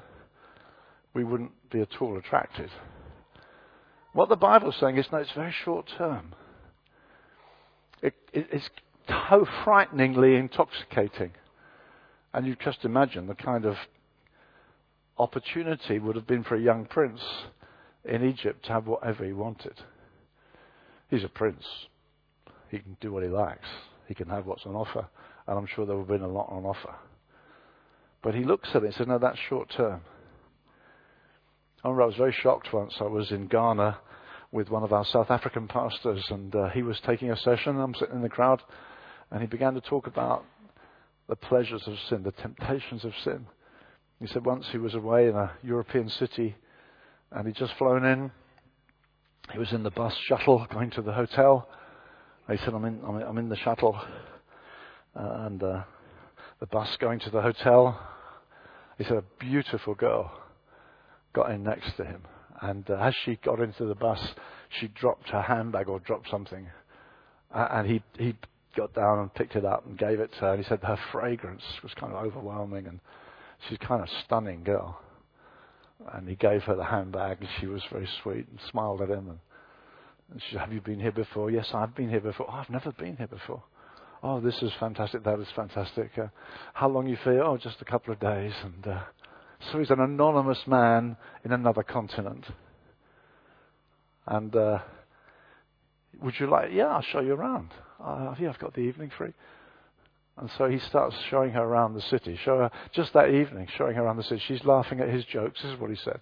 we 1.14 1.24
wouldn't 1.24 1.70
be 1.70 1.80
at 1.80 2.00
all 2.00 2.16
attracted. 2.16 2.70
What 4.12 4.28
the 4.28 4.36
Bible's 4.36 4.76
saying 4.76 4.96
is 4.96 5.06
no, 5.10 5.18
it's 5.18 5.32
very 5.32 5.54
short 5.64 5.90
term. 5.98 6.34
It, 8.02 8.14
it, 8.32 8.48
it's 8.52 8.70
so 9.08 9.46
frighteningly 9.64 10.36
intoxicating. 10.36 11.32
And 12.32 12.46
you 12.46 12.56
just 12.56 12.84
imagine 12.84 13.26
the 13.26 13.34
kind 13.34 13.64
of 13.64 13.76
opportunity 15.18 15.98
would 15.98 16.16
have 16.16 16.26
been 16.26 16.44
for 16.44 16.56
a 16.56 16.60
young 16.60 16.86
prince 16.86 17.20
in 18.04 18.24
Egypt 18.24 18.64
to 18.66 18.72
have 18.72 18.86
whatever 18.86 19.24
he 19.24 19.32
wanted. 19.32 19.74
He's 21.08 21.24
a 21.24 21.28
prince. 21.28 21.64
He 22.70 22.78
can 22.78 22.96
do 23.00 23.12
what 23.12 23.22
he 23.22 23.28
likes 23.28 23.66
he 24.06 24.14
can 24.14 24.28
have 24.28 24.46
what's 24.46 24.66
on 24.66 24.74
offer. 24.74 25.06
And 25.46 25.58
I'm 25.58 25.66
sure 25.66 25.86
there 25.86 25.96
would 25.96 26.08
have 26.08 26.20
been 26.20 26.28
a 26.28 26.32
lot 26.32 26.48
on 26.50 26.64
offer. 26.64 26.94
But 28.22 28.34
he 28.34 28.44
looks 28.44 28.68
at 28.70 28.82
it 28.82 28.86
and 28.86 28.94
says, 28.94 29.06
no, 29.06 29.18
that's 29.18 29.38
short 29.48 29.72
term. 29.76 30.00
I 31.84 31.88
remember 31.88 32.02
I 32.02 32.06
was 32.06 32.16
very 32.16 32.34
shocked 32.42 32.72
once. 32.72 32.94
I 33.00 33.04
was 33.04 33.30
in 33.30 33.46
Ghana 33.46 33.98
with 34.50 34.70
one 34.70 34.82
of 34.82 34.92
our 34.92 35.04
South 35.04 35.30
African 35.30 35.68
pastors, 35.68 36.24
and 36.30 36.54
uh, 36.54 36.68
he 36.70 36.82
was 36.82 37.00
taking 37.06 37.30
a 37.30 37.36
session. 37.36 37.78
I'm 37.78 37.94
sitting 37.94 38.16
in 38.16 38.22
the 38.22 38.28
crowd, 38.28 38.62
and 39.30 39.40
he 39.40 39.46
began 39.46 39.74
to 39.74 39.80
talk 39.80 40.06
about 40.06 40.44
the 41.28 41.36
pleasures 41.36 41.82
of 41.86 41.94
sin, 42.08 42.22
the 42.22 42.32
temptations 42.32 43.04
of 43.04 43.12
sin. 43.22 43.46
He 44.20 44.26
said 44.26 44.44
once 44.44 44.66
he 44.72 44.78
was 44.78 44.94
away 44.94 45.28
in 45.28 45.34
a 45.34 45.52
European 45.62 46.08
city, 46.08 46.56
and 47.30 47.46
he'd 47.46 47.56
just 47.56 47.74
flown 47.76 48.04
in. 48.04 48.30
He 49.52 49.58
was 49.58 49.72
in 49.72 49.82
the 49.82 49.90
bus 49.90 50.14
shuttle 50.26 50.66
going 50.72 50.90
to 50.92 51.02
the 51.02 51.12
hotel, 51.12 51.68
he 52.50 52.56
said, 52.58 52.74
I'm 52.74 52.84
in, 52.84 53.00
I'm 53.04 53.16
in, 53.16 53.22
I'm 53.22 53.38
in 53.38 53.48
the 53.48 53.56
shuttle 53.56 54.00
uh, 55.16 55.46
and 55.46 55.62
uh, 55.62 55.82
the 56.60 56.66
bus 56.66 56.96
going 57.00 57.18
to 57.20 57.30
the 57.30 57.42
hotel. 57.42 57.98
He 58.98 59.04
said, 59.04 59.16
a 59.16 59.24
beautiful 59.40 59.94
girl 59.94 60.30
got 61.32 61.50
in 61.50 61.64
next 61.64 61.96
to 61.96 62.04
him. 62.04 62.22
And 62.62 62.88
uh, 62.88 62.94
as 62.94 63.14
she 63.24 63.36
got 63.44 63.60
into 63.60 63.84
the 63.84 63.94
bus, 63.94 64.20
she 64.80 64.88
dropped 64.88 65.28
her 65.30 65.42
handbag 65.42 65.88
or 65.88 65.98
dropped 65.98 66.30
something. 66.30 66.68
And 67.52 67.88
he, 67.88 68.02
he 68.16 68.36
got 68.76 68.94
down 68.94 69.18
and 69.18 69.34
picked 69.34 69.56
it 69.56 69.64
up 69.64 69.84
and 69.86 69.98
gave 69.98 70.20
it 70.20 70.32
to 70.34 70.40
her. 70.40 70.52
And 70.54 70.62
he 70.62 70.68
said 70.68 70.80
her 70.82 70.98
fragrance 71.10 71.62
was 71.82 71.92
kind 71.94 72.12
of 72.12 72.24
overwhelming 72.24 72.86
and 72.86 73.00
she's 73.68 73.78
kind 73.78 74.02
of 74.02 74.08
stunning 74.24 74.64
girl. 74.64 74.98
And 76.12 76.28
he 76.28 76.34
gave 76.34 76.62
her 76.64 76.76
the 76.76 76.84
handbag 76.84 77.38
and 77.40 77.48
she 77.60 77.66
was 77.66 77.82
very 77.90 78.08
sweet 78.22 78.46
and 78.48 78.58
smiled 78.70 79.02
at 79.02 79.08
him. 79.08 79.30
And, 79.30 79.38
and 80.30 80.42
she 80.42 80.52
said, 80.52 80.60
Have 80.60 80.72
you 80.72 80.80
been 80.80 81.00
here 81.00 81.12
before? 81.12 81.50
Yes, 81.50 81.68
I've 81.72 81.94
been 81.94 82.10
here 82.10 82.20
before. 82.20 82.46
Oh, 82.48 82.54
I've 82.54 82.70
never 82.70 82.92
been 82.92 83.16
here 83.16 83.26
before. 83.26 83.62
Oh, 84.22 84.40
this 84.40 84.60
is 84.62 84.72
fantastic. 84.78 85.24
That 85.24 85.40
is 85.40 85.48
fantastic. 85.54 86.10
Uh, 86.18 86.28
how 86.74 86.88
long 86.88 87.06
you 87.06 87.16
for? 87.22 87.40
Oh, 87.42 87.56
just 87.56 87.80
a 87.80 87.84
couple 87.84 88.12
of 88.12 88.20
days. 88.20 88.52
And 88.62 88.86
uh, 88.86 89.00
so 89.70 89.78
he's 89.78 89.90
an 89.90 90.00
anonymous 90.00 90.58
man 90.66 91.16
in 91.44 91.52
another 91.52 91.82
continent. 91.82 92.44
And 94.26 94.54
uh, 94.54 94.78
would 96.22 96.34
you 96.38 96.48
like? 96.48 96.70
Yeah, 96.72 96.86
I'll 96.86 97.02
show 97.02 97.20
you 97.20 97.34
around. 97.34 97.70
Uh, 98.02 98.34
yeah, 98.40 98.50
I've 98.50 98.58
got 98.58 98.74
the 98.74 98.80
evening 98.80 99.10
free. 99.16 99.32
And 100.38 100.50
so 100.58 100.68
he 100.68 100.78
starts 100.78 101.16
showing 101.30 101.52
her 101.52 101.62
around 101.62 101.94
the 101.94 102.02
city. 102.02 102.38
Show 102.44 102.58
her 102.58 102.70
just 102.92 103.14
that 103.14 103.30
evening, 103.30 103.68
showing 103.76 103.94
her 103.96 104.02
around 104.02 104.18
the 104.18 104.22
city. 104.22 104.42
She's 104.46 104.64
laughing 104.64 105.00
at 105.00 105.08
his 105.08 105.24
jokes. 105.24 105.62
This 105.62 105.72
is 105.72 105.80
what 105.80 105.90
he 105.90 105.96
said. 105.96 106.20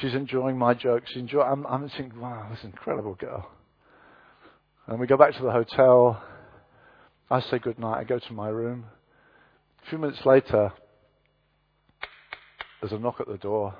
She's 0.00 0.14
enjoying 0.14 0.58
my 0.58 0.74
jokes. 0.74 1.12
Enjoy. 1.14 1.42
I'm, 1.42 1.66
I'm 1.66 1.88
thinking, 1.90 2.20
wow, 2.20 2.48
this 2.50 2.64
incredible 2.64 3.14
girl. 3.14 3.48
And 4.86 4.98
we 4.98 5.06
go 5.06 5.16
back 5.16 5.34
to 5.36 5.42
the 5.42 5.52
hotel. 5.52 6.22
I 7.30 7.40
say 7.40 7.58
good 7.58 7.78
night. 7.78 7.98
I 7.98 8.04
go 8.04 8.18
to 8.18 8.32
my 8.32 8.48
room. 8.48 8.86
A 9.84 9.88
few 9.90 9.98
minutes 9.98 10.24
later, 10.24 10.72
there's 12.80 12.92
a 12.92 12.98
knock 12.98 13.20
at 13.20 13.28
the 13.28 13.38
door. 13.38 13.74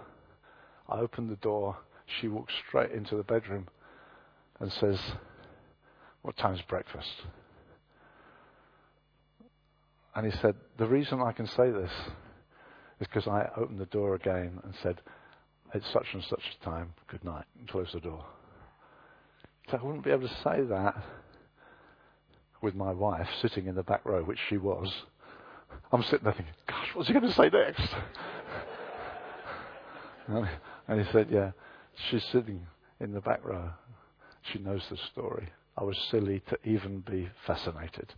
I 0.89 0.99
open 0.99 1.29
the 1.29 1.37
door. 1.37 1.77
She 2.21 2.29
walks 2.29 2.53
straight 2.69 2.93
into 2.93 3.17
the 3.17 3.23
bedroom 3.23 3.69
and 4.61 4.73
says, 4.73 4.99
What 6.23 6.37
time's 6.37 6.63
breakfast? 6.63 7.09
And 10.15 10.31
he 10.31 10.39
said, 10.41 10.55
The 10.79 10.87
reason 10.87 11.21
I 11.21 11.33
can 11.33 11.47
say 11.47 11.71
this 11.71 11.91
is 13.01 13.07
because 13.07 13.27
I 13.27 13.49
opened 13.57 13.79
the 13.79 13.87
door 13.87 14.15
again 14.15 14.61
and 14.65 14.75
said, 14.83 15.01
It's 15.75 15.91
such 15.93 16.07
and 16.13 16.25
such 16.25 16.43
a 16.61 16.65
time, 16.65 16.93
good 17.09 17.25
night, 17.25 17.45
and 17.59 17.69
closed 17.69 17.95
the 17.95 18.01
door. 18.01 18.25
So 19.71 19.79
I 19.79 19.83
wouldn't 19.85 20.05
be 20.05 20.11
able 20.11 20.29
to 20.29 20.35
say 20.43 20.63
that 20.63 20.97
with 22.63 22.75
my 22.75 22.93
wife 22.93 23.29
sitting 23.41 23.67
in 23.67 23.75
the 23.75 23.83
back 23.83 24.05
row, 24.05 24.23
which 24.25 24.39
she 24.49 24.57
was. 24.57 24.93
I'm 25.93 26.03
sitting 26.03 26.25
there 26.25 26.33
thinking, 26.33 26.55
Gosh, 26.67 26.89
what's 26.95 27.09
he 27.09 27.15
going 27.15 27.27
to 27.27 27.35
say 27.35 27.51
next? 27.51 27.95
and 30.89 31.01
he 31.01 31.13
said, 31.13 31.29
Yeah, 31.31 31.53
she's 32.11 32.25
sitting 32.33 32.67
in 33.01 33.13
the 33.13 33.21
back 33.21 33.45
row. 33.45 33.71
She 34.53 34.59
knows 34.59 34.83
the 34.91 34.97
story. 35.13 35.49
I 35.77 35.85
was 35.85 35.97
silly 36.11 36.43
to 36.49 36.59
even 36.65 37.01
be 37.01 37.29
fascinated. 37.47 38.13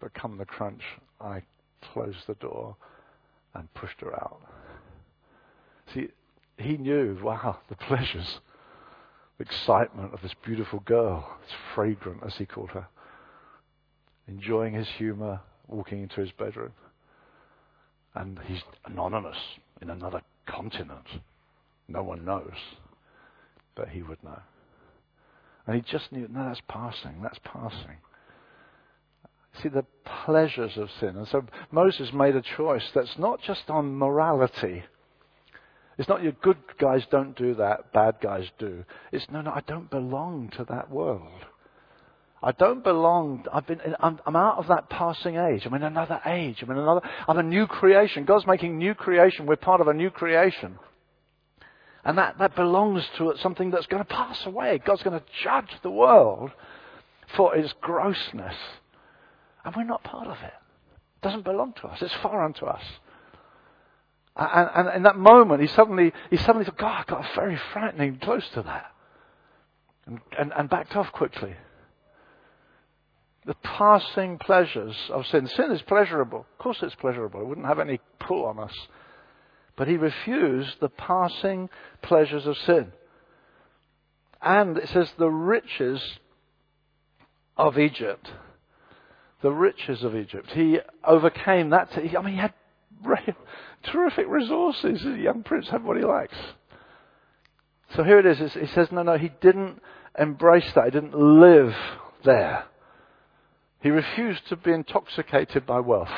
But 0.00 0.14
come 0.14 0.38
the 0.38 0.46
crunch, 0.46 0.82
I 1.20 1.42
closed 1.92 2.26
the 2.26 2.34
door 2.34 2.76
and 3.54 3.72
pushed 3.74 4.00
her 4.00 4.14
out. 4.14 4.40
See, 5.92 6.08
he 6.56 6.76
knew, 6.76 7.18
wow, 7.22 7.58
the 7.68 7.76
pleasures, 7.76 8.40
the 9.38 9.44
excitement 9.44 10.14
of 10.14 10.22
this 10.22 10.34
beautiful 10.44 10.80
girl, 10.80 11.36
this 11.42 11.56
fragrant, 11.74 12.22
as 12.24 12.36
he 12.36 12.46
called 12.46 12.70
her, 12.70 12.86
enjoying 14.28 14.74
his 14.74 14.88
humor, 14.88 15.40
walking 15.68 16.02
into 16.02 16.20
his 16.20 16.32
bedroom. 16.32 16.72
And 18.14 18.38
he's 18.46 18.62
anonymous 18.84 19.38
in 19.80 19.90
another 19.90 20.22
continent. 20.46 21.06
No 21.88 22.02
one 22.02 22.24
knows, 22.24 22.56
but 23.74 23.88
he 23.88 24.02
would 24.02 24.22
know. 24.22 24.40
And 25.66 25.76
he 25.76 25.82
just 25.82 26.10
knew, 26.12 26.28
no, 26.30 26.44
that's 26.46 26.62
passing, 26.68 27.20
that's 27.22 27.38
passing. 27.44 27.98
See, 29.62 29.68
the 29.68 29.84
pleasures 30.24 30.76
of 30.76 30.88
sin. 31.00 31.16
And 31.16 31.28
so 31.28 31.44
Moses 31.70 32.12
made 32.12 32.36
a 32.36 32.42
choice 32.42 32.88
that's 32.94 33.18
not 33.18 33.42
just 33.42 33.68
on 33.68 33.96
morality. 33.96 34.84
It's 35.98 36.08
not 36.08 36.22
your 36.22 36.32
good 36.32 36.56
guys 36.78 37.04
don't 37.10 37.36
do 37.36 37.54
that, 37.56 37.92
bad 37.92 38.16
guys 38.22 38.48
do. 38.58 38.84
It's 39.12 39.26
no, 39.30 39.42
no, 39.42 39.50
I 39.50 39.60
don't 39.66 39.90
belong 39.90 40.50
to 40.56 40.64
that 40.64 40.90
world. 40.90 41.44
I 42.42 42.52
don't 42.52 42.82
belong. 42.82 43.44
I've 43.52 43.66
been. 43.66 43.80
I'm, 44.00 44.18
I'm, 44.24 44.36
out 44.36 44.56
of 44.56 44.68
that 44.68 44.88
passing 44.88 45.36
age. 45.36 45.66
I'm 45.66 45.74
in 45.74 45.82
another 45.82 46.20
age. 46.24 46.62
I'm 46.62 46.70
in 46.70 46.78
another. 46.78 47.02
I'm 47.28 47.36
a 47.36 47.42
new 47.42 47.66
creation. 47.66 48.24
God's 48.24 48.46
making 48.46 48.78
new 48.78 48.94
creation. 48.94 49.44
We're 49.44 49.56
part 49.56 49.82
of 49.82 49.88
a 49.88 49.92
new 49.92 50.10
creation. 50.10 50.78
And 52.02 52.16
that, 52.16 52.38
that 52.38 52.56
belongs 52.56 53.06
to 53.18 53.34
something 53.42 53.70
that's 53.70 53.86
going 53.86 54.02
to 54.02 54.08
pass 54.08 54.46
away. 54.46 54.80
God's 54.82 55.02
going 55.02 55.20
to 55.20 55.26
judge 55.44 55.70
the 55.82 55.90
world 55.90 56.50
for 57.36 57.54
its 57.54 57.74
grossness. 57.82 58.54
And 59.64 59.74
we're 59.76 59.84
not 59.84 60.02
part 60.02 60.26
of 60.26 60.38
it. 60.42 60.52
It 60.52 61.22
doesn't 61.22 61.44
belong 61.44 61.74
to 61.80 61.88
us. 61.88 62.00
It's 62.00 62.14
foreign 62.14 62.52
to 62.54 62.66
us. 62.66 62.82
And, 64.36 64.70
and 64.74 64.96
in 64.96 65.02
that 65.02 65.16
moment, 65.16 65.60
he 65.60 65.66
suddenly, 65.66 66.12
he 66.30 66.36
suddenly 66.38 66.64
thought, 66.64 66.78
God, 66.78 67.04
I 67.06 67.10
got 67.10 67.34
very 67.34 67.58
frightening 67.72 68.18
close 68.18 68.48
to 68.54 68.62
that. 68.62 68.92
And, 70.06 70.20
and, 70.38 70.52
and 70.56 70.70
backed 70.70 70.96
off 70.96 71.12
quickly. 71.12 71.54
The 73.44 73.54
passing 73.62 74.38
pleasures 74.38 74.96
of 75.10 75.26
sin. 75.26 75.46
Sin 75.46 75.72
is 75.72 75.82
pleasurable. 75.82 76.40
Of 76.40 76.58
course 76.58 76.78
it's 76.82 76.94
pleasurable. 76.94 77.40
It 77.40 77.46
wouldn't 77.46 77.66
have 77.66 77.78
any 77.78 78.00
pull 78.18 78.44
on 78.44 78.58
us. 78.58 78.74
But 79.76 79.88
he 79.88 79.96
refused 79.96 80.76
the 80.80 80.88
passing 80.88 81.68
pleasures 82.02 82.46
of 82.46 82.56
sin. 82.58 82.92
And 84.42 84.78
it 84.78 84.88
says 84.88 85.12
the 85.18 85.30
riches 85.30 86.02
of 87.56 87.78
Egypt. 87.78 88.30
The 89.42 89.50
riches 89.50 90.02
of 90.04 90.14
Egypt. 90.14 90.50
He 90.50 90.78
overcame 91.04 91.70
that. 91.70 91.90
I 91.96 92.22
mean, 92.22 92.34
he 92.34 92.40
had 92.40 92.52
terrific 93.84 94.26
resources. 94.28 95.02
The 95.02 95.12
young 95.12 95.42
prince 95.42 95.68
had 95.68 95.82
what 95.82 95.96
he 95.96 96.04
likes. 96.04 96.36
So 97.96 98.04
here 98.04 98.18
it 98.18 98.26
is. 98.26 98.52
He 98.52 98.66
says, 98.66 98.92
no, 98.92 99.02
no, 99.02 99.16
he 99.16 99.30
didn't 99.40 99.80
embrace 100.18 100.70
that. 100.74 100.84
He 100.84 100.90
didn't 100.90 101.16
live 101.16 101.74
there. 102.24 102.64
He 103.80 103.90
refused 103.90 104.46
to 104.48 104.56
be 104.56 104.72
intoxicated 104.72 105.66
by 105.66 105.80
wealth 105.80 106.08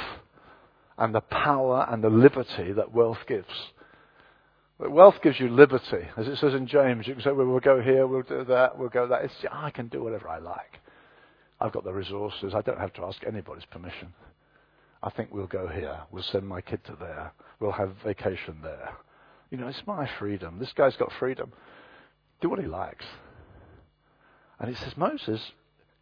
and 0.99 1.15
the 1.15 1.21
power 1.21 1.87
and 1.89 2.03
the 2.03 2.11
liberty 2.11 2.73
that 2.73 2.93
wealth 2.93 3.21
gives. 3.27 3.73
But 4.79 4.91
wealth 4.91 5.23
gives 5.23 5.39
you 5.39 5.49
liberty. 5.49 6.09
As 6.17 6.27
it 6.27 6.37
says 6.39 6.55
in 6.55 6.67
James, 6.67 7.07
you 7.07 7.15
can 7.15 7.23
say, 7.23 7.31
well, 7.31 7.47
we'll 7.47 7.61
go 7.61 7.81
here, 7.81 8.07
we'll 8.07 8.23
do 8.23 8.45
that, 8.45 8.77
we'll 8.79 8.89
go 8.89 9.07
that. 9.07 9.25
It's, 9.25 9.35
ah, 9.51 9.67
I 9.67 9.71
can 9.71 9.87
do 9.87 10.03
whatever 10.03 10.29
I 10.29 10.39
like. 10.39 10.81
I've 11.63 11.73
got 11.73 11.85
the 11.85 11.93
resources. 11.93 12.55
I 12.55 12.61
don't 12.61 12.81
have 12.81 12.93
to 12.95 13.05
ask 13.05 13.23
anybody's 13.25 13.65
permission. 13.67 14.13
I 15.01 15.11
think 15.11 15.33
we'll 15.33 15.47
go 15.47 15.69
here. 15.69 16.01
We'll 16.11 16.25
send 16.25 16.47
my 16.47 16.61
kid 16.61 16.83
to 16.87 16.97
there. 16.99 17.33
We'll 17.61 17.71
have 17.71 17.95
vacation 18.05 18.59
there. 18.65 18.95
You 19.51 19.59
know, 19.59 19.69
it's 19.69 19.87
my 19.87 20.09
freedom. 20.19 20.59
This 20.59 20.73
guy's 20.73 20.97
got 20.97 21.13
freedom. 21.21 21.53
Do 22.41 22.49
what 22.49 22.59
he 22.59 22.67
likes. 22.67 23.05
And 24.59 24.69
he 24.69 24.75
says 24.75 24.97
Moses 24.97 25.41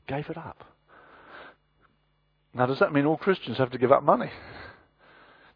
gave 0.09 0.31
it 0.31 0.39
up. 0.39 0.65
Now, 2.55 2.65
does 2.65 2.79
that 2.79 2.93
mean 2.93 3.05
all 3.05 3.19
Christians 3.19 3.59
have 3.59 3.71
to 3.73 3.79
give 3.79 3.93
up 3.93 4.03
money? 4.03 4.31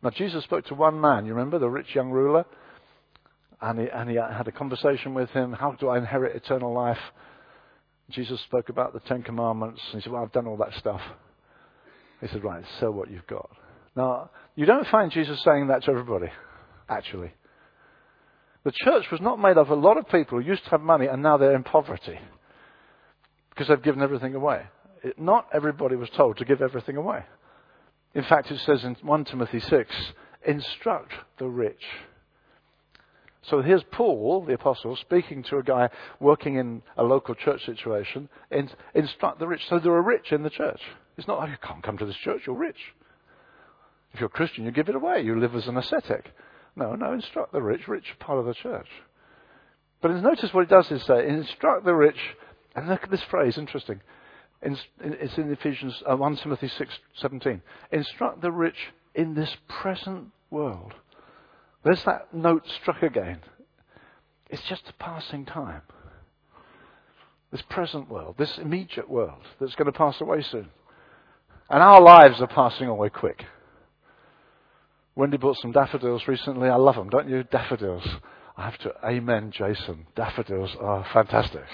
Now, 0.03 0.11
Jesus 0.11 0.45
spoke 0.45 0.67
to 0.67 0.75
one 0.75 1.01
man, 1.01 1.25
you 1.25 1.33
remember, 1.33 1.59
the 1.59 1.71
rich 1.71 1.95
young 1.95 2.11
ruler? 2.11 2.45
And 3.63 3.81
he, 3.81 3.89
and 3.89 4.11
he 4.11 4.17
had 4.17 4.47
a 4.49 4.53
conversation 4.53 5.15
with 5.15 5.31
him. 5.31 5.55
How 5.55 5.73
do 5.73 5.89
I 5.89 5.97
inherit 5.97 6.37
eternal 6.37 6.75
life? 6.75 6.99
Jesus 8.11 8.41
spoke 8.43 8.69
about 8.69 8.93
the 8.93 9.01
Ten 9.01 9.23
Commandments. 9.23 9.81
And 9.93 10.01
he 10.01 10.05
said, 10.05 10.13
Well, 10.13 10.23
I've 10.23 10.33
done 10.33 10.47
all 10.47 10.57
that 10.59 10.75
stuff. 10.79 11.01
He 12.21 12.29
said, 12.29 12.45
Right, 12.45 12.65
sell 12.81 12.93
what 12.93 13.11
you've 13.11 13.27
got. 13.27 13.51
Now, 13.97 14.31
you 14.57 14.67
don't 14.67 14.87
find 14.89 15.11
Jesus 15.11 15.43
saying 15.45 15.69
that 15.69 15.85
to 15.85 15.91
everybody, 15.91 16.31
actually. 16.89 17.33
The 18.65 18.73
church 18.73 19.05
was 19.13 19.21
not 19.21 19.39
made 19.39 19.59
up 19.59 19.69
of 19.69 19.71
a 19.71 19.75
lot 19.75 19.99
of 19.99 20.09
people 20.09 20.41
who 20.41 20.47
used 20.47 20.65
to 20.65 20.71
have 20.71 20.81
money 20.81 21.07
and 21.07 21.23
now 21.23 21.37
they're 21.37 21.55
in 21.55 21.65
poverty 21.65 22.19
because 23.51 23.69
they've 23.69 23.83
given 23.83 24.03
everything 24.03 24.35
away. 24.35 24.63
It, 25.03 25.19
not 25.19 25.49
everybody 25.53 25.97
was 25.97 26.09
told 26.17 26.39
to 26.39 26.45
give 26.45 26.63
everything 26.63 26.97
away. 26.97 27.25
In 28.15 28.25
fact, 28.25 28.51
it 28.51 28.61
says 28.61 28.83
in 28.85 28.97
1 29.03 29.25
Timothy 29.27 29.61
6 29.61 29.95
instruct 30.47 31.13
the 31.39 31.47
rich. 31.47 31.83
So 33.49 33.61
here's 33.61 33.83
Paul, 33.91 34.45
the 34.47 34.55
apostle, 34.55 34.97
speaking 34.97 35.43
to 35.45 35.59
a 35.59 35.63
guy 35.63 35.91
working 36.19 36.57
in 36.57 36.83
a 36.97 37.03
local 37.03 37.35
church 37.35 37.65
situation, 37.67 38.29
in, 38.51 38.71
instruct 38.95 39.39
the 39.39 39.47
rich. 39.47 39.63
So 39.69 39.79
there 39.79 39.93
are 39.93 40.03
rich 40.03 40.33
in 40.33 40.43
the 40.43 40.51
church. 40.51 40.81
It's 41.19 41.29
not 41.29 41.39
like 41.39 41.51
you 41.51 41.57
can't 41.63 41.83
come 41.83 41.99
to 41.99 42.07
this 42.07 42.17
church, 42.17 42.43
you're 42.47 42.57
rich. 42.57 42.95
If 44.13 44.21
you're 44.21 44.29
a 44.29 44.31
Christian, 44.31 44.65
you 44.65 44.71
give 44.71 44.89
it 44.89 44.95
away. 44.95 45.23
You 45.23 45.39
live 45.39 45.55
as 45.55 45.67
an 45.67 45.77
ascetic. 45.77 46.27
No, 46.77 46.95
no, 46.95 47.13
instruct 47.13 47.53
the 47.53 47.63
rich. 47.63 47.87
Rich 47.87 48.15
part 48.19 48.39
of 48.39 48.47
the 48.47 48.55
church. 48.55 48.89
But 50.01 50.13
notice 50.23 50.53
what 50.55 50.63
it 50.63 50.69
does 50.69 50.91
is 50.91 51.03
say, 51.03 51.27
instruct 51.27 51.85
the 51.85 51.95
rich, 51.95 52.19
and 52.75 52.89
look 52.89 53.03
at 53.03 53.11
this 53.11 53.23
phrase, 53.23 53.59
interesting. 53.59 54.01
It's 54.63 55.37
in 55.37 55.53
Ephesians 55.53 56.03
uh, 56.11 56.17
1 56.17 56.37
Timothy 56.37 56.69
6:17. 56.69 57.61
Instruct 57.93 58.41
the 58.41 58.53
rich 58.53 58.93
in 59.15 59.35
this 59.35 59.57
present 59.69 60.29
world. 60.51 60.95
There's 61.85 62.03
that 62.05 62.33
note 62.33 62.65
struck 62.81 63.03
again. 63.03 63.41
It's 64.49 64.63
just 64.69 64.89
a 64.89 64.93
passing 64.95 65.45
time. 65.45 65.83
This 67.53 67.63
present 67.69 68.09
world, 68.09 68.37
this 68.39 68.59
immediate 68.59 69.09
world 69.09 69.43
that's 69.61 69.75
going 69.75 69.87
to 69.87 69.97
pass 69.97 70.21
away 70.21 70.43
soon. 70.43 70.71
And 71.71 71.83
our 71.83 72.01
lives 72.01 72.41
are 72.41 72.47
passing 72.47 72.89
away 72.89 73.11
quick. 73.11 73.45
Wendy 75.15 75.37
bought 75.37 75.59
some 75.59 75.73
daffodils 75.73 76.27
recently. 76.27 76.69
I 76.69 76.77
love 76.77 76.97
them, 76.97 77.09
don't 77.09 77.29
you? 77.29 77.45
Daffodils. 77.45 78.07
I 78.57 78.65
have 78.65 78.79
to 78.79 78.93
amen, 79.05 79.53
Jason. 79.53 80.07
Daffodils 80.17 80.75
are 80.81 81.07
fantastic. 81.13 81.65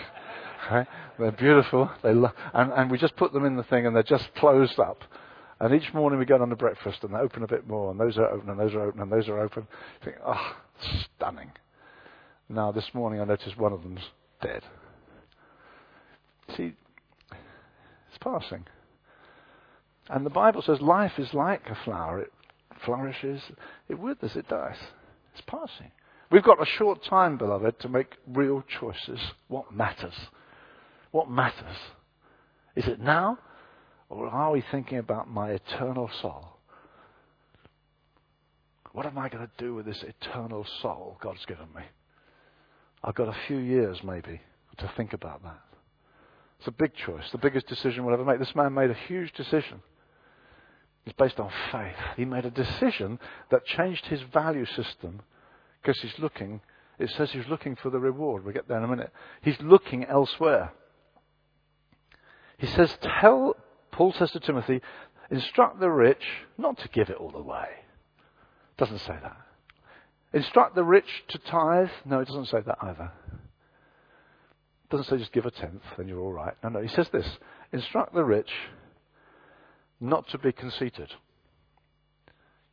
Right? 0.70 0.86
They're 1.18 1.32
beautiful. 1.32 1.90
They 2.02 2.12
lo- 2.12 2.32
and, 2.52 2.72
and 2.72 2.90
we 2.90 2.98
just 2.98 3.16
put 3.16 3.32
them 3.32 3.44
in 3.44 3.56
the 3.56 3.62
thing 3.64 3.86
and 3.86 3.96
they're 3.96 4.02
just 4.02 4.34
closed 4.36 4.78
up. 4.78 5.02
And 5.60 5.74
each 5.74 5.92
morning 5.92 6.18
we 6.18 6.24
go 6.24 6.38
down 6.38 6.48
to 6.48 6.56
breakfast 6.56 6.98
and 7.02 7.14
they 7.14 7.18
open 7.18 7.42
a 7.42 7.46
bit 7.46 7.68
more 7.68 7.90
and 7.90 8.00
those 8.00 8.16
are 8.16 8.30
open 8.30 8.48
and 8.48 8.58
those 8.58 8.74
are 8.74 8.82
open 8.82 9.00
and 9.02 9.12
those 9.12 9.28
are 9.28 9.40
open. 9.40 9.68
You 10.00 10.04
think, 10.04 10.16
oh, 10.26 10.56
stunning. 11.16 11.50
Now 12.48 12.72
this 12.72 12.88
morning 12.94 13.20
I 13.20 13.24
noticed 13.24 13.58
one 13.58 13.72
of 13.72 13.82
them's 13.82 14.00
dead. 14.40 14.62
See, 16.56 16.72
it's 17.30 18.18
passing. 18.20 18.64
And 20.08 20.24
the 20.24 20.30
Bible 20.30 20.62
says 20.62 20.80
life 20.80 21.12
is 21.18 21.34
like 21.34 21.62
a 21.66 21.78
flower. 21.84 22.20
It 22.20 22.32
flourishes, 22.84 23.42
it 23.88 23.98
withers, 23.98 24.36
it 24.36 24.48
dies. 24.48 24.78
It's 25.34 25.42
passing. 25.46 25.92
We've 26.32 26.42
got 26.42 26.62
a 26.62 26.66
short 26.66 27.04
time, 27.04 27.36
beloved, 27.36 27.80
to 27.80 27.88
make 27.88 28.16
real 28.26 28.64
choices. 28.80 29.20
What 29.48 29.72
matters? 29.72 30.14
What 31.10 31.28
matters? 31.28 31.76
Is 32.76 32.86
it 32.86 33.00
now? 33.00 33.38
Or 34.10 34.26
are 34.28 34.50
we 34.50 34.62
thinking 34.70 34.98
about 34.98 35.30
my 35.30 35.50
eternal 35.50 36.10
soul? 36.20 36.48
What 38.92 39.06
am 39.06 39.16
I 39.16 39.28
going 39.28 39.46
to 39.46 39.64
do 39.64 39.74
with 39.74 39.86
this 39.86 40.02
eternal 40.02 40.66
soul 40.82 41.16
God's 41.22 41.46
given 41.46 41.68
me? 41.74 41.82
I've 43.04 43.14
got 43.14 43.28
a 43.28 43.36
few 43.46 43.58
years, 43.58 44.02
maybe, 44.02 44.40
to 44.78 44.92
think 44.96 45.12
about 45.12 45.42
that. 45.44 45.60
It's 46.58 46.68
a 46.68 46.72
big 46.72 46.94
choice, 46.94 47.30
the 47.30 47.38
biggest 47.38 47.68
decision 47.68 48.04
we'll 48.04 48.14
ever 48.14 48.24
make. 48.24 48.40
This 48.40 48.54
man 48.54 48.74
made 48.74 48.90
a 48.90 48.96
huge 49.08 49.32
decision. 49.32 49.80
It's 51.06 51.16
based 51.16 51.40
on 51.40 51.50
faith. 51.72 51.96
He 52.16 52.24
made 52.24 52.44
a 52.44 52.50
decision 52.50 53.18
that 53.50 53.64
changed 53.64 54.06
his 54.06 54.20
value 54.20 54.66
system 54.66 55.22
because 55.80 55.98
he's 56.00 56.18
looking, 56.18 56.60
it 56.98 57.10
says 57.10 57.30
he's 57.30 57.48
looking 57.48 57.76
for 57.76 57.88
the 57.88 57.98
reward. 57.98 58.44
We'll 58.44 58.52
get 58.52 58.68
there 58.68 58.76
in 58.76 58.84
a 58.84 58.88
minute. 58.88 59.12
He's 59.40 59.58
looking 59.60 60.04
elsewhere. 60.04 60.72
He 62.58 62.66
says, 62.66 62.98
Tell, 63.00 63.56
Paul 64.00 64.14
says 64.18 64.30
to 64.30 64.40
Timothy, 64.40 64.80
instruct 65.30 65.78
the 65.78 65.90
rich 65.90 66.22
not 66.56 66.78
to 66.78 66.88
give 66.88 67.10
it 67.10 67.18
all 67.18 67.36
away. 67.36 67.66
Doesn't 68.78 69.00
say 69.00 69.12
that. 69.22 69.36
Instruct 70.32 70.74
the 70.74 70.84
rich 70.84 71.04
to 71.28 71.38
tithe. 71.38 71.90
No, 72.06 72.20
it 72.20 72.28
doesn't 72.28 72.46
say 72.46 72.62
that 72.64 72.78
either. 72.80 73.12
It 73.30 74.90
doesn't 74.90 75.04
say 75.04 75.18
just 75.18 75.34
give 75.34 75.44
a 75.44 75.50
tenth 75.50 75.82
and 75.98 76.08
you're 76.08 76.18
all 76.18 76.32
right. 76.32 76.54
No, 76.62 76.70
no. 76.70 76.80
He 76.80 76.88
says 76.88 77.10
this 77.12 77.26
instruct 77.74 78.14
the 78.14 78.24
rich 78.24 78.48
not 80.00 80.26
to 80.28 80.38
be 80.38 80.52
conceited. 80.52 81.10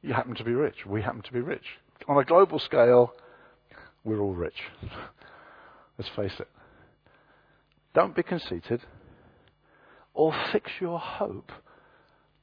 You 0.01 0.13
happen 0.13 0.35
to 0.35 0.45
be 0.45 0.53
rich. 0.53 0.85
We 0.85 1.01
happen 1.01 1.23
to 1.23 1.33
be 1.33 1.41
rich. 1.41 1.65
On 2.07 2.17
a 2.17 2.23
global 2.23 2.57
scale, 2.57 3.13
we're 4.05 4.21
all 4.21 4.33
rich. 4.33 4.61
Let's 5.97 6.09
face 6.15 6.39
it. 6.39 6.47
Don't 7.93 8.15
be 8.15 8.23
conceited 8.23 8.79
or 10.17 10.33
fix 10.51 10.71
your 10.81 10.97
hope 10.97 11.51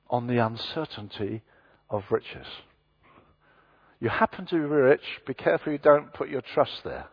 on 0.08 0.28
the 0.28 0.38
uncertainty 0.38 1.42
of 1.90 2.04
riches. 2.08 2.46
You 3.98 4.10
happen 4.10 4.46
to 4.46 4.54
be 4.54 4.60
rich, 4.60 5.02
be 5.26 5.34
careful 5.34 5.72
you 5.72 5.78
don't 5.78 6.14
put 6.14 6.28
your 6.28 6.40
trust 6.40 6.84
there. 6.84 7.06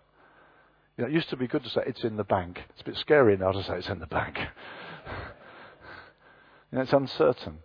You 0.96 1.04
know, 1.04 1.10
it 1.10 1.14
used 1.14 1.32
to 1.32 1.36
be 1.36 1.48
good 1.48 1.64
to 1.64 1.70
say 1.70 1.82
it's 1.88 2.04
in 2.04 2.16
the 2.16 2.24
bank. 2.24 2.62
It's 2.70 2.82
a 2.82 2.86
bit 2.86 2.98
scary 2.98 3.38
now 3.38 3.52
to 3.52 3.64
say 3.64 3.78
it's 3.78 3.90
in 3.90 3.98
the 3.98 4.06
bank. 4.06 4.38
you 6.72 6.78
know, 6.78 6.82
it's 6.82 6.94
uncertain. 6.94 7.58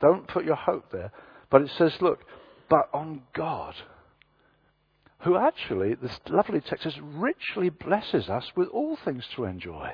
Don't 0.00 0.26
put 0.26 0.44
your 0.44 0.56
hope 0.56 0.90
there. 0.90 1.12
But 1.50 1.62
it 1.62 1.70
says, 1.78 1.92
look, 2.00 2.24
but 2.68 2.88
on 2.92 3.22
God, 3.32 3.76
who 5.20 5.36
actually, 5.36 5.94
this 5.94 6.18
lovely 6.28 6.60
text 6.60 6.82
says, 6.82 6.98
richly 7.00 7.68
blesses 7.68 8.28
us 8.28 8.46
with 8.56 8.66
all 8.70 8.98
things 9.04 9.24
to 9.36 9.44
enjoy. 9.44 9.92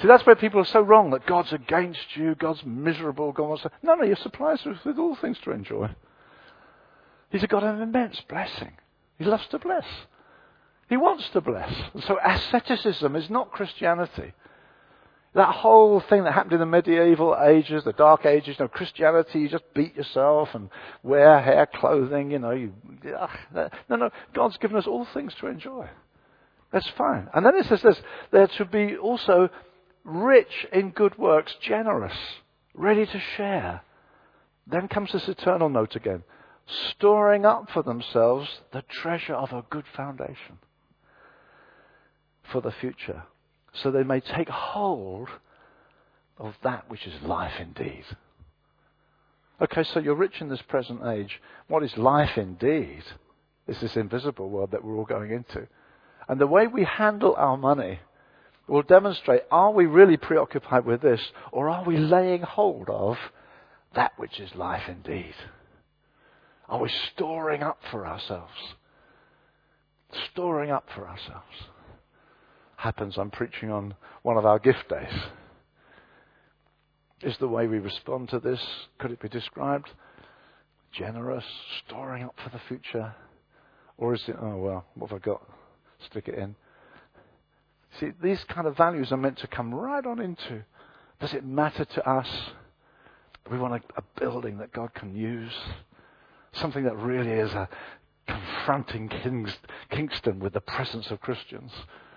See, 0.00 0.06
that's 0.06 0.24
where 0.24 0.36
people 0.36 0.60
are 0.60 0.66
so 0.66 0.80
wrong 0.80 1.10
that 1.10 1.26
God's 1.26 1.52
against 1.52 2.16
you, 2.16 2.36
God's 2.36 2.64
miserable, 2.64 3.32
God 3.32 3.48
wants 3.48 3.62
to. 3.64 3.70
No, 3.82 3.94
no, 3.96 4.06
He 4.06 4.14
supplies 4.14 4.64
us 4.64 4.84
with 4.84 4.98
all 4.98 5.16
things 5.16 5.38
to 5.44 5.50
enjoy. 5.50 5.90
He's 7.30 7.42
a 7.42 7.48
God 7.48 7.64
of 7.64 7.80
immense 7.80 8.20
blessing. 8.28 8.72
He 9.18 9.24
loves 9.24 9.46
to 9.48 9.58
bless. 9.58 9.84
He 10.88 10.96
wants 10.96 11.28
to 11.30 11.40
bless. 11.40 11.72
And 11.94 12.02
so 12.04 12.16
asceticism 12.24 13.16
is 13.16 13.28
not 13.28 13.50
Christianity. 13.50 14.32
That 15.34 15.54
whole 15.54 16.00
thing 16.00 16.24
that 16.24 16.32
happened 16.32 16.54
in 16.54 16.60
the 16.60 16.66
medieval 16.66 17.36
ages, 17.38 17.84
the 17.84 17.92
dark 17.92 18.24
ages, 18.24 18.56
you 18.58 18.64
know, 18.64 18.68
Christianity, 18.68 19.40
you 19.40 19.48
just 19.48 19.74
beat 19.74 19.94
yourself 19.94 20.54
and 20.54 20.70
wear 21.02 21.40
hair 21.40 21.66
clothing, 21.66 22.30
you 22.30 22.38
know, 22.38 22.52
you, 22.52 22.72
ugh, 23.18 23.68
no, 23.90 23.96
no, 23.96 24.10
God's 24.32 24.56
given 24.56 24.78
us 24.78 24.86
all 24.86 25.06
things 25.12 25.34
to 25.40 25.48
enjoy. 25.48 25.88
That's 26.72 26.88
fine. 26.96 27.28
And 27.34 27.44
then 27.44 27.56
it 27.56 27.66
says 27.66 27.82
this, 27.82 28.00
they're 28.30 28.46
to 28.46 28.64
be 28.64 28.96
also 28.96 29.50
rich 30.08 30.66
in 30.72 30.90
good 30.90 31.18
works, 31.18 31.54
generous, 31.60 32.16
ready 32.74 33.06
to 33.06 33.20
share. 33.36 33.82
Then 34.66 34.88
comes 34.88 35.12
this 35.12 35.28
eternal 35.28 35.68
note 35.68 35.96
again, 35.96 36.22
storing 36.90 37.44
up 37.44 37.70
for 37.70 37.82
themselves 37.82 38.48
the 38.72 38.82
treasure 38.82 39.34
of 39.34 39.52
a 39.52 39.64
good 39.70 39.84
foundation 39.96 40.58
for 42.50 42.60
the 42.60 42.72
future, 42.72 43.24
so 43.72 43.90
they 43.90 44.02
may 44.02 44.20
take 44.20 44.48
hold 44.48 45.28
of 46.38 46.54
that 46.62 46.88
which 46.90 47.06
is 47.06 47.22
life 47.22 47.54
indeed. 47.60 48.04
Okay, 49.60 49.82
so 49.82 49.98
you're 50.00 50.14
rich 50.14 50.40
in 50.40 50.48
this 50.48 50.62
present 50.62 51.04
age. 51.04 51.40
What 51.66 51.82
is 51.82 51.96
life 51.96 52.38
indeed? 52.38 53.02
Is 53.66 53.80
this 53.80 53.96
invisible 53.96 54.48
world 54.48 54.70
that 54.70 54.84
we're 54.84 54.96
all 54.96 55.04
going 55.04 55.32
into. 55.32 55.66
And 56.28 56.40
the 56.40 56.46
way 56.46 56.66
we 56.66 56.84
handle 56.84 57.34
our 57.36 57.56
money 57.56 58.00
will 58.68 58.82
demonstrate 58.82 59.42
are 59.50 59.72
we 59.72 59.86
really 59.86 60.16
preoccupied 60.16 60.84
with 60.84 61.02
this, 61.02 61.20
or 61.52 61.68
are 61.68 61.84
we 61.84 61.96
laying 61.96 62.42
hold 62.42 62.88
of 62.88 63.16
that 63.94 64.12
which 64.16 64.38
is 64.38 64.54
life 64.54 64.88
indeed? 64.88 65.34
Are 66.68 66.80
we 66.80 66.90
storing 67.12 67.62
up 67.62 67.78
for 67.90 68.06
ourselves? 68.06 68.52
Storing 70.30 70.70
up 70.70 70.86
for 70.94 71.08
ourselves 71.08 71.68
happens, 72.78 73.18
I'm 73.18 73.30
preaching 73.30 73.70
on 73.70 73.94
one 74.22 74.36
of 74.36 74.46
our 74.46 74.58
gift 74.58 74.88
days. 74.88 75.12
Is 77.22 77.36
the 77.38 77.48
way 77.48 77.66
we 77.66 77.80
respond 77.80 78.28
to 78.30 78.38
this, 78.38 78.60
could 78.98 79.10
it 79.10 79.20
be 79.20 79.28
described? 79.28 79.88
Generous, 80.92 81.44
storing 81.84 82.22
up 82.22 82.36
for 82.42 82.50
the 82.50 82.60
future? 82.68 83.14
Or 83.96 84.14
is 84.14 84.22
it, 84.28 84.36
oh 84.40 84.56
well, 84.56 84.84
what 84.94 85.10
have 85.10 85.20
I 85.20 85.24
got? 85.24 85.42
Stick 86.08 86.28
it 86.28 86.36
in. 86.36 86.54
See, 87.98 88.12
these 88.22 88.42
kind 88.44 88.66
of 88.66 88.76
values 88.76 89.12
are 89.12 89.16
meant 89.16 89.38
to 89.38 89.46
come 89.46 89.74
right 89.74 90.04
on 90.04 90.20
into. 90.20 90.64
Does 91.20 91.34
it 91.34 91.44
matter 91.44 91.84
to 91.84 92.08
us? 92.08 92.28
We 93.50 93.58
want 93.58 93.74
a, 93.74 94.00
a 94.00 94.20
building 94.20 94.58
that 94.58 94.72
God 94.72 94.94
can 94.94 95.14
use. 95.14 95.52
Something 96.52 96.84
that 96.84 96.96
really 96.96 97.32
is 97.32 97.52
a 97.52 97.68
confronting 98.26 99.08
Kings, 99.08 99.56
Kingston 99.90 100.38
with 100.38 100.52
the 100.52 100.60
presence 100.60 101.10
of 101.10 101.20
Christians. 101.20 101.72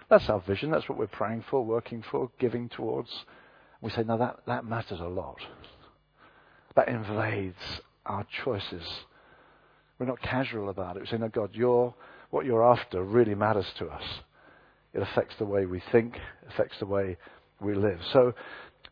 That's 0.10 0.30
our 0.30 0.42
vision. 0.42 0.72
That's 0.72 0.90
what 0.90 0.98
we're 0.98 1.08
praying 1.08 1.46
for, 1.50 1.64
working 1.64 2.04
for, 2.12 2.30
giving 2.38 2.68
towards. 2.70 3.10
We 3.82 3.90
say, 3.90 4.04
no, 4.04 4.18
that, 4.18 4.42
that 4.46 4.66
matters 4.66 5.00
a 5.00 5.06
lot. 5.06 5.40
That 6.76 6.90
invades 6.90 7.82
our 8.06 8.26
choices. 8.44 8.84
We're 9.98 10.06
not 10.08 10.22
casual 10.22 10.70
about 10.70 10.98
it. 10.98 11.02
We 11.02 11.08
say, 11.08 11.18
no, 11.18 11.30
God, 11.30 11.52
you're, 11.54 11.94
what 12.30 12.46
you're 12.46 12.64
after 12.64 13.04
really 13.04 13.36
matters 13.36 13.68
to 13.78 13.88
us. 13.88 14.04
It 14.94 15.02
affects 15.02 15.36
the 15.38 15.46
way 15.46 15.66
we 15.66 15.82
think, 15.92 16.18
affects 16.50 16.78
the 16.80 16.86
way 16.86 17.18
we 17.60 17.76
live. 17.76 18.00
So 18.12 18.34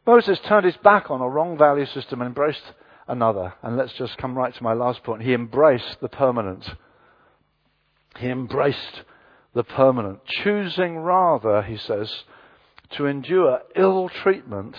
Moses 0.06 0.40
turned 0.48 0.66
his 0.66 0.78
back 0.78 1.12
on 1.12 1.22
a 1.22 1.30
wrong 1.30 1.58
value 1.58 1.86
system 1.86 2.22
and 2.22 2.28
embraced 2.28 2.64
another. 3.08 3.54
And 3.62 3.76
let's 3.76 3.94
just 3.94 4.18
come 4.18 4.38
right 4.38 4.54
to 4.54 4.64
my 4.64 4.74
last 4.74 5.04
point. 5.04 5.24
He 5.24 5.34
embraced 5.34 5.98
the 6.02 6.10
permanent. 6.10 6.66
He 8.18 8.28
embraced 8.28 9.04
the 9.54 9.64
permanent, 9.64 10.20
choosing 10.26 10.98
rather, 10.98 11.64
he 11.64 11.78
says, 11.78 12.12
to 12.98 13.06
endure 13.06 13.60
ill 13.76 14.10
treatment 14.10 14.76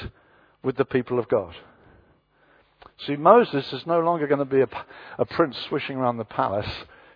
with 0.62 0.76
the 0.76 0.84
people 0.84 1.18
of 1.18 1.28
God. 1.28 1.54
See, 3.06 3.16
Moses 3.16 3.72
is 3.72 3.86
no 3.86 4.00
longer 4.00 4.26
going 4.26 4.38
to 4.38 4.44
be 4.44 4.60
a, 4.60 4.68
a 5.18 5.24
prince 5.24 5.56
swishing 5.68 5.96
around 5.96 6.18
the 6.18 6.24
palace. 6.24 6.70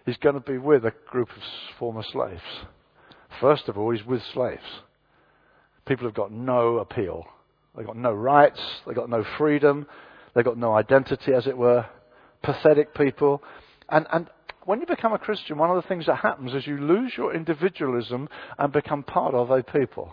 He's 0.07 0.17
going 0.17 0.35
to 0.35 0.41
be 0.41 0.59
with 0.59 0.85
a 0.85 0.93
group 1.11 1.31
of 1.31 1.43
former 1.79 2.03
slaves. 2.03 2.43
First 3.41 3.69
of 3.69 3.77
all, 3.77 3.91
he's 3.91 4.05
with 4.05 4.23
slaves. 4.33 4.63
People 5.87 6.07
have 6.07 6.15
got 6.15 6.33
no 6.33 6.79
appeal. 6.79 7.25
They've 7.77 7.87
got 7.87 7.97
no 7.97 8.13
rights. 8.13 8.61
They've 8.87 8.95
got 8.95 9.11
no 9.11 9.25
freedom. 9.37 9.87
They've 10.35 10.45
got 10.45 10.59
no 10.59 10.75
identity, 10.75 11.33
as 11.33 11.47
it 11.47 11.57
were. 11.57 11.87
Pathetic 12.43 12.95
people. 12.95 13.43
And, 13.89 14.07
and 14.13 14.29
when 14.65 14.81
you 14.81 14.87
become 14.87 15.13
a 15.13 15.19
Christian, 15.19 15.59
one 15.59 15.71
of 15.71 15.77
the 15.77 15.89
things 15.89 16.07
that 16.07 16.17
happens 16.17 16.55
is 16.55 16.67
you 16.67 16.79
lose 16.79 17.13
your 17.17 17.35
individualism 17.35 18.29
and 18.59 18.73
become 18.73 19.03
part 19.03 19.35
of 19.35 19.51
a 19.51 19.63
people. 19.63 20.13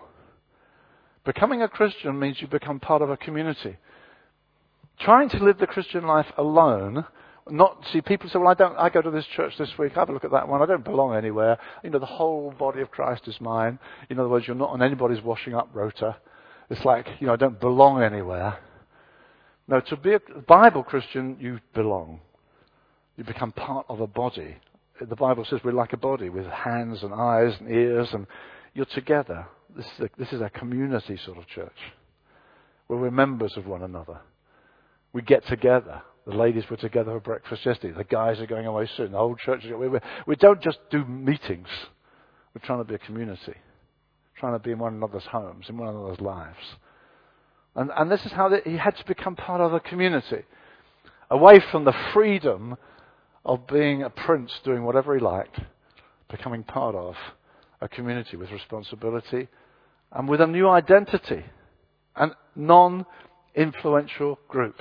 Becoming 1.23 1.61
a 1.61 1.69
Christian 1.69 2.19
means 2.19 2.41
you 2.41 2.47
become 2.47 2.79
part 2.79 3.01
of 3.01 3.09
a 3.09 3.17
community. 3.17 3.77
Trying 4.99 5.29
to 5.29 5.43
live 5.43 5.57
the 5.57 5.67
Christian 5.67 6.05
life 6.05 6.27
alone, 6.37 7.05
not 7.51 7.83
see 7.91 8.01
people 8.01 8.29
say, 8.29 8.39
well, 8.39 8.47
I 8.47 8.53
don't, 8.53 8.77
I 8.77 8.89
go 8.89 9.01
to 9.01 9.11
this 9.11 9.25
church 9.35 9.53
this 9.57 9.71
week, 9.77 9.93
have 9.93 10.09
a 10.09 10.13
look 10.13 10.23
at 10.23 10.31
that 10.31 10.47
one, 10.47 10.61
I 10.61 10.65
don't 10.65 10.83
belong 10.83 11.15
anywhere. 11.15 11.57
You 11.83 11.89
know, 11.89 11.99
the 11.99 12.05
whole 12.05 12.51
body 12.57 12.81
of 12.81 12.91
Christ 12.91 13.27
is 13.27 13.39
mine. 13.41 13.79
In 14.09 14.19
other 14.19 14.29
words, 14.29 14.47
you're 14.47 14.55
not 14.55 14.69
on 14.69 14.81
anybody's 14.81 15.23
washing 15.23 15.53
up 15.53 15.69
rota. 15.73 16.17
It's 16.69 16.85
like, 16.85 17.07
you 17.19 17.27
know, 17.27 17.33
I 17.33 17.37
don't 17.37 17.59
belong 17.59 18.01
anywhere. 18.01 18.57
No, 19.67 19.79
to 19.81 19.97
be 19.97 20.13
a 20.13 20.19
Bible 20.47 20.83
Christian, 20.83 21.37
you 21.39 21.59
belong. 21.73 22.21
You 23.17 23.23
become 23.23 23.51
part 23.51 23.85
of 23.89 23.99
a 23.99 24.07
body. 24.07 24.57
The 24.99 25.15
Bible 25.15 25.45
says 25.49 25.59
we're 25.63 25.71
like 25.71 25.93
a 25.93 25.97
body 25.97 26.29
with 26.29 26.45
hands 26.45 27.03
and 27.03 27.13
eyes 27.13 27.53
and 27.59 27.69
ears, 27.69 28.09
and 28.13 28.27
you're 28.73 28.85
together. 28.85 29.45
This 29.75 29.85
is 29.85 29.99
a, 29.99 30.09
this 30.17 30.33
is 30.33 30.41
a 30.41 30.49
community 30.49 31.19
sort 31.25 31.37
of 31.37 31.47
church 31.47 31.77
where 32.87 32.99
we're 32.99 33.11
members 33.11 33.53
of 33.55 33.67
one 33.67 33.83
another. 33.83 34.19
We 35.13 35.21
get 35.21 35.45
together. 35.47 36.01
The 36.27 36.35
ladies 36.35 36.69
were 36.69 36.77
together 36.77 37.13
for 37.13 37.19
breakfast 37.19 37.65
yesterday. 37.65 37.97
The 37.97 38.03
guys 38.03 38.39
are 38.39 38.45
going 38.45 38.67
away 38.67 38.87
soon. 38.95 39.11
The 39.11 39.17
whole 39.17 39.35
church 39.35 39.65
is. 39.65 39.71
We, 40.27 40.35
don't 40.35 40.61
just 40.61 40.77
do 40.91 41.03
meetings. 41.05 41.67
We're 42.53 42.65
trying 42.65 42.79
to 42.79 42.83
be 42.83 42.95
a 42.95 42.99
community, 42.99 43.55
trying 44.37 44.53
to 44.53 44.59
be 44.59 44.71
in 44.71 44.79
one 44.79 44.93
another's 44.93 45.25
homes, 45.25 45.65
in 45.67 45.77
one 45.77 45.89
another's 45.89 46.21
lives. 46.21 46.57
And, 47.75 47.89
and 47.95 48.11
this 48.11 48.23
is 48.25 48.31
how 48.31 48.49
the, 48.49 48.61
he 48.63 48.77
had 48.77 48.95
to 48.97 49.05
become 49.05 49.35
part 49.35 49.61
of 49.61 49.73
a 49.73 49.79
community, 49.79 50.43
away 51.29 51.59
from 51.71 51.85
the 51.85 51.95
freedom 52.13 52.77
of 53.43 53.65
being 53.67 54.03
a 54.03 54.09
prince 54.09 54.51
doing 54.63 54.83
whatever 54.83 55.15
he 55.15 55.21
liked, 55.21 55.59
becoming 56.29 56.63
part 56.63 56.93
of 56.93 57.15
a 57.79 57.87
community 57.87 58.37
with 58.37 58.51
responsibility 58.51 59.47
and 60.11 60.29
with 60.29 60.41
a 60.41 60.47
new 60.47 60.69
identity, 60.69 61.43
a 62.15 62.27
non 62.55 63.05
influential 63.55 64.37
group. 64.47 64.75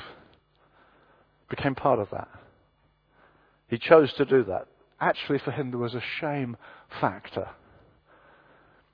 Became 1.51 1.75
part 1.75 1.99
of 1.99 2.09
that. 2.13 2.29
He 3.69 3.77
chose 3.79 4.13
to 4.15 4.25
do 4.25 4.45
that. 4.45 4.67
Actually, 5.01 5.41
for 5.41 5.51
him, 5.51 5.71
there 5.71 5.79
was 5.79 5.95
a 5.95 6.03
shame 6.21 6.57
factor 7.01 7.49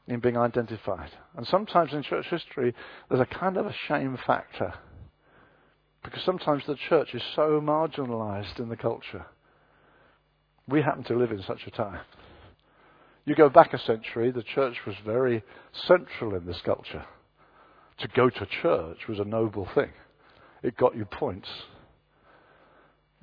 in 0.09 0.21
being 0.21 0.37
identified. 0.37 1.11
And 1.37 1.47
sometimes 1.47 1.93
in 1.93 2.03
church 2.03 2.27
history, 2.31 2.75
there's 3.09 3.21
a 3.21 3.39
kind 3.39 3.57
of 3.57 3.67
a 3.67 3.75
shame 3.89 4.19
factor. 4.27 4.73
Because 6.03 6.23
sometimes 6.23 6.63
the 6.67 6.77
church 6.89 7.15
is 7.15 7.23
so 7.35 7.61
marginalized 7.61 8.59
in 8.59 8.69
the 8.69 8.77
culture. 8.77 9.27
We 10.69 10.83
happen 10.83 11.05
to 11.05 11.17
live 11.17 11.33
in 11.33 11.43
such 11.43 11.63
a 11.67 11.71
time. 11.71 12.01
You 13.25 13.35
go 13.35 13.49
back 13.49 13.75
a 13.75 13.79
century, 13.79 14.31
the 14.31 14.43
church 14.43 14.77
was 14.87 14.95
very 15.05 15.43
central 15.87 16.35
in 16.37 16.47
this 16.47 16.61
culture. 16.65 17.05
To 17.99 18.09
go 18.09 18.31
to 18.31 18.47
church 18.63 19.09
was 19.09 19.19
a 19.19 19.25
noble 19.25 19.69
thing. 19.75 19.91
It 20.63 20.77
got 20.77 20.97
you 20.97 21.05
points. 21.05 21.49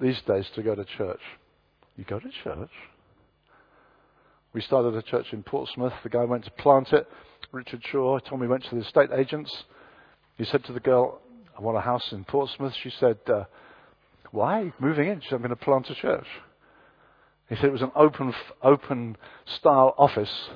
These 0.04 0.22
days, 0.28 0.46
to 0.56 0.62
go 0.62 0.76
to 0.76 0.84
church, 0.84 1.22
you 1.96 2.04
go 2.04 2.20
to 2.20 2.30
church. 2.44 2.70
We 4.52 4.60
started 4.60 4.94
a 4.96 5.02
church 5.02 5.28
in 5.32 5.44
Portsmouth. 5.44 5.94
The 6.04 6.10
guy 6.10 6.26
went 6.26 6.44
to 6.44 6.52
plant 6.52 6.92
it. 6.92 7.08
Richard 7.54 7.82
Shaw 7.90 8.20
told 8.20 8.42
me 8.42 8.48
he 8.48 8.52
went 8.52 8.66
to 8.66 8.76
the 8.76 8.82
estate 8.82 9.12
agents. 9.16 9.64
He 10.38 10.44
said 10.44 10.66
to 10.66 10.74
the 10.74 10.82
girl, 10.82 11.22
I 11.58 11.62
want 11.62 11.78
a 11.78 11.80
house 11.80 12.12
in 12.12 12.26
Portsmouth. 12.26 12.74
She 12.84 12.90
said, 13.00 13.18
uh, 13.28 13.46
Why? 14.32 14.74
Moving 14.78 15.08
in? 15.08 15.22
She 15.22 15.30
said, 15.30 15.36
I'm 15.36 15.42
going 15.42 15.52
to 15.52 15.56
plant 15.56 15.90
a 15.90 15.96
church. 15.96 16.28
He 17.48 17.56
said 17.56 17.66
it 17.66 17.72
was 17.72 17.82
an 17.82 17.94
open, 17.96 18.34
open 18.62 19.16
style 19.46 19.96
office, 19.98 20.50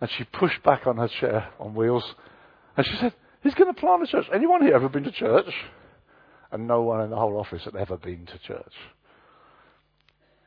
and 0.00 0.08
she 0.16 0.24
pushed 0.24 0.62
back 0.62 0.86
on 0.86 0.96
her 0.96 1.08
chair 1.20 1.50
on 1.60 1.74
wheels, 1.74 2.14
and 2.78 2.86
she 2.86 2.96
said, 2.96 3.12
"He's 3.42 3.54
going 3.54 3.74
to 3.74 3.78
plant 3.78 4.04
a 4.04 4.06
church. 4.06 4.26
Anyone 4.32 4.62
here 4.62 4.74
ever 4.74 4.88
been 4.88 5.04
to 5.04 5.12
church?" 5.12 5.52
And 6.52 6.66
no 6.66 6.82
one 6.82 7.02
in 7.02 7.10
the 7.10 7.16
whole 7.16 7.38
office 7.38 7.64
had 7.64 7.76
ever 7.76 7.96
been 7.96 8.26
to 8.26 8.38
church. 8.38 8.72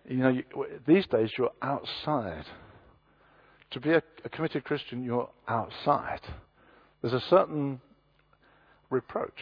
You 0.07 0.17
know, 0.17 0.29
you, 0.29 0.43
these 0.87 1.05
days 1.07 1.31
you're 1.37 1.51
outside. 1.61 2.45
To 3.71 3.79
be 3.79 3.91
a, 3.91 4.01
a 4.25 4.29
committed 4.29 4.63
Christian, 4.63 5.03
you're 5.03 5.29
outside. 5.47 6.21
There's 7.01 7.13
a 7.13 7.23
certain 7.29 7.79
reproach. 8.89 9.39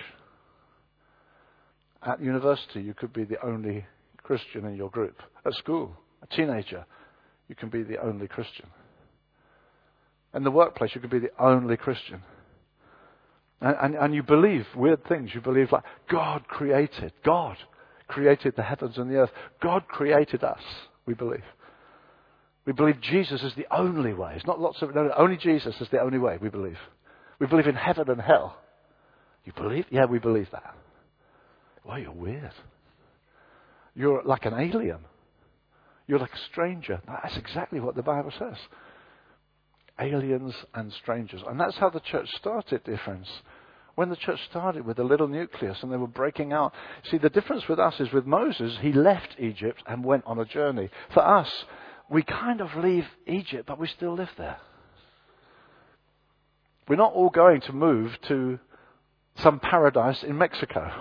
At 2.04 2.22
university, 2.22 2.82
you 2.82 2.94
could 2.94 3.14
be 3.14 3.24
the 3.24 3.44
only 3.46 3.86
Christian 4.22 4.66
in 4.66 4.76
your 4.76 4.90
group. 4.90 5.22
At 5.46 5.54
school, 5.54 5.96
a 6.22 6.36
teenager, 6.36 6.86
you 7.48 7.56
can 7.56 7.70
be 7.70 7.84
the 7.84 7.98
only 8.04 8.28
Christian. 8.28 8.68
In 10.34 10.44
the 10.44 10.52
workplace, 10.52 10.92
you 10.94 11.02
can 11.02 11.10
be 11.10 11.20
the 11.20 11.32
only 11.40 11.78
Christian. 11.78 12.22
And, 13.62 13.76
and, 13.82 13.96
and, 13.96 14.16
you 14.16 14.22
believe 14.22 14.66
weird 14.76 15.04
things. 15.08 15.32
You 15.34 15.42
believe 15.42 15.72
like 15.72 15.84
God 16.10 16.48
created. 16.48 17.12
God 17.26 17.58
created 18.08 18.54
the 18.56 18.64
heavens 18.64 18.98
and 18.98 19.10
the 19.10 19.16
earth. 19.16 19.32
God 19.62 19.88
created 19.88 20.44
us, 20.44 20.62
we 21.06 21.14
believe. 21.14 21.44
We 22.66 22.74
believe 22.74 23.00
Jesus 23.02 23.42
is 23.42 23.54
the 23.56 23.66
only 23.76 24.14
way. 24.14 24.34
It's 24.36 24.46
not 24.46 24.60
lots 24.60 24.82
of, 24.82 24.94
no, 24.94 25.10
only 25.18 25.38
Jesus 25.38 25.76
is 25.80 25.88
the 25.90 26.02
only 26.02 26.18
way, 26.18 26.38
we 26.40 26.50
believe. 26.50 26.78
We 27.40 27.48
believe 27.48 27.68
in 27.68 27.76
heaven 27.76 28.10
and 28.10 28.22
hell. 28.22 28.58
You 29.46 29.54
believe? 29.54 29.86
Yeah, 29.90 30.06
we 30.06 30.20
believe 30.20 30.50
that. 30.52 30.76
Well, 31.86 31.98
you're 31.98 32.12
weird. 32.12 32.52
You're 33.96 34.22
like 34.24 34.46
an 34.46 34.54
alien. 34.54 35.00
You're 36.08 36.20
like 36.20 36.34
a 36.34 36.52
stranger. 36.52 37.02
That's 37.08 37.38
exactly 37.38 37.80
what 37.80 37.96
the 37.96 38.04
Bible 38.04 38.32
says. 38.38 38.58
Aliens 40.00 40.54
and 40.74 40.92
strangers. 40.94 41.42
And 41.48 41.60
that's 41.60 41.78
how 41.78 41.90
the 41.90 42.00
church 42.00 42.30
started, 42.36 42.84
dear 42.84 43.00
friends. 43.04 43.28
When 43.96 44.10
the 44.10 44.16
church 44.16 44.40
started 44.50 44.86
with 44.86 45.00
a 45.00 45.04
little 45.04 45.28
nucleus 45.28 45.80
and 45.82 45.92
they 45.92 45.98
were 45.98 46.08
breaking 46.08 46.54
out. 46.54 46.74
See, 47.10 47.18
the 47.18 47.32
difference 47.32 47.68
with 47.68 47.80
us 47.80 48.00
is 48.00 48.12
with 48.12 48.26
Moses, 48.26 48.78
he 48.82 48.94
left 48.94 49.36
Egypt 49.40 49.82
and 49.88 50.06
went 50.06 50.24
on 50.28 50.40
a 50.40 50.46
journey. 50.46 50.90
For 51.14 51.26
us, 51.26 51.52
we 52.10 52.22
kind 52.22 52.62
of 52.62 52.76
leave 52.76 53.06
Egypt, 53.26 53.66
but 53.68 53.80
we 53.80 53.88
still 53.88 54.14
live 54.14 54.30
there. 54.38 54.58
We're 56.88 56.96
not 56.96 57.14
all 57.14 57.30
going 57.30 57.62
to 57.62 57.74
move 57.74 58.12
to 58.28 58.60
some 59.38 59.60
paradise 59.60 60.24
in 60.24 60.38
Mexico. 60.38 60.92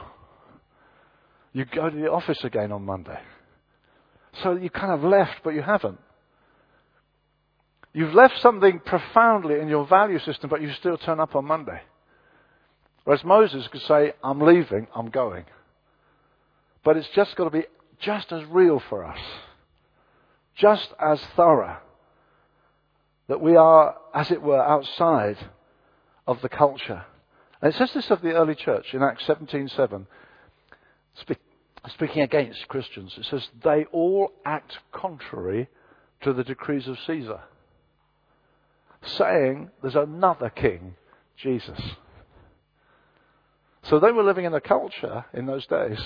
You 1.52 1.64
go 1.64 1.88
to 1.88 1.96
the 1.96 2.10
office 2.10 2.42
again 2.44 2.72
on 2.72 2.84
Monday. 2.84 3.18
So 4.42 4.56
you 4.56 4.68
kind 4.68 4.92
of 4.92 5.02
left, 5.02 5.42
but 5.44 5.50
you 5.50 5.62
haven't. 5.62 5.98
You've 7.96 8.12
left 8.12 8.42
something 8.42 8.78
profoundly 8.80 9.58
in 9.58 9.68
your 9.68 9.86
value 9.86 10.18
system, 10.18 10.50
but 10.50 10.60
you 10.60 10.70
still 10.74 10.98
turn 10.98 11.18
up 11.18 11.34
on 11.34 11.46
Monday. 11.46 11.80
Whereas 13.04 13.24
Moses 13.24 13.66
could 13.68 13.80
say, 13.80 14.12
I'm 14.22 14.38
leaving, 14.38 14.86
I'm 14.94 15.08
going. 15.08 15.46
But 16.84 16.98
it's 16.98 17.08
just 17.14 17.34
got 17.36 17.44
to 17.44 17.50
be 17.50 17.64
just 17.98 18.32
as 18.32 18.44
real 18.50 18.82
for 18.90 19.02
us, 19.02 19.18
just 20.56 20.92
as 21.00 21.22
thorough, 21.36 21.78
that 23.28 23.40
we 23.40 23.56
are, 23.56 23.96
as 24.12 24.30
it 24.30 24.42
were, 24.42 24.62
outside 24.62 25.38
of 26.26 26.42
the 26.42 26.50
culture. 26.50 27.02
And 27.62 27.72
it 27.72 27.78
says 27.78 27.94
this 27.94 28.10
of 28.10 28.20
the 28.20 28.34
early 28.34 28.56
church 28.56 28.92
in 28.92 29.02
Acts 29.02 29.24
17:7 29.24 30.04
speaking 31.88 32.20
against 32.20 32.68
Christians. 32.68 33.14
It 33.16 33.24
says, 33.24 33.48
they 33.64 33.86
all 33.90 34.32
act 34.44 34.80
contrary 34.92 35.70
to 36.20 36.34
the 36.34 36.44
decrees 36.44 36.88
of 36.88 36.98
Caesar, 37.06 37.40
saying 39.06 39.70
there's 39.82 39.96
another 39.96 40.50
king, 40.50 40.94
Jesus. 41.36 41.80
So 43.84 44.00
they 44.00 44.12
were 44.12 44.24
living 44.24 44.44
in 44.44 44.54
a 44.54 44.60
culture 44.60 45.24
in 45.32 45.46
those 45.46 45.66
days 45.66 46.00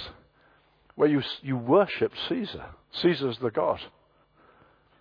where 0.97 1.09
you, 1.09 1.23
you 1.43 1.57
worship 1.57 2.13
Caesar. 2.29 2.67
Caesar's 2.93 3.39
the 3.39 3.51
God. 3.51 3.81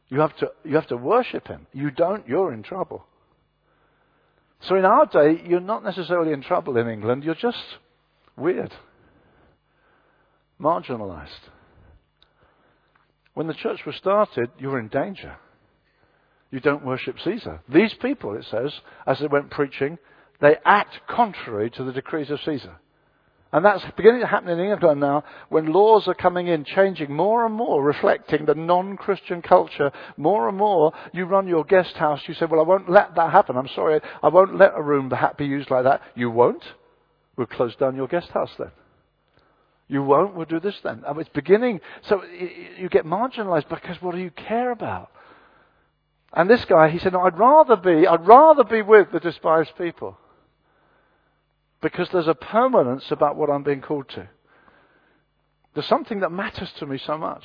You 0.07 0.21
have, 0.21 0.35
to, 0.37 0.51
you 0.63 0.75
have 0.75 0.87
to 0.87 0.97
worship 0.97 1.47
him. 1.47 1.67
You 1.73 1.91
don't, 1.91 2.27
you're 2.27 2.53
in 2.53 2.63
trouble. 2.63 3.05
So 4.61 4.75
in 4.75 4.85
our 4.85 5.05
day, 5.05 5.41
you're 5.47 5.59
not 5.59 5.83
necessarily 5.83 6.33
in 6.33 6.41
trouble 6.41 6.77
in 6.77 6.87
England, 6.87 7.23
you're 7.23 7.35
just 7.35 7.57
weird 8.35 8.73
marginalized. 10.59 11.49
When 13.33 13.47
the 13.47 13.53
church 13.53 13.85
was 13.85 13.95
started, 13.95 14.49
you 14.59 14.69
were 14.69 14.79
in 14.79 14.89
danger. 14.89 15.37
You 16.51 16.59
don't 16.59 16.85
worship 16.85 17.17
Caesar. 17.23 17.61
These 17.71 17.93
people, 18.01 18.35
it 18.35 18.45
says, 18.49 18.73
as 19.05 19.19
they 19.19 19.27
went 19.27 19.51
preaching, 19.51 19.97
they 20.41 20.55
act 20.65 20.99
contrary 21.07 21.69
to 21.71 21.83
the 21.83 21.93
decrees 21.93 22.31
of 22.31 22.39
Caesar. 22.43 22.77
And 23.51 23.65
that's 23.65 23.83
beginning 23.97 24.21
to 24.21 24.27
happen 24.27 24.49
in 24.49 24.59
England 24.59 25.01
now 25.01 25.23
when 25.49 25.73
laws 25.73 26.07
are 26.07 26.13
coming 26.13 26.47
in, 26.47 26.65
changing 26.65 27.11
more 27.11 27.45
and 27.45 27.55
more, 27.55 27.83
reflecting 27.83 28.45
the 28.45 28.53
non-Christian 28.53 29.41
culture. 29.41 29.91
More 30.17 30.47
and 30.47 30.57
more, 30.57 30.93
you 31.13 31.25
run 31.25 31.47
your 31.47 31.63
guest 31.63 31.95
house, 31.95 32.21
you 32.27 32.35
say, 32.35 32.45
well, 32.45 32.59
I 32.59 32.63
won't 32.63 32.89
let 32.89 33.15
that 33.15 33.31
happen. 33.31 33.57
I'm 33.57 33.69
sorry, 33.73 34.01
I 34.21 34.27
won't 34.27 34.57
let 34.57 34.73
a 34.75 34.81
room 34.81 35.11
be 35.37 35.45
used 35.45 35.71
like 35.71 35.85
that. 35.85 36.01
You 36.15 36.29
won't? 36.29 36.63
We'll 37.37 37.47
close 37.47 37.75
down 37.75 37.95
your 37.95 38.07
guest 38.07 38.29
house 38.29 38.51
then. 38.59 38.71
You 39.87 40.03
won't? 40.03 40.35
We'll 40.35 40.45
do 40.45 40.59
this 40.59 40.75
then. 40.83 41.01
Mean, 41.01 41.19
it's 41.19 41.29
beginning. 41.29 41.81
So 42.07 42.21
you 42.77 42.87
get 42.89 43.05
marginalized 43.05 43.67
because 43.67 43.99
what 44.01 44.13
do 44.13 44.21
you 44.21 44.29
care 44.29 44.71
about? 44.71 45.09
And 46.33 46.49
this 46.49 46.65
guy, 46.65 46.89
he 46.89 46.99
said, 46.99 47.13
no, 47.13 47.21
I'd 47.21 47.39
rather 47.39 47.75
be, 47.75 48.05
I'd 48.05 48.27
rather 48.27 48.63
be 48.63 48.81
with 48.81 49.11
the 49.11 49.19
despised 49.19 49.71
people. 49.77 50.17
Because 51.81 52.09
there's 52.09 52.27
a 52.27 52.35
permanence 52.35 53.09
about 53.09 53.35
what 53.35 53.49
I'm 53.49 53.63
being 53.63 53.81
called 53.81 54.09
to. 54.09 54.27
There's 55.73 55.87
something 55.87 56.19
that 56.19 56.31
matters 56.31 56.71
to 56.79 56.85
me 56.85 56.97
so 56.97 57.17
much. 57.17 57.43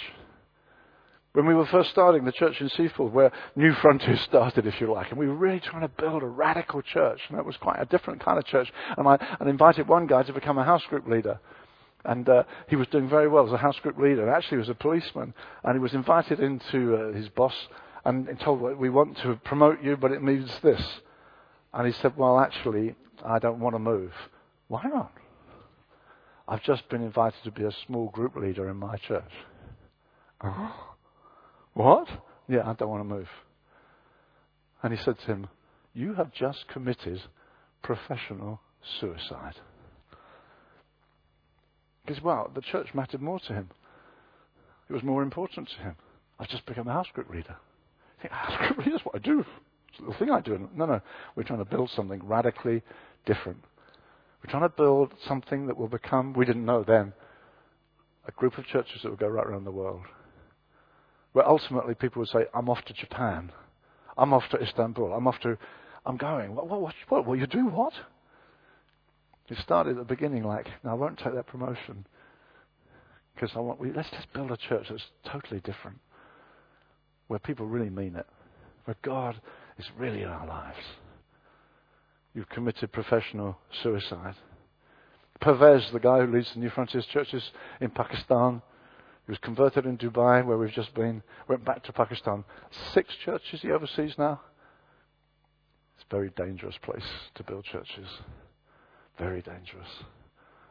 When 1.32 1.46
we 1.46 1.54
were 1.54 1.66
first 1.66 1.90
starting 1.90 2.24
the 2.24 2.32
church 2.32 2.60
in 2.60 2.68
Seaford, 2.68 3.12
where 3.12 3.32
New 3.56 3.72
Frontiers 3.74 4.20
started, 4.24 4.66
if 4.66 4.80
you 4.80 4.92
like, 4.92 5.10
and 5.10 5.18
we 5.18 5.26
were 5.26 5.34
really 5.34 5.60
trying 5.60 5.82
to 5.82 5.88
build 5.88 6.22
a 6.22 6.26
radical 6.26 6.82
church, 6.82 7.20
and 7.28 7.38
it 7.38 7.44
was 7.44 7.56
quite 7.56 7.80
a 7.80 7.86
different 7.86 8.24
kind 8.24 8.38
of 8.38 8.44
church. 8.44 8.72
And 8.96 9.08
I 9.08 9.18
and 9.40 9.48
invited 9.48 9.88
one 9.88 10.06
guy 10.06 10.22
to 10.22 10.32
become 10.32 10.58
a 10.58 10.64
house 10.64 10.84
group 10.88 11.08
leader. 11.08 11.40
And 12.04 12.28
uh, 12.28 12.44
he 12.68 12.76
was 12.76 12.86
doing 12.88 13.08
very 13.08 13.28
well 13.28 13.46
as 13.46 13.52
a 13.52 13.56
house 13.56 13.78
group 13.80 13.98
leader. 13.98 14.28
Actually, 14.28 14.56
he 14.56 14.60
was 14.60 14.68
a 14.68 14.74
policeman. 14.74 15.32
And 15.64 15.74
he 15.74 15.80
was 15.80 15.94
invited 15.94 16.38
into 16.38 16.96
uh, 16.96 17.12
his 17.12 17.28
boss 17.30 17.54
and 18.04 18.38
told, 18.40 18.60
well, 18.60 18.74
We 18.74 18.90
want 18.90 19.16
to 19.18 19.36
promote 19.44 19.82
you, 19.82 19.96
but 19.96 20.12
it 20.12 20.22
means 20.22 20.50
this. 20.62 20.82
And 21.72 21.86
he 21.86 21.92
said, 21.92 22.16
Well, 22.16 22.38
actually, 22.38 22.94
I 23.24 23.38
don't 23.38 23.60
want 23.60 23.74
to 23.74 23.80
move. 23.80 24.12
Why 24.68 24.82
not? 24.84 25.12
I've 26.46 26.62
just 26.62 26.88
been 26.88 27.02
invited 27.02 27.42
to 27.44 27.50
be 27.50 27.64
a 27.64 27.72
small 27.86 28.10
group 28.10 28.36
leader 28.36 28.68
in 28.68 28.76
my 28.76 28.96
church. 28.96 29.32
Oh. 30.42 30.94
What? 31.72 32.08
Yeah, 32.48 32.68
I 32.68 32.74
don't 32.74 32.90
want 32.90 33.08
to 33.08 33.14
move. 33.14 33.28
And 34.82 34.92
he 34.92 35.02
said 35.02 35.18
to 35.20 35.26
him, 35.26 35.48
You 35.94 36.14
have 36.14 36.32
just 36.32 36.68
committed 36.68 37.22
professional 37.82 38.60
suicide. 39.00 39.54
Because, 42.04 42.22
well, 42.22 42.50
the 42.54 42.60
church 42.60 42.88
mattered 42.92 43.22
more 43.22 43.40
to 43.40 43.54
him. 43.54 43.70
It 44.90 44.92
was 44.92 45.02
more 45.02 45.22
important 45.22 45.70
to 45.70 45.76
him. 45.76 45.96
I've 46.38 46.48
just 46.48 46.66
become 46.66 46.86
a 46.86 46.92
house 46.92 47.08
group 47.14 47.30
leader. 47.30 47.56
Think, 48.84 48.94
group 48.94 49.04
what 49.04 49.16
I 49.16 49.18
do. 49.18 49.44
It's 49.88 50.00
the 50.06 50.14
thing 50.18 50.30
I 50.30 50.40
do. 50.40 50.68
No, 50.74 50.86
no. 50.86 51.00
We're 51.36 51.44
trying 51.44 51.60
to 51.60 51.64
build 51.64 51.90
something 51.94 52.20
radically 52.24 52.82
different. 53.26 53.58
We're 54.42 54.50
trying 54.50 54.62
to 54.62 54.74
build 54.76 55.12
something 55.26 55.66
that 55.66 55.76
will 55.76 55.88
become, 55.88 56.34
we 56.34 56.44
didn't 56.44 56.64
know 56.64 56.84
then, 56.84 57.12
a 58.26 58.32
group 58.32 58.58
of 58.58 58.66
churches 58.66 59.00
that 59.02 59.08
will 59.08 59.16
go 59.16 59.28
right 59.28 59.46
around 59.46 59.64
the 59.64 59.70
world. 59.70 60.02
Where 61.32 61.46
ultimately 61.48 61.94
people 61.94 62.20
would 62.20 62.28
say, 62.28 62.46
I'm 62.54 62.68
off 62.68 62.84
to 62.86 62.92
Japan. 62.92 63.52
I'm 64.16 64.32
off 64.32 64.44
to 64.50 64.62
Istanbul. 64.62 65.12
I'm 65.12 65.26
off 65.26 65.40
to, 65.40 65.58
I'm 66.06 66.16
going. 66.16 66.54
What, 66.54 66.68
what, 66.68 66.80
what, 66.80 66.94
what, 67.08 67.26
what 67.26 67.38
you 67.38 67.46
do 67.46 67.66
what? 67.66 67.92
It 69.48 69.58
started 69.58 69.90
at 69.92 69.96
the 69.96 70.04
beginning 70.04 70.44
like, 70.44 70.68
no, 70.84 70.90
I 70.90 70.94
won't 70.94 71.18
take 71.18 71.34
that 71.34 71.46
promotion 71.46 72.06
because 73.34 73.50
I 73.54 73.60
want. 73.60 73.80
We, 73.80 73.92
let's 73.92 74.10
just 74.10 74.32
build 74.32 74.50
a 74.50 74.56
church 74.56 74.86
that's 74.88 75.02
totally 75.30 75.60
different, 75.60 75.98
where 77.28 77.38
people 77.38 77.66
really 77.66 77.90
mean 77.90 78.16
it, 78.16 78.26
where 78.84 78.96
God 79.02 79.40
is 79.78 79.86
really 79.98 80.22
in 80.22 80.28
our 80.28 80.46
lives. 80.46 80.84
You've 82.34 82.48
committed 82.48 82.92
professional 82.92 83.58
suicide. 83.82 84.34
Pervez, 85.40 85.88
the 85.92 86.00
guy 86.00 86.20
who 86.20 86.32
leads 86.32 86.52
the 86.52 86.60
New 86.60 86.70
Frontiers 86.70 87.06
churches 87.12 87.42
in 87.80 87.90
Pakistan, 87.90 88.62
he 89.26 89.32
was 89.32 89.38
converted 89.38 89.86
in 89.86 89.96
Dubai, 89.96 90.44
where 90.44 90.58
we've 90.58 90.70
just 90.72 90.94
been. 90.94 91.22
Went 91.48 91.64
back 91.64 91.82
to 91.84 91.92
Pakistan. 91.92 92.44
Six 92.92 93.14
churches 93.24 93.60
he 93.62 93.70
oversees 93.70 94.14
now. 94.18 94.40
It's 95.96 96.04
a 96.10 96.14
very 96.14 96.30
dangerous 96.36 96.76
place 96.82 97.08
to 97.36 97.42
build 97.42 97.64
churches. 97.64 98.08
Very 99.18 99.40
dangerous. 99.40 99.88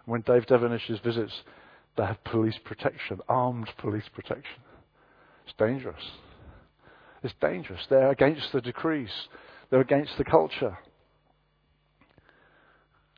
When 0.05 0.21
Dave 0.21 0.45
Devenish's 0.45 0.99
visits, 0.99 1.33
they 1.97 2.05
have 2.05 2.23
police 2.25 2.57
protection, 2.63 3.19
armed 3.27 3.69
police 3.77 4.07
protection. 4.13 4.61
It's 5.45 5.55
dangerous. 5.57 6.03
It's 7.23 7.33
dangerous. 7.41 7.81
They're 7.89 8.11
against 8.11 8.51
the 8.51 8.61
decrees. 8.61 9.11
They're 9.69 9.81
against 9.81 10.17
the 10.17 10.23
culture. 10.23 10.77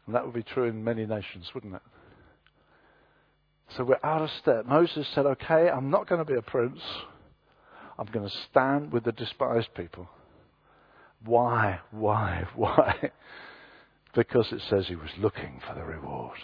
And 0.05 0.15
that 0.15 0.25
would 0.25 0.35
be 0.35 0.43
true 0.43 0.65
in 0.65 0.83
many 0.83 1.05
nations, 1.05 1.49
wouldn't 1.53 1.75
it? 1.75 1.81
So 3.69 3.83
we're 3.83 3.99
out 4.03 4.21
of 4.21 4.29
step. 4.39 4.65
Moses 4.67 5.07
said, 5.15 5.25
Okay, 5.25 5.69
I'm 5.69 5.89
not 5.89 6.07
going 6.07 6.23
to 6.23 6.31
be 6.31 6.37
a 6.37 6.41
prince. 6.41 6.79
I'm 7.97 8.05
going 8.07 8.29
to 8.29 8.35
stand 8.51 8.93
with 8.93 9.05
the 9.05 9.11
despised 9.11 9.73
people. 9.73 10.07
Why? 11.23 11.79
Why? 11.91 12.45
Why? 12.55 13.11
because 14.15 14.51
it 14.51 14.61
says 14.69 14.87
he 14.87 14.95
was 14.95 15.09
looking 15.19 15.61
for 15.67 15.75
the 15.75 15.83
reward. 15.83 16.37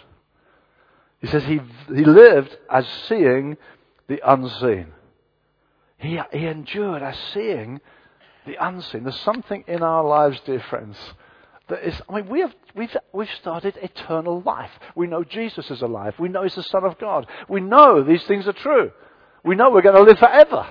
He 1.20 1.26
says 1.26 1.44
he, 1.44 1.60
he 1.88 2.04
lived 2.04 2.56
as 2.70 2.86
seeing 3.08 3.56
the 4.08 4.20
unseen. 4.30 4.92
He, 6.02 6.20
he 6.32 6.46
endured 6.46 7.02
as 7.02 7.16
seeing 7.32 7.80
the 8.44 8.56
unseen. 8.60 9.04
There's 9.04 9.20
something 9.20 9.62
in 9.68 9.82
our 9.84 10.04
lives, 10.04 10.40
dear 10.44 10.62
friends, 10.68 10.96
that 11.68 11.86
is, 11.86 11.94
I 12.08 12.16
mean, 12.16 12.28
we 12.28 12.40
have, 12.40 12.52
we've, 12.74 12.94
we've 13.12 13.30
started 13.40 13.78
eternal 13.80 14.42
life. 14.42 14.70
We 14.96 15.06
know 15.06 15.22
Jesus 15.22 15.70
is 15.70 15.80
alive. 15.80 16.14
We 16.18 16.28
know 16.28 16.42
he's 16.42 16.56
the 16.56 16.64
Son 16.64 16.84
of 16.84 16.98
God. 16.98 17.28
We 17.48 17.60
know 17.60 18.02
these 18.02 18.24
things 18.24 18.48
are 18.48 18.52
true. 18.52 18.90
We 19.44 19.54
know 19.54 19.70
we're 19.70 19.82
going 19.82 19.94
to 19.94 20.02
live 20.02 20.18
forever. 20.18 20.66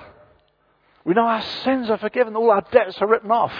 We 1.04 1.14
know 1.14 1.22
our 1.22 1.42
sins 1.64 1.88
are 1.88 1.98
forgiven. 1.98 2.36
All 2.36 2.50
our 2.50 2.64
debts 2.70 2.98
are 3.00 3.08
written 3.08 3.30
off. 3.30 3.52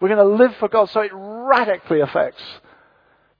We're 0.00 0.08
going 0.08 0.26
to 0.26 0.42
live 0.42 0.56
for 0.56 0.68
God. 0.68 0.88
So 0.88 1.02
it 1.02 1.12
radically 1.14 2.00
affects 2.00 2.42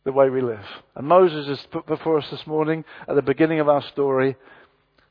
the 0.05 0.13
way 0.13 0.29
we 0.29 0.43
live. 0.43 0.65
And 0.95 1.09
Moses 1.09 1.49
is 1.49 1.67
put 1.71 1.87
before 1.87 2.19
us 2.19 2.29
this 2.31 2.47
morning 2.47 2.85
at 3.09 3.17
the 3.17 3.23
beginning 3.23 3.61
of 3.61 3.71
our 3.71 3.83
story. 3.89 4.37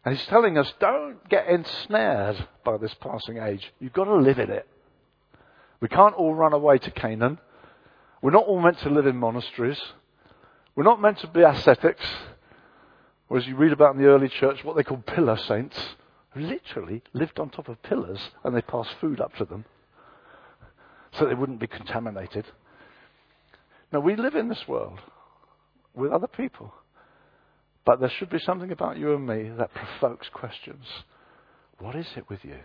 And 0.05 0.15
he's 0.15 0.27
telling 0.27 0.57
us 0.57 0.71
don't 0.79 1.27
get 1.29 1.47
ensnared 1.47 2.47
by 2.63 2.77
this 2.77 2.93
passing 2.95 3.37
age. 3.37 3.71
You've 3.79 3.93
got 3.93 4.05
to 4.05 4.15
live 4.15 4.39
in 4.39 4.49
it. 4.49 4.67
We 5.81 5.87
can't 5.87 6.15
all 6.15 6.33
run 6.33 6.53
away 6.53 6.77
to 6.79 6.91
Canaan. 6.91 7.39
We're 8.21 8.31
not 8.31 8.45
all 8.45 8.61
meant 8.61 8.79
to 8.79 8.89
live 8.89 9.07
in 9.07 9.17
monasteries. 9.17 9.81
We're 10.75 10.83
not 10.83 11.01
meant 11.01 11.19
to 11.19 11.27
be 11.27 11.41
ascetics. 11.41 12.05
Or 13.29 13.37
as 13.37 13.47
you 13.47 13.55
read 13.55 13.71
about 13.71 13.95
in 13.95 14.01
the 14.01 14.07
early 14.07 14.29
church, 14.29 14.63
what 14.63 14.75
they 14.75 14.83
call 14.83 14.97
pillar 14.97 15.37
saints, 15.37 15.77
who 16.31 16.41
literally 16.41 17.03
lived 17.13 17.39
on 17.39 17.49
top 17.49 17.69
of 17.69 17.81
pillars 17.83 18.19
and 18.43 18.55
they 18.55 18.61
passed 18.61 18.95
food 18.99 19.19
up 19.19 19.35
to 19.35 19.45
them 19.45 19.65
so 21.11 21.25
they 21.25 21.33
wouldn't 21.33 21.59
be 21.59 21.67
contaminated. 21.67 22.45
Now, 23.91 23.99
we 23.99 24.15
live 24.15 24.35
in 24.35 24.49
this 24.49 24.67
world 24.67 24.99
with 25.93 26.11
other 26.11 26.27
people. 26.27 26.73
But 27.85 27.99
there 27.99 28.11
should 28.17 28.29
be 28.29 28.39
something 28.39 28.71
about 28.71 28.97
you 28.97 29.13
and 29.15 29.25
me 29.25 29.49
that 29.57 29.71
provokes 29.73 30.27
questions. 30.33 30.85
What 31.79 31.95
is 31.95 32.07
it 32.15 32.29
with 32.29 32.43
you? 32.43 32.59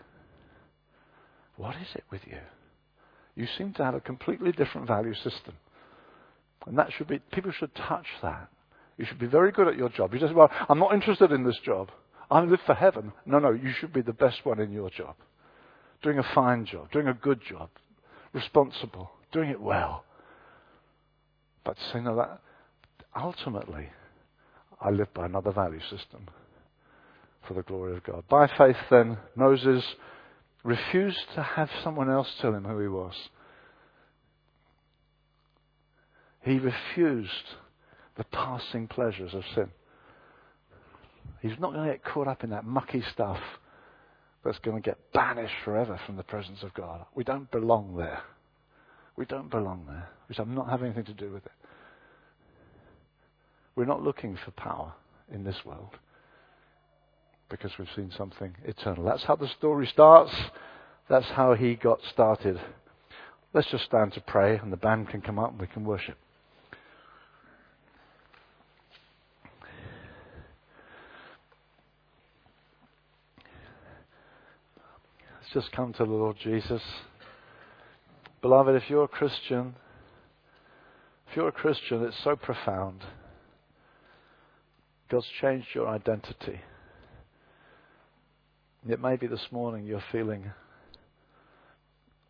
What 1.56 1.76
is 1.76 1.88
it 1.94 2.04
with 2.10 2.22
you? 2.26 2.38
You 3.36 3.46
seem 3.58 3.72
to 3.74 3.84
have 3.84 3.94
a 3.94 4.00
completely 4.00 4.52
different 4.52 4.86
value 4.86 5.14
system. 5.14 5.54
And 6.66 6.78
that 6.78 6.90
should 6.96 7.08
be, 7.08 7.20
people 7.32 7.52
should 7.52 7.74
touch 7.74 8.06
that. 8.22 8.48
You 8.96 9.04
should 9.04 9.18
be 9.18 9.26
very 9.26 9.52
good 9.52 9.68
at 9.68 9.76
your 9.76 9.88
job. 9.88 10.14
You 10.14 10.20
just, 10.20 10.34
well, 10.34 10.50
I'm 10.68 10.78
not 10.78 10.94
interested 10.94 11.32
in 11.32 11.44
this 11.44 11.58
job. 11.64 11.90
I 12.30 12.40
live 12.42 12.60
for 12.64 12.74
heaven. 12.74 13.12
No, 13.26 13.38
no, 13.38 13.50
you 13.50 13.72
should 13.78 13.92
be 13.92 14.02
the 14.02 14.12
best 14.12 14.44
one 14.44 14.60
in 14.60 14.72
your 14.72 14.90
job. 14.90 15.16
Doing 16.02 16.18
a 16.18 16.34
fine 16.34 16.64
job, 16.64 16.90
doing 16.92 17.08
a 17.08 17.14
good 17.14 17.40
job, 17.48 17.70
responsible, 18.32 19.10
doing 19.32 19.50
it 19.50 19.60
well. 19.60 20.04
But 21.64 21.76
saying 21.92 22.04
that 22.04 22.40
ultimately, 23.16 23.88
I 24.80 24.90
live 24.90 25.12
by 25.14 25.26
another 25.26 25.52
value 25.52 25.80
system 25.80 26.28
for 27.46 27.54
the 27.54 27.62
glory 27.62 27.96
of 27.96 28.04
God. 28.04 28.24
By 28.28 28.46
faith, 28.58 28.76
then, 28.90 29.18
Moses 29.34 29.84
refused 30.62 31.20
to 31.34 31.42
have 31.42 31.68
someone 31.82 32.10
else 32.10 32.28
tell 32.40 32.54
him 32.54 32.64
who 32.64 32.78
he 32.80 32.88
was. 32.88 33.14
He 36.42 36.58
refused 36.58 37.30
the 38.16 38.24
passing 38.24 38.86
pleasures 38.86 39.34
of 39.34 39.42
sin. 39.54 39.70
He's 41.40 41.58
not 41.58 41.72
going 41.72 41.86
to 41.86 41.92
get 41.92 42.04
caught 42.04 42.28
up 42.28 42.44
in 42.44 42.50
that 42.50 42.64
mucky 42.64 43.02
stuff 43.12 43.40
that's 44.44 44.58
going 44.58 44.80
to 44.80 44.82
get 44.82 45.12
banished 45.12 45.54
forever 45.64 45.98
from 46.06 46.16
the 46.16 46.22
presence 46.22 46.62
of 46.62 46.72
God. 46.74 47.04
We 47.14 47.24
don't 47.24 47.50
belong 47.50 47.96
there. 47.96 48.22
We 49.16 49.24
don't 49.24 49.50
belong 49.50 49.84
there. 49.86 50.08
We 50.28 50.34
I'm 50.38 50.54
not 50.54 50.68
having 50.68 50.86
anything 50.86 51.04
to 51.04 51.14
do 51.14 51.32
with 51.32 51.46
it. 51.46 51.52
We're 53.76 53.84
not 53.84 54.02
looking 54.02 54.38
for 54.44 54.50
power 54.52 54.92
in 55.32 55.44
this 55.44 55.64
world 55.64 55.98
because 57.48 57.72
we've 57.78 57.88
seen 57.94 58.12
something 58.16 58.54
eternal. 58.64 59.04
That's 59.04 59.24
how 59.24 59.36
the 59.36 59.48
story 59.48 59.86
starts. 59.86 60.32
That's 61.08 61.26
how 61.26 61.54
he 61.54 61.74
got 61.74 62.00
started. 62.12 62.60
Let's 63.52 63.70
just 63.70 63.84
stand 63.84 64.12
to 64.14 64.20
pray, 64.20 64.56
and 64.56 64.72
the 64.72 64.76
band 64.76 65.08
can 65.08 65.20
come 65.20 65.38
up 65.38 65.50
and 65.50 65.60
we 65.60 65.66
can 65.66 65.84
worship. 65.84 66.16
Let's 75.40 75.52
just 75.52 75.72
come 75.72 75.92
to 75.92 76.04
the 76.04 76.10
Lord 76.10 76.36
Jesus. 76.42 76.82
Beloved, 78.42 78.74
if 78.74 78.90
you're 78.90 79.04
a 79.04 79.08
Christian, 79.08 79.74
if 81.30 81.36
you're 81.36 81.48
a 81.48 81.52
Christian, 81.52 82.02
it's 82.02 82.22
so 82.24 82.34
profound. 82.34 83.02
God's 85.10 85.26
changed 85.40 85.68
your 85.74 85.88
identity. 85.88 86.60
It 88.88 89.00
may 89.00 89.16
be 89.16 89.26
this 89.26 89.46
morning 89.50 89.86
you're 89.86 90.02
feeling, 90.12 90.50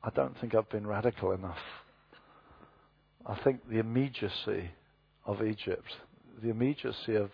I 0.03 0.11
don't 0.11 0.39
think 0.41 0.55
I've 0.55 0.69
been 0.71 0.87
radical 0.87 1.33
enough. 1.33 1.59
I 3.27 3.39
think 3.43 3.69
the 3.69 3.79
immediacy 3.79 4.71
of 5.25 5.43
Egypt, 5.43 5.97
the 6.43 6.51
immediacy 6.51 7.17
of 7.17 7.31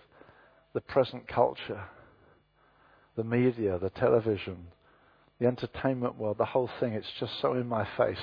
the 0.73 0.81
present 0.81 1.27
culture, 1.27 1.85
the 3.17 3.25
media, 3.25 3.79
the 3.79 3.91
television, 3.91 4.69
the 5.41 5.47
entertainment 5.47 6.17
world, 6.17 6.39
the 6.39 6.45
whole 6.45 6.71
thing, 6.79 6.93
it's 6.93 7.11
just 7.19 7.33
so 7.41 7.55
in 7.55 7.67
my 7.67 7.87
face 7.97 8.17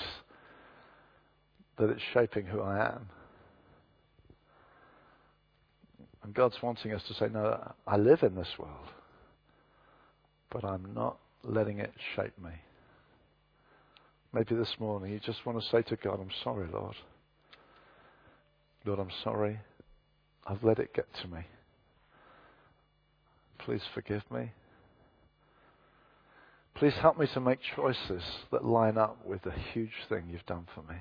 that 1.78 1.90
it's 1.90 2.02
shaping 2.14 2.46
who 2.46 2.62
I 2.62 2.86
am. 2.86 3.10
And 6.28 6.36
God's 6.36 6.62
wanting 6.62 6.92
us 6.92 7.02
to 7.08 7.14
say, 7.14 7.30
no, 7.32 7.74
I 7.88 7.96
live 7.96 8.22
in 8.22 8.36
this 8.36 8.50
world, 8.60 8.90
but 10.52 10.66
I'm 10.66 10.94
not 10.94 11.20
letting 11.42 11.80
it 11.80 11.94
shape 12.18 12.38
me. 12.38 12.52
Maybe 14.34 14.54
this 14.54 14.76
morning 14.78 15.14
you 15.14 15.22
just 15.22 15.46
want 15.46 15.58
to 15.58 15.70
say 15.70 15.84
to 15.84 15.96
God, 15.96 16.20
I'm 16.20 16.32
sorry, 16.44 16.68
Lord. 16.70 16.96
Lord, 18.84 19.00
I'm 19.00 19.12
sorry. 19.24 19.58
I've 20.46 20.66
let 20.66 20.80
it 20.80 20.94
get 20.94 21.06
to 21.22 21.30
me. 21.30 21.48
Please 23.60 23.84
forgive 23.94 24.24
me. 24.30 24.52
Please 26.76 26.96
help 27.00 27.18
me 27.18 27.28
to 27.36 27.40
make 27.40 27.60
choices 27.74 28.22
that 28.52 28.66
line 28.66 28.98
up 28.98 29.26
with 29.26 29.44
the 29.44 29.54
huge 29.74 29.96
thing 30.10 30.26
you've 30.30 30.46
done 30.46 30.68
for 30.76 30.82
me. 30.92 31.00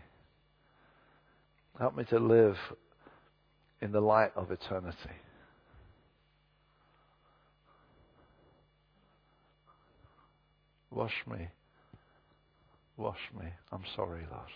Help 1.80 1.96
me 1.96 2.04
to 2.10 2.20
live 2.20 2.54
in 3.80 3.92
the 3.92 4.00
light 4.00 4.32
of 4.36 4.50
eternity. 4.50 4.96
Wash 10.90 11.14
me. 11.30 11.48
Wash 12.96 13.18
me. 13.38 13.46
I'm 13.70 13.84
sorry, 13.94 14.26
Lord. 14.30 14.48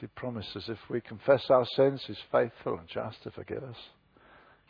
He 0.00 0.06
promises 0.08 0.64
if 0.68 0.78
we 0.88 1.00
confess 1.00 1.44
our 1.50 1.66
sins, 1.76 2.02
He's 2.06 2.16
faithful 2.30 2.78
and 2.78 2.88
just 2.88 3.22
to 3.22 3.30
forgive 3.30 3.62
us, 3.62 3.76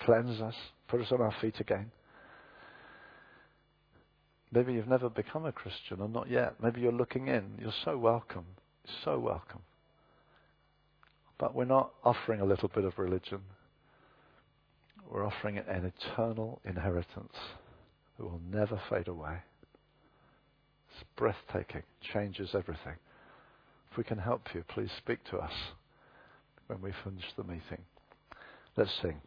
cleanse 0.04 0.40
us, 0.40 0.54
put 0.88 1.00
us 1.00 1.12
on 1.12 1.20
our 1.20 1.34
feet 1.40 1.58
again. 1.60 1.90
Maybe 4.52 4.74
you've 4.74 4.88
never 4.88 5.08
become 5.08 5.46
a 5.46 5.52
Christian 5.52 6.00
or 6.00 6.08
not 6.08 6.30
yet. 6.30 6.56
Maybe 6.62 6.82
you're 6.82 6.92
looking 6.92 7.28
in. 7.28 7.58
You're 7.58 7.72
so 7.84 7.96
welcome. 7.96 8.44
So 9.04 9.18
welcome. 9.18 9.62
But 11.42 11.56
we're 11.56 11.64
not 11.64 11.90
offering 12.04 12.40
a 12.40 12.44
little 12.44 12.68
bit 12.68 12.84
of 12.84 12.96
religion. 13.00 13.40
We're 15.10 15.26
offering 15.26 15.58
an 15.58 15.92
eternal 15.92 16.60
inheritance 16.64 17.34
that 18.16 18.24
will 18.24 18.40
never 18.48 18.80
fade 18.88 19.08
away. 19.08 19.38
It's 20.88 21.04
breathtaking, 21.16 21.82
changes 22.14 22.50
everything. 22.54 22.94
If 23.90 23.98
we 23.98 24.04
can 24.04 24.18
help 24.18 24.54
you, 24.54 24.62
please 24.68 24.90
speak 24.98 25.18
to 25.32 25.38
us 25.38 25.52
when 26.68 26.80
we 26.80 26.92
finish 27.02 27.24
the 27.36 27.42
meeting. 27.42 27.82
Let's 28.76 28.92
sing. 29.02 29.20